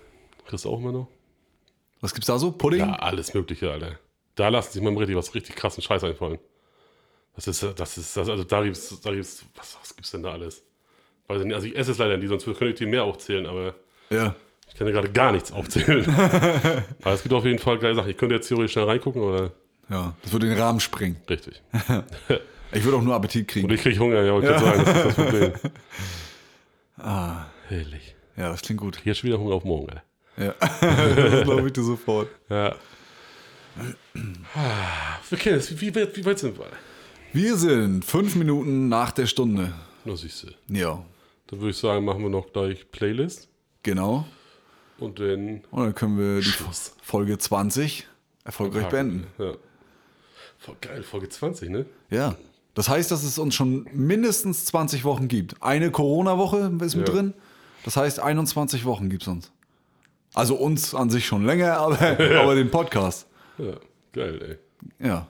[0.46, 1.08] Kriegst du auch immer noch.
[2.00, 2.52] Was gibt's da so?
[2.52, 2.80] Pudding?
[2.80, 3.98] Ja, alles Mögliche, Alter.
[4.34, 6.38] Da lassen sich mal richtig was richtig krassen Scheiß einfallen.
[7.36, 10.32] Das ist, das ist, das, also da gibt's, da gibt's, was, was gibt's denn da
[10.32, 10.62] alles?
[11.26, 13.46] Weiß ich nicht, also ich esse es leider nie, sonst könnte ich dir mehr aufzählen,
[13.46, 13.74] aber
[14.10, 14.34] Ja.
[14.68, 16.04] ich kann dir gerade gar nichts aufzählen.
[17.02, 18.10] aber es gibt auf jeden Fall geile Sachen.
[18.10, 19.52] Ich könnte jetzt theoretisch schnell reingucken, aber
[19.88, 20.14] Ja.
[20.22, 21.16] Das würde den Rahmen sprengen.
[21.30, 21.62] richtig.
[22.76, 23.70] Ich würde auch nur Appetit Und kriegen.
[23.70, 25.52] ich kriege Hunger, ja, ich kann sagen, das ist das Problem.
[26.96, 27.46] Ah.
[27.68, 28.14] Herrlich.
[28.36, 28.98] Ja, das klingt gut.
[29.00, 30.02] Habe schon wieder Hunger auf morgen, Alter.
[30.36, 30.54] Ja.
[30.80, 32.28] das glaube ich dir sofort.
[32.48, 32.74] Ja.
[35.44, 35.70] Es.
[35.72, 36.66] Wie, wie, weit- wie weit sind wir?
[37.32, 39.72] Wir sind fünf Minuten nach der Stunde.
[40.04, 40.48] Na, siehst du.
[40.74, 41.04] Ja.
[41.48, 43.48] Dann würde ich sagen, machen wir noch gleich Playlist.
[43.82, 44.26] Genau.
[44.98, 46.94] Und dann Und dann können wir die Schluss.
[47.02, 48.06] Folge 20
[48.44, 49.26] erfolgreich beenden.
[49.38, 49.54] Ja.
[50.58, 51.86] Voll geil, Folge 20, ne?
[52.10, 52.36] Ja.
[52.74, 55.62] Das heißt, dass es uns schon mindestens 20 Wochen gibt.
[55.62, 57.14] Eine Corona-Woche ist mit Ja.
[57.14, 57.34] drin.
[57.84, 59.52] Das heißt, 21 Wochen gibt es uns.
[60.34, 61.98] Also uns an sich schon länger, aber,
[62.40, 63.26] aber den Podcast.
[63.58, 63.74] Ja,
[64.12, 64.58] geil,
[65.00, 65.06] ey.
[65.06, 65.28] Ja.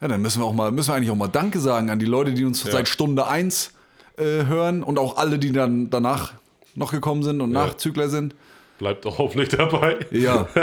[0.00, 2.06] Ja, dann müssen wir auch mal, müssen wir eigentlich auch mal Danke sagen an die
[2.06, 2.70] Leute, die uns Ja.
[2.72, 3.72] seit Stunde 1
[4.16, 6.34] äh, hören und auch alle, die dann danach
[6.74, 8.34] noch gekommen sind und Nachzügler sind.
[8.78, 9.98] Bleibt auch hoffentlich dabei.
[10.10, 10.46] Ja.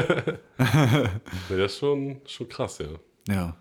[0.59, 1.09] Ja,
[1.49, 3.33] das ist schon, schon krass, ja.
[3.33, 3.55] ja.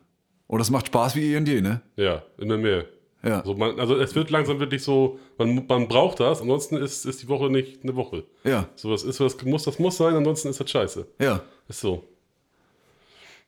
[0.48, 1.82] Und das macht Spaß wie eh und je, ne?
[1.96, 2.86] Ja, immer mehr.
[3.22, 3.40] Ja.
[3.40, 7.22] Also, man, also es wird langsam wirklich so, man, man braucht das, ansonsten ist, ist
[7.22, 8.24] die Woche nicht eine Woche.
[8.44, 8.68] Ja.
[8.74, 11.06] So, das ist, was muss, das muss sein, ansonsten ist das scheiße.
[11.20, 11.42] Ja.
[11.68, 12.04] Ist so.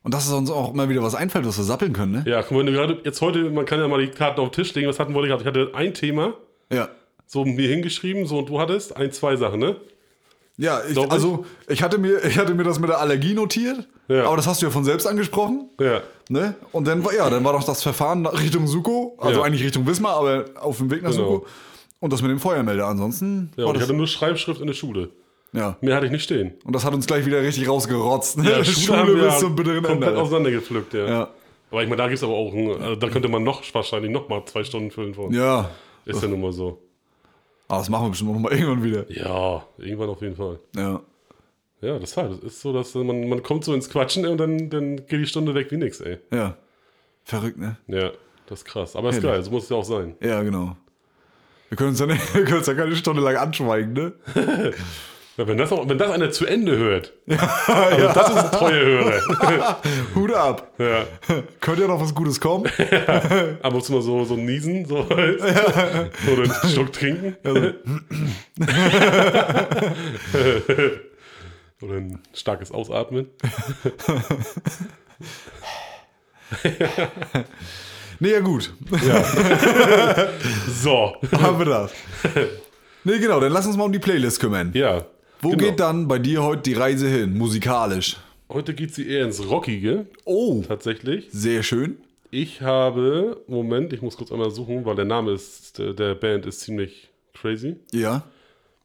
[0.02, 2.24] Und dass es uns auch immer wieder was einfällt, was wir sappeln können, ne?
[2.26, 4.50] Ja, guck mal, wenn du gerade, jetzt heute, man kann ja mal die Karten auf
[4.50, 5.42] den Tisch legen, was hatten wir gehabt?
[5.42, 6.34] Ich hatte ein Thema,
[6.72, 6.88] Ja.
[7.26, 9.76] so mir hingeschrieben, so und du hattest ein, zwei Sachen, ne?
[10.62, 14.26] Ja, ich, also ich hatte, mir, ich hatte mir das mit der Allergie notiert, Ja.
[14.26, 15.70] aber das hast du ja von selbst angesprochen.
[15.80, 16.02] Ja.
[16.28, 16.54] Ne?
[16.72, 19.46] Und dann war, ja, dann war doch das Verfahren Richtung Suko, also Ja.
[19.46, 21.24] eigentlich Richtung Wismar, aber auf dem Weg nach Genau.
[21.40, 21.46] Suko.
[21.98, 22.86] Und das mit dem Feuermelder.
[22.86, 25.08] Ansonsten Ja, und ich hatte nur Schreibschrift in der Schule.
[25.52, 25.76] ja.
[25.80, 26.52] Mehr hatte ich nicht stehen.
[26.64, 28.36] Und das hat uns gleich wieder richtig rausgerotzt.
[28.38, 28.50] Ne?
[28.50, 30.20] Ja, Schule, wir bis zum bitteren komplett Ende.
[30.22, 31.06] auseinandergepflückt, ja.
[31.08, 31.28] Ja.
[31.70, 34.28] Aber ich meine, da gibt es aber auch, also da könnte man noch wahrscheinlich noch
[34.28, 35.32] mal zwei Stunden füllen von.
[35.32, 35.70] ja.
[36.06, 36.78] Ist ja nun mal so.
[37.70, 39.08] Aber das machen wir bestimmt noch mal irgendwann wieder.
[39.12, 40.58] Ja, irgendwann auf jeden Fall.
[40.74, 41.00] Ja.
[41.80, 44.70] Ja, das war, das ist so, dass man, man kommt so ins Quatschen und dann,
[44.70, 46.18] dann geht die Stunde weg wie nix, ey.
[46.32, 46.56] Ja.
[47.22, 47.76] Verrückt, ne?
[47.86, 48.10] Ja,
[48.46, 48.96] das ist krass.
[48.96, 49.30] Aber ist Herrlich.
[49.30, 50.16] geil, so muss es ja auch sein.
[50.20, 50.76] Ja, genau.
[51.68, 54.12] Wir können uns ja, nicht, wir können uns ja keine Stunde lang anschweigen, ne?
[55.40, 58.84] Ja, wenn, das auch, wenn das einer zu Ende hört, also das ist ein treuer
[58.84, 59.80] Hörer.
[60.14, 60.70] Hut ab.
[60.76, 61.06] ja.
[61.60, 62.66] Könnte ja noch was Gutes kommen.
[63.62, 65.40] Ab und zu mal so, so niesen, so halt.
[65.40, 67.38] Oder einen Schluck trinken.
[71.80, 73.28] Oder ein starkes Ausatmen.
[78.18, 78.74] Nee, ja gut.
[80.82, 81.14] So.
[81.32, 81.92] Haben wir das.
[83.04, 84.72] Nee, genau, dann lass uns mal um die Playlist kümmern.
[84.74, 85.06] Ja.
[85.40, 85.64] Wo genau.
[85.64, 88.16] geht dann bei dir heute die Reise hin, musikalisch?
[88.48, 91.28] Heute geht sie eher ins Rockige, Oh, tatsächlich.
[91.30, 91.98] sehr schön.
[92.32, 96.46] Ich habe, Moment, ich muss kurz einmal suchen, weil der Name ist, der, der Band
[96.46, 97.76] ist ziemlich crazy.
[97.92, 98.22] Ja,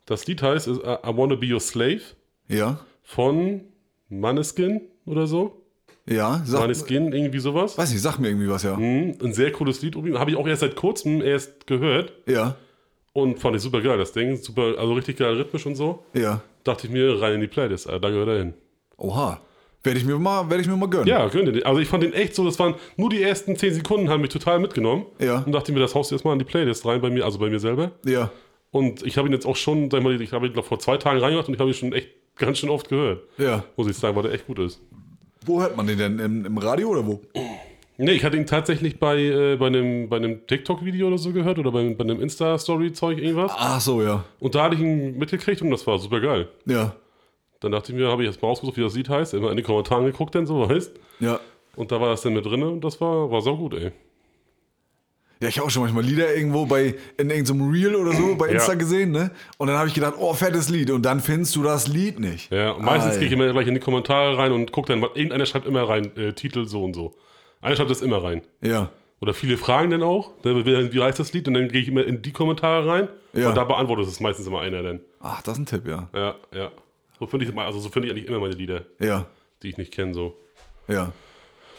[0.06, 2.02] Das Lied heißt ist, I Wanna Be Your Slave
[2.48, 3.62] ja, von
[4.10, 5.62] Maneskin oder so.
[6.06, 6.42] ja.
[6.46, 7.78] Sag, Maneskin, irgendwie sowas.
[7.78, 8.78] weiß nicht, sag mir irgendwie was, ja.
[8.78, 9.96] Mhm, Ein sehr cooles Lied.
[9.96, 12.56] Habe ich auch erst seit kurzem erst gehört Ja,
[13.14, 14.38] und fand ich super geil, das Ding.
[14.38, 16.04] Super, also richtig geil rhythmisch und so.
[16.14, 16.42] ja.
[16.66, 18.54] Dachte ich mir, rein in die Playlist, Alter, da gehört er hin.
[18.98, 19.40] Oha.
[19.84, 21.08] Werde ich mir mal, werde ich mir mal gönnen.
[21.08, 21.64] Ja, gönn den.
[21.64, 24.32] Also ich fand den echt so, das waren nur die ersten 10 Sekunden, haben mich
[24.32, 25.06] total mitgenommen.
[25.20, 25.44] Ja.
[25.46, 27.38] Und dachte mir, das haust du jetzt mal in die Playlist rein bei mir, also
[27.38, 27.92] bei mir selber.
[28.04, 28.32] Ja.
[28.72, 30.80] Und ich habe ihn jetzt auch schon, sag ich mal, ich habe ihn glaub, vor
[30.80, 33.22] zwei Tagen reingemacht und ich habe ihn schon echt ganz schön oft gehört.
[33.38, 33.64] Ja.
[33.78, 34.82] Muss ich sagen, weil der echt gut ist.
[35.46, 36.18] Wo hört man den denn?
[36.18, 37.22] Im, im Radio oder wo?
[37.98, 41.60] Nee, ich hatte ihn tatsächlich bei, äh, bei einem, bei einem TikTok-Video oder so gehört
[41.60, 43.52] oder bei, bei einem Insta-Story-Zeug irgendwas.
[43.56, 44.26] Ach so, ja.
[44.40, 46.50] Und da hatte ich ihn mitgekriegt und das war super geil.
[46.66, 46.96] Ja.
[47.62, 49.34] Dann dachte ich mir, habe ich jetzt mal ausgesucht, wie das Lied heißt.
[49.34, 50.92] Immer in die Kommentare geguckt, denn so heißt.
[51.22, 51.40] Ja.
[51.78, 53.92] Und da war das dann mit drin und das war, war sau gut, ey.
[55.42, 58.48] Ja, ich habe auch schon manchmal Lieder irgendwo bei in irgendeinem Reel oder so bei
[58.48, 58.78] Insta Ja.
[58.78, 59.32] gesehen, ne?
[59.58, 60.92] Und dann habe ich gedacht, oh, fettes Lied.
[60.92, 62.52] Und dann findest du das Lied nicht.
[62.52, 63.20] Ja, meistens Ei.
[63.20, 66.16] gehe ich immer gleich in die Kommentare rein und gucke dann, irgendeiner schreibt immer rein,
[66.16, 67.14] äh, Titel so und so.
[67.66, 68.42] Einer schreibt das immer rein.
[68.62, 68.90] Ja.
[69.22, 71.48] Oder viele fragen dann auch, wie, heißt das Lied?
[71.48, 73.50] Und dann gehe ich immer in die Kommentare rein Ja.
[73.50, 75.00] und da beantwortet es meistens immer einer dann.
[75.22, 76.08] Ach, das ist ein Tipp, ja.
[76.14, 76.72] Ja, ja.
[77.20, 79.26] So finde ich, immer- also so finde ich eigentlich immer meine Lieder, Ja.
[79.64, 80.14] die ich nicht kenne.
[80.14, 80.36] So.
[80.88, 81.12] Ja.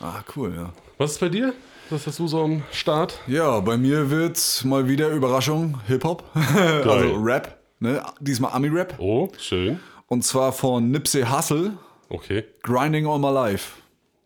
[0.01, 0.73] Ah, cool, ja.
[0.99, 1.53] Was ist bei dir?
[1.91, 3.21] Was hast du so am Start?
[3.29, 6.25] Ja, bei mir wird's mal wieder Überraschung Hip-Hop.
[6.35, 8.03] also Rap, ne?
[8.21, 8.95] Diesmal Ami-Rap.
[8.99, 9.79] Oh, schön.
[10.09, 11.73] Und zwar von Nipsey Hussle,
[12.09, 12.45] Okay.
[12.63, 13.73] Grinding All My Life.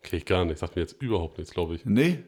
[0.03, 0.59] Krieg ich gar nicht.
[0.59, 1.85] Sagt mir jetzt überhaupt nichts, glaube ich.
[1.85, 2.25] Nee?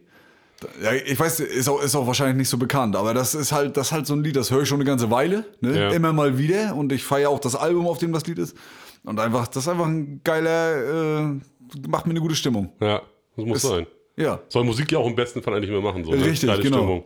[0.82, 3.76] Ja, ich weiß, ist auch, ist auch wahrscheinlich nicht so bekannt, aber das ist halt,
[3.76, 5.76] das ist halt so ein Lied, das höre ich schon eine ganze Weile, ne?
[5.76, 5.90] Ja.
[5.90, 8.56] Immer mal wieder und ich feiere auch das Album, auf dem das Lied ist.
[9.02, 11.40] Und einfach, das ist einfach ein geiler, äh,
[11.88, 12.72] macht mir eine gute Stimmung.
[12.80, 13.02] Ja,
[13.36, 13.86] das muss Ist- sein.
[14.16, 14.40] Ja.
[14.50, 16.04] Soll Musik ja auch im besten Fall eigentlich immer machen.
[16.04, 16.24] So, ne?
[16.24, 16.76] Richtig, Geile genau.
[16.76, 17.04] Stimmung.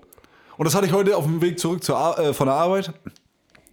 [0.59, 2.93] Und das hatte ich heute auf dem Weg zurück zur äh, von der Arbeit.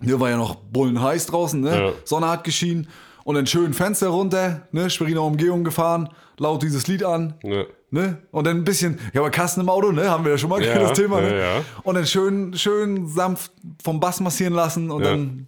[0.02, 1.76] Hier war ja noch bullenheiß draußen, ne?
[1.88, 1.92] Ja.
[2.06, 2.88] Sonne hat geschienen
[3.24, 4.90] und dann schön Fenster runter, ne?
[4.90, 7.36] Schweriner Umgehung gefahren, laut dieses Lied an.
[7.44, 7.64] Ja.
[7.92, 8.18] Ne?
[8.32, 10.10] Und dann ein bisschen, ja, aber Kasten im Auto, ne?
[10.10, 11.30] Haben wir ja schon mal Ja, das Thema, ne?
[11.30, 11.62] ja, ja.
[11.84, 13.52] Und dann schön, schön sanft
[13.84, 15.48] vom Bass massieren lassen und dann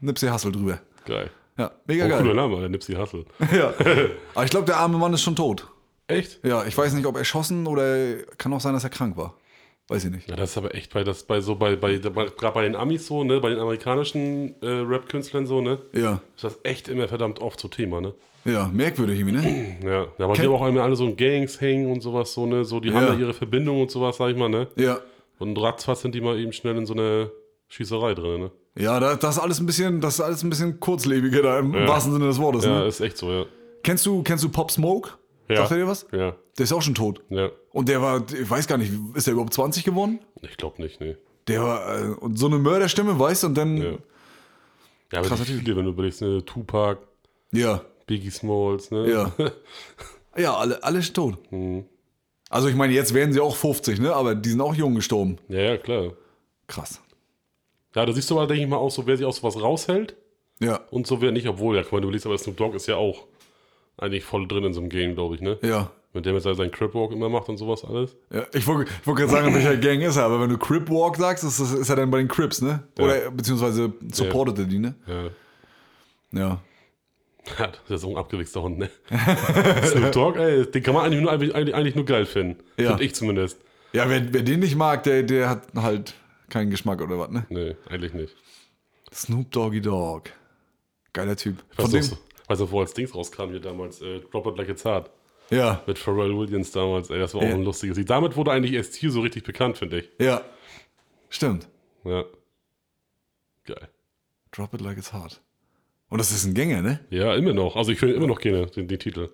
[0.00, 0.80] Nipsey Hussle drüber.
[1.06, 1.30] Geil.
[1.56, 2.18] Ja, mega Oh, geil.
[2.22, 3.24] cooler Name, der Nipsey Hussle.
[3.52, 3.72] Ja.
[4.34, 5.66] Aber ich glaube, der arme Mann ist schon tot.
[6.08, 6.44] Echt?
[6.44, 9.34] Ja, ich weiß nicht, ob erschossen oder kann auch sein, dass er krank war.
[9.88, 10.28] Weiß ich nicht.
[10.30, 12.76] Ja, das ist aber echt bei das bei so bei bei, bei gerade bei den
[12.76, 17.08] Amis so, ne, bei den amerikanischen äh, Rap-Künstlern so, ne, Ja, ist das echt immer
[17.08, 18.14] verdammt oft so Thema, ne?
[18.44, 19.76] ja, merkwürdig irgendwie, ne?
[19.84, 22.32] Ja, ja aber die Ken- haben auch immer alle so in Gangs hängen und sowas
[22.32, 23.12] so, ne, so die haben Ja.
[23.12, 24.68] da ihre Verbindung und sowas, sag ich mal, ne?
[24.76, 24.98] Ja.
[25.38, 27.30] Und ratzfatz sind die mal eben schnell in so eine
[27.68, 28.50] Schießerei drin, ne?
[28.78, 31.74] Ja, da, das ist alles ein bisschen, das ist alles ein bisschen kurzlebiger da im
[31.74, 31.86] Ja.
[31.88, 32.64] wahrsten Sinne des Wortes.
[32.64, 32.86] Ja, Ne?
[32.86, 33.44] ist echt so, ja.
[33.82, 35.10] Kennst du, kennst du Pop Smoke?
[35.48, 35.56] Ja.
[35.56, 36.06] Sagt er dir was?
[36.12, 37.20] Ja, Der ist auch schon tot.
[37.30, 37.50] ja.
[37.72, 40.20] Und der war, ich weiß gar nicht, ist der überhaupt 20 geworden?
[40.42, 41.16] Ich glaube nicht, ne.
[41.48, 43.92] Der war, äh, und so eine Mörderstimme, weißt du, und dann, Ja.
[45.12, 46.98] Ja, aber Krasser viele, wenn du überlegst, ne, Tupac,
[47.52, 49.10] ja, Biggie Smalls, ne?
[49.10, 49.32] ja.
[50.34, 51.36] Ja, alle, alle ist tot.
[51.52, 51.84] Mhm.
[52.48, 54.14] Also ich meine, jetzt werden sie auch 50, ne?
[54.14, 55.36] Aber die sind auch jung gestorben.
[55.48, 56.12] Ja, ja, klar.
[56.66, 57.02] Krass.
[57.94, 60.16] Ja, da siehst du aber, denke ich mal, auch so, wer sich aus sowas raushält
[60.58, 62.86] Ja, und so wer nicht, obwohl, ja, guck mal, du überlegst, aber Snoop Dogg ist
[62.86, 63.26] ja auch
[63.98, 65.58] eigentlich voll drin in so einem Game, glaube ich, ne?
[65.62, 65.90] ja.
[66.12, 68.14] Wenn der mit seinem Crip Walk immer macht und sowas alles.
[68.30, 70.90] Ja, ich wollte wollt gerade sagen, in welcher Gang ist er, aber wenn du Crip
[70.90, 72.82] Walk sagst, ist, ist er dann bei den Crips, ne?
[72.98, 74.94] Oder beziehungsweise supportet er die, ne?
[75.06, 76.38] Ja.
[76.38, 76.60] Ja.
[77.58, 78.88] Ja, das ist ja so ein abgewichster Hund, ne?
[79.84, 82.62] Snoop Dogg, ey, den kann man eigentlich nur, eigentlich, eigentlich nur geil finden.
[82.76, 82.90] Ja.
[82.90, 83.58] Finde ich zumindest.
[83.92, 86.14] Ja, wer, wer den nicht mag, der, der hat halt
[86.48, 87.44] keinen Geschmack oder was, ne?
[87.48, 88.36] Nee, eigentlich nicht.
[89.12, 90.30] Snoop Doggy Dogg.
[91.12, 91.56] Geiler Typ.
[91.76, 94.56] Von dem, du, so, weißt du, wo als Dings rauskam hier damals, äh, Drop It
[94.56, 95.10] Like It's Hard.
[95.52, 97.54] Ja, Mit Pharrell Williams damals, ey, das war auch Ja.
[97.54, 98.10] ein lustiges Lied.
[98.10, 100.10] Damit wurde eigentlich erst hier so richtig bekannt, finde ich.
[100.18, 100.42] ja.
[101.28, 101.66] Stimmt.
[102.04, 102.24] Ja.
[103.64, 103.88] Geil.
[104.50, 105.40] Drop it like it's hard.
[106.10, 107.00] Und das ist ein Gänger, ne?
[107.08, 107.74] Ja, immer noch.
[107.76, 109.30] Also ich höre immer noch gerne den, den Titel.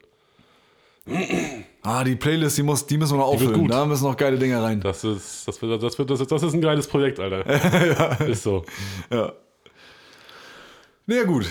[1.82, 3.55] Ah, die Playlist, die, muss, die müssen wir noch auffüllen.
[3.55, 3.70] gut.
[3.70, 4.81] Da müssen noch geile Dinger rein.
[4.81, 8.20] Das ist, das wird, das wird, das ist, das ist ein geiles Projekt, Alter.
[8.28, 8.65] Ist so.
[9.11, 9.32] Ja.
[11.07, 11.47] Na ja, gut.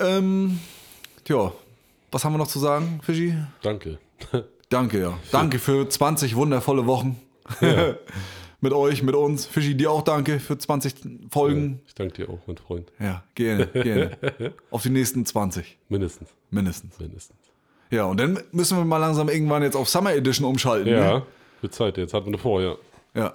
[0.00, 0.58] Ähm,
[1.24, 1.52] tja,
[2.10, 3.34] was haben wir noch zu sagen, Fischi?
[3.62, 3.98] Danke.
[4.68, 5.18] Danke, ja.
[5.32, 7.20] Danke für 20 wundervolle Wochen.
[8.60, 9.46] mit euch, mit uns.
[9.46, 10.94] Fischi, dir auch danke für 20
[11.30, 11.80] Folgen.
[11.86, 12.92] Ich danke dir auch, mein Freund.
[12.98, 14.18] Ja, gerne, gerne.
[14.70, 16.28] Auf die nächsten 20, Mindestens.
[16.50, 16.98] mindestens.
[16.98, 17.38] Mindestens.
[17.90, 20.88] Ja, und dann müssen wir mal langsam irgendwann jetzt auf Summer Edition umschalten.
[20.92, 21.22] Ja, Ne?
[21.62, 22.12] wird Zeit jetzt.
[22.12, 22.74] Hatten wir vor, ja.
[23.14, 23.34] Ja,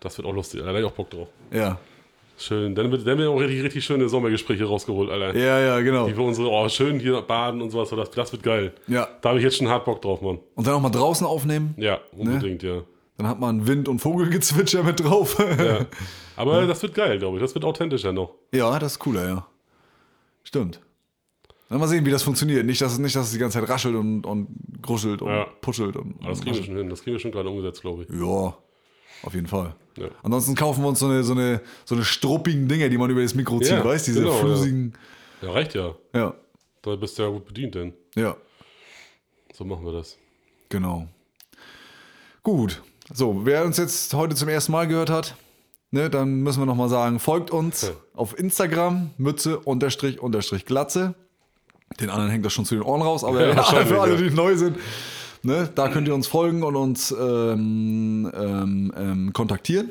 [0.00, 0.62] Das wird auch lustig.
[0.62, 1.28] Da hab ich auch Bock drauf.
[1.50, 1.78] ja.
[2.36, 2.74] Schön.
[2.74, 5.38] Dann wird, dann wird auch richtig, richtig schöne Sommergespräche rausgeholt, Alter.
[5.38, 6.06] Ja, ja, genau.
[6.08, 7.90] Die für unsere, oh, schön hier baden und sowas.
[7.90, 8.72] Das, das wird geil.
[8.88, 9.08] Ja.
[9.20, 10.38] Da habe ich jetzt schon hart Bock drauf, Mann.
[10.54, 11.74] Und dann auch mal draußen aufnehmen.
[11.78, 12.82] Ja, unbedingt, ja.
[13.16, 15.38] Dann hat man Wind- und Vogelgezwitscher mit drauf.
[15.38, 15.86] ja.
[16.36, 17.42] Aber das wird geil, glaube ich.
[17.42, 18.34] Das wird authentischer noch.
[18.52, 19.46] Ja, das ist cooler, ja.
[20.42, 20.80] Stimmt.
[21.68, 22.66] Dann mal sehen, wie das funktioniert.
[22.66, 24.48] Nicht, dass es, nicht, dass es die ganze Zeit raschelt und, und
[24.82, 25.46] gruschelt und Ja.
[25.60, 25.96] puschelt.
[25.96, 26.88] Und, Aber das kriegen wir schon hin.
[26.90, 28.08] Das kriegen wir schon gerade umgesetzt, glaube ich.
[28.10, 28.54] ja,
[29.24, 29.74] auf jeden Fall.
[29.96, 30.06] Ja.
[30.22, 33.22] Ansonsten kaufen wir uns so eine, so eine, so eine struppigen Dinger, die man über
[33.22, 34.10] das Mikro zieht, Ja, weißt du?
[34.12, 34.40] Diese genau, ja.
[34.40, 34.92] flusigen.
[35.42, 35.94] Ja, reicht ja.
[36.12, 36.34] Ja.
[36.82, 37.92] Da bist du ja gut bedient, denn.
[38.14, 38.36] ja,
[39.52, 40.16] So machen wir das.
[40.68, 41.06] genau.
[42.42, 42.82] Gut.
[43.12, 45.36] So, wer uns jetzt heute zum ersten Mal gehört hat,
[45.90, 47.90] ne, dann müssen wir nochmal sagen, folgt uns Ja.
[48.14, 51.14] auf Instagram, Mütze, unterstrich, unterstrich, Glatze.
[52.00, 54.20] Den anderen hängt das schon zu den Ohren raus, aber Ja, ja, für alle, ja.
[54.28, 54.78] die neu sind,
[55.44, 59.90] ne, da könnt ihr uns folgen und uns ähm, ähm, ähm, kontaktieren.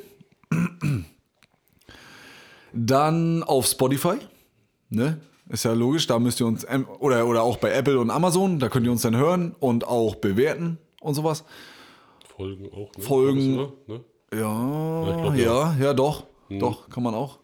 [2.74, 4.18] Dann auf Spotify,
[4.90, 5.20] ne?
[5.50, 8.60] Ist ja logisch, da müsst ihr uns, ähm, oder, oder auch bei Apple und Amazon,
[8.60, 11.44] da könnt ihr uns dann hören und auch bewerten und sowas.
[12.36, 12.92] Folgen auch.
[12.96, 13.04] Ne?
[13.04, 13.60] Folgen.
[13.60, 13.74] Oder?
[13.88, 14.02] Ne?
[14.34, 15.76] Ja, glaub, ja, ja.
[15.80, 16.24] ja, doch.
[16.50, 17.40] Doch, kann man auch.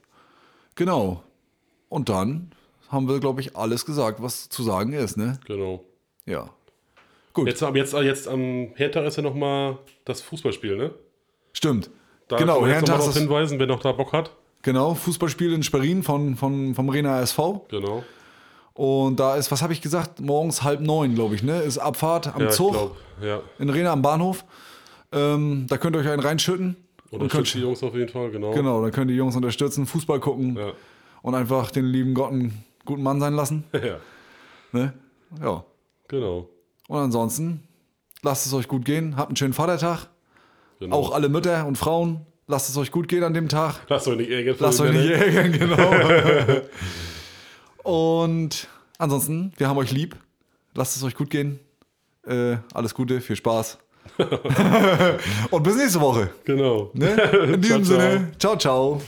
[0.76, 1.23] Genau.
[1.90, 2.52] Und dann
[2.90, 5.40] haben wir, glaube ich, alles gesagt, was zu sagen ist, ne?
[5.45, 5.84] Genau.
[6.26, 6.49] Ja.
[7.39, 7.47] Gut.
[7.47, 10.91] Jetzt, jetzt, jetzt am Hertag ist ja nochmal das Fußballspiel, ne?
[11.53, 11.89] Stimmt.
[12.27, 14.31] Da genau, kann man darauf hinweisen, wer noch da Bock hat.
[14.61, 17.65] genau, Fußballspiel in Sperrin von, von, vom Rena SV.
[17.69, 18.03] Genau.
[18.73, 21.59] Und da ist, was habe ich gesagt, morgens halb neun, glaube ich, ne?
[21.61, 23.41] Ist Abfahrt am Ja, Zug ich glaube, ja.
[23.57, 24.45] in Rena am Bahnhof.
[25.11, 26.75] Ähm, da könnt ihr euch einen reinschütten.
[27.11, 28.51] Und Unterstützt könnt, die Jungs auf jeden Fall, genau.
[28.51, 30.73] genau, dann könnt ihr die Jungs unterstützen, Fußball gucken Ja.
[31.23, 33.63] und einfach den lieben Gott einen guten Mann sein lassen.
[33.73, 33.97] ja,
[34.71, 34.93] Ne?
[35.41, 35.63] Ja.
[36.07, 36.47] genau.
[36.89, 37.63] Und ansonsten,
[38.23, 39.15] lasst es euch gut gehen.
[39.15, 40.07] Habt einen schönen Vatertag.
[40.79, 40.95] genau.
[40.95, 43.75] Auch alle Mütter und Frauen, lasst es euch gut gehen an dem Tag.
[43.89, 44.55] Lasst euch nicht ärgern.
[44.59, 46.61] Lasst euch nicht ärgern, genau.
[47.83, 48.67] und
[48.97, 50.15] ansonsten, wir haben euch lieb.
[50.73, 51.59] Lasst es euch gut gehen.
[52.25, 53.77] Äh, alles Gute, viel Spaß.
[55.51, 56.31] und bis nächste Woche.
[56.43, 56.89] Genau.
[56.95, 57.13] Ne?
[57.53, 58.09] In diesem Ciao, ciao.
[58.09, 59.01] Sinne, ciao, ciao.